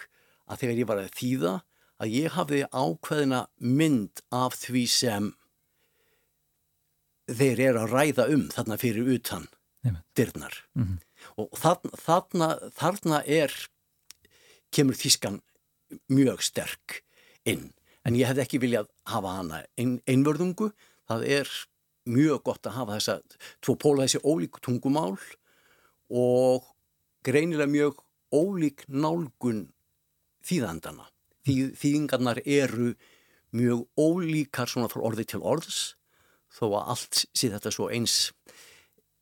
að 0.47 0.61
þegar 0.63 0.79
ég 0.79 0.91
var 0.91 1.01
að 1.03 1.17
þýða 1.19 1.55
að 2.03 2.14
ég 2.14 2.34
hafði 2.34 2.64
ákveðina 2.72 3.45
mynd 3.59 4.22
af 4.34 4.57
því 4.59 4.84
sem 4.90 5.30
þeir 7.30 7.62
eru 7.68 7.84
að 7.84 7.95
ræða 7.95 8.26
um 8.34 8.49
þarna 8.53 8.78
fyrir 8.80 9.12
utan 9.16 9.47
dyrnar. 10.16 10.57
Mm 10.74 10.84
-hmm. 10.84 10.99
og 11.36 11.59
þarna, 11.61 11.90
þarna, 12.07 12.49
þarna 12.72 13.22
er 13.26 13.53
kemur 14.72 14.95
þískan 14.95 15.40
mjög 16.09 16.42
sterk 16.42 17.03
inn. 17.45 17.72
En 18.05 18.16
ég 18.16 18.26
hef 18.28 18.38
ekki 18.38 18.61
viljað 18.61 18.90
hafa 19.07 19.36
hana 19.38 19.64
ein, 19.78 20.01
einvörðungu. 20.07 20.72
Það 21.09 21.24
er 21.24 21.49
mjög 22.05 22.42
gott 22.45 22.66
að 22.66 22.76
hafa 22.76 22.99
þessa 22.99 23.20
tvo 23.61 23.76
póla 23.76 24.05
þessi 24.05 24.20
ólík 24.24 24.61
tungumál 24.61 25.16
og 26.11 26.64
greinilega 27.24 27.70
mjög 27.70 28.01
ólík 28.32 28.84
nálgun 28.88 29.72
þýðandana 30.45 31.09
Þýð, 31.09 31.14
þýðingarnar 31.45 32.40
eru 32.45 32.95
mjög 33.55 33.84
ólíkar 33.99 34.70
svona 34.70 34.90
frá 34.90 35.03
orði 35.07 35.26
til 35.30 35.42
orðs 35.45 35.95
þó 36.55 36.64
að 36.70 36.95
allt 36.95 37.20
sé 37.34 37.51
þetta 37.53 37.72
svo 37.74 37.90
eins 37.92 38.16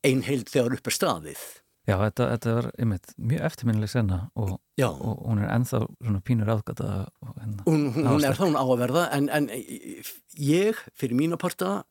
einheild 0.05 0.49
þegar 0.51 0.77
upp 0.77 0.89
er 0.89 0.97
staðið. 0.97 1.43
Já, 1.83 1.97
þetta, 1.99 2.27
þetta 2.31 2.51
var 2.55 2.67
einmitt 2.79 3.09
mjög 3.19 3.41
eftirminnileg 3.49 3.91
senna 3.91 4.19
og, 4.39 4.53
og 4.85 5.23
hún 5.25 5.41
er 5.43 5.49
enþá 5.51 5.81
svona 5.89 6.21
pínur 6.23 6.51
áðgata 6.53 6.91
hérna, 7.25 7.65
Hún, 7.65 7.89
hún 7.97 8.23
er 8.23 8.37
þá 8.37 8.45
hún 8.45 8.55
á 8.55 8.63
að 8.63 8.77
verða 8.85 9.03
en, 9.17 9.27
en 9.35 9.49
ég, 9.51 10.79
fyrir 10.95 11.19
mína 11.19 11.39
parta 11.41 11.81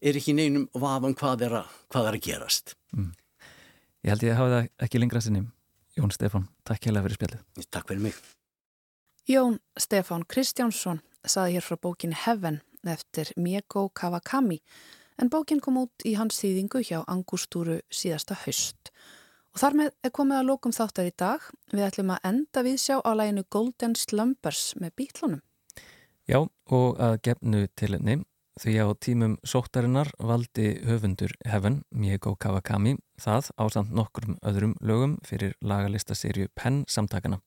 er 0.00 0.18
ekki 0.20 0.34
neinum 0.36 0.66
vafan 0.76 1.16
hvað 1.16 1.46
er 1.48 1.56
að, 1.62 1.72
hvað 1.92 2.10
er 2.10 2.18
að 2.18 2.26
gerast. 2.28 2.74
Mm. 2.92 3.14
Ég 4.04 4.12
held 4.12 4.26
ég 4.28 4.34
að 4.34 4.42
hafa 4.42 4.52
það 4.52 4.68
ekki 4.88 5.02
lengra 5.02 5.24
sinni. 5.24 5.46
Jón 5.96 6.12
Stefán, 6.14 6.46
takk 6.68 6.84
hérlega 6.86 7.08
fyrir 7.08 7.20
spjallið. 7.20 7.64
Takk 7.72 7.88
fyrir 7.88 8.04
mig 8.10 8.20
Jón 9.30 9.60
Stefán 9.78 10.24
Kristjánsson 10.26 10.98
saði 11.22 11.54
hér 11.54 11.62
frá 11.62 11.76
bókin 11.78 12.14
Heaven 12.16 12.56
eftir 12.82 13.28
Mieko 13.38 13.84
Kawakami 13.94 14.56
en 15.22 15.30
bókin 15.30 15.60
kom 15.62 15.76
út 15.84 16.02
í 16.02 16.16
hans 16.18 16.40
þýðingu 16.42 16.80
hjá 16.82 17.04
Angústúru 17.06 17.76
síðasta 17.94 18.34
haust 18.42 18.90
Og 19.50 19.58
þar 19.62 19.76
með 19.78 19.92
er 20.06 20.12
komið 20.14 20.38
að 20.38 20.48
lókum 20.48 20.74
þáttar 20.74 21.08
í 21.10 21.12
dag. 21.18 21.46
Við 21.70 21.86
ætlum 21.86 22.10
að 22.14 22.26
enda 22.30 22.62
við 22.66 22.76
sjá 22.82 22.96
á 23.02 23.10
læginu 23.18 23.42
Golden 23.50 23.96
Slumbers 23.98 24.64
með 24.78 24.92
bítlunum. 25.00 25.40
Já, 26.30 26.38
og 26.70 27.00
að 27.02 27.16
gefnu 27.26 27.64
til 27.74 27.90
henni. 27.96 28.16
Því 28.60 28.74
á 28.82 28.86
tímum 28.98 29.36
sóttarinnar 29.46 30.10
valdi 30.18 30.74
höfundur 30.86 31.32
Heaven, 31.46 31.80
Mieko 31.90 32.36
Kawakami, 32.38 32.96
það 33.18 33.50
ásamt 33.58 33.94
nokkrum 33.94 34.36
öðrum 34.46 34.74
lögum 34.82 35.16
fyrir 35.26 35.54
lagalistaserju 35.62 36.50
Penn 36.54 36.84
samtakana. 36.90 37.40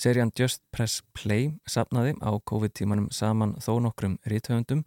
Serjan 0.00 0.30
Just 0.32 0.62
Press 0.72 1.02
Play 1.12 1.50
sapnaði 1.68 2.14
á 2.24 2.32
COVID-tímanum 2.48 3.10
saman 3.12 3.58
þó 3.60 3.74
nokkrum 3.84 4.14
ríthöfundum 4.24 4.86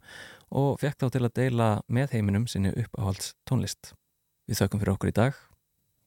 og 0.50 0.80
fekk 0.82 1.04
þá 1.04 1.06
til 1.14 1.22
að 1.22 1.36
deila 1.38 1.68
með 1.86 2.16
heiminum 2.16 2.48
sinni 2.50 2.72
uppáhalds 2.74 3.36
tónlist. 3.46 3.92
Við 4.50 4.58
þaukum 4.58 4.82
fyrir 4.82 4.94
okkur 4.96 5.12
í 5.12 5.16
dag. 5.20 5.38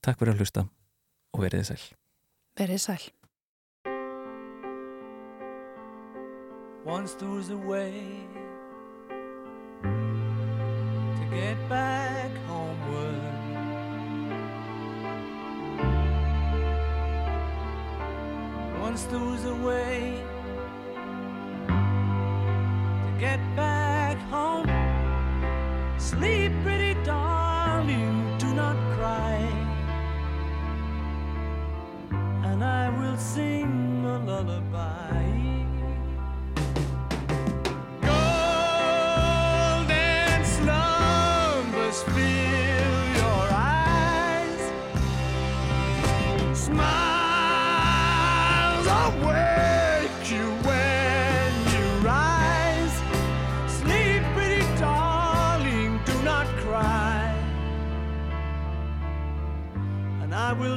Takk 0.04 0.20
fyrir 0.20 0.36
að 0.36 0.44
hlusta 0.44 0.66
og 1.32 1.46
verið 1.46 1.70
sæl. 1.70 1.80
Verið 2.60 2.84
sæl. 2.84 3.04
Once 6.84 7.16
there 7.16 7.32
was 7.32 7.50
a 7.50 7.58
way 7.58 8.04
to 9.84 11.36
get 11.36 11.56
back 11.70 11.87
Once 18.98 19.12
there 19.12 19.52
a 19.52 19.56
way 19.64 20.24
to 21.68 23.20
get 23.20 23.40
back 23.56 24.18
home 24.32 24.66
Sleep 26.00 26.52
pretty 26.64 26.96
darling, 27.04 28.36
do 28.40 28.52
not 28.56 28.76
cry 28.96 29.38
and 32.44 32.64
I 32.64 32.90
will 32.98 33.18
sing 33.18 34.04
a 34.04 34.18
lullaby. 34.18 34.67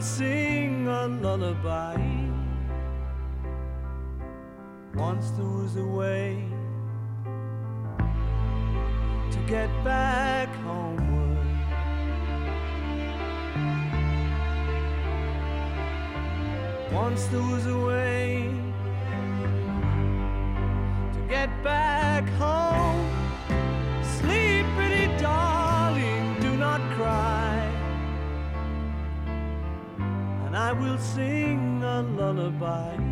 Sing 0.03 0.89
a 0.89 1.07
lullaby. 1.07 1.97
Once 4.95 5.31
there 5.33 5.45
was 5.45 5.77
a 5.77 5.85
way 5.85 6.43
to 9.31 9.39
get 9.47 9.69
back 9.85 10.49
homeward. 10.65 11.39
Once 16.93 17.27
there 17.27 17.43
was 17.43 17.67
a 17.67 17.79
way 17.79 18.51
to 21.13 21.21
get 21.29 21.51
back 21.63 22.27
home. 22.31 22.70
I 30.71 30.73
will 30.73 30.99
sing 30.99 31.83
a 31.83 32.01
lullaby. 32.01 33.10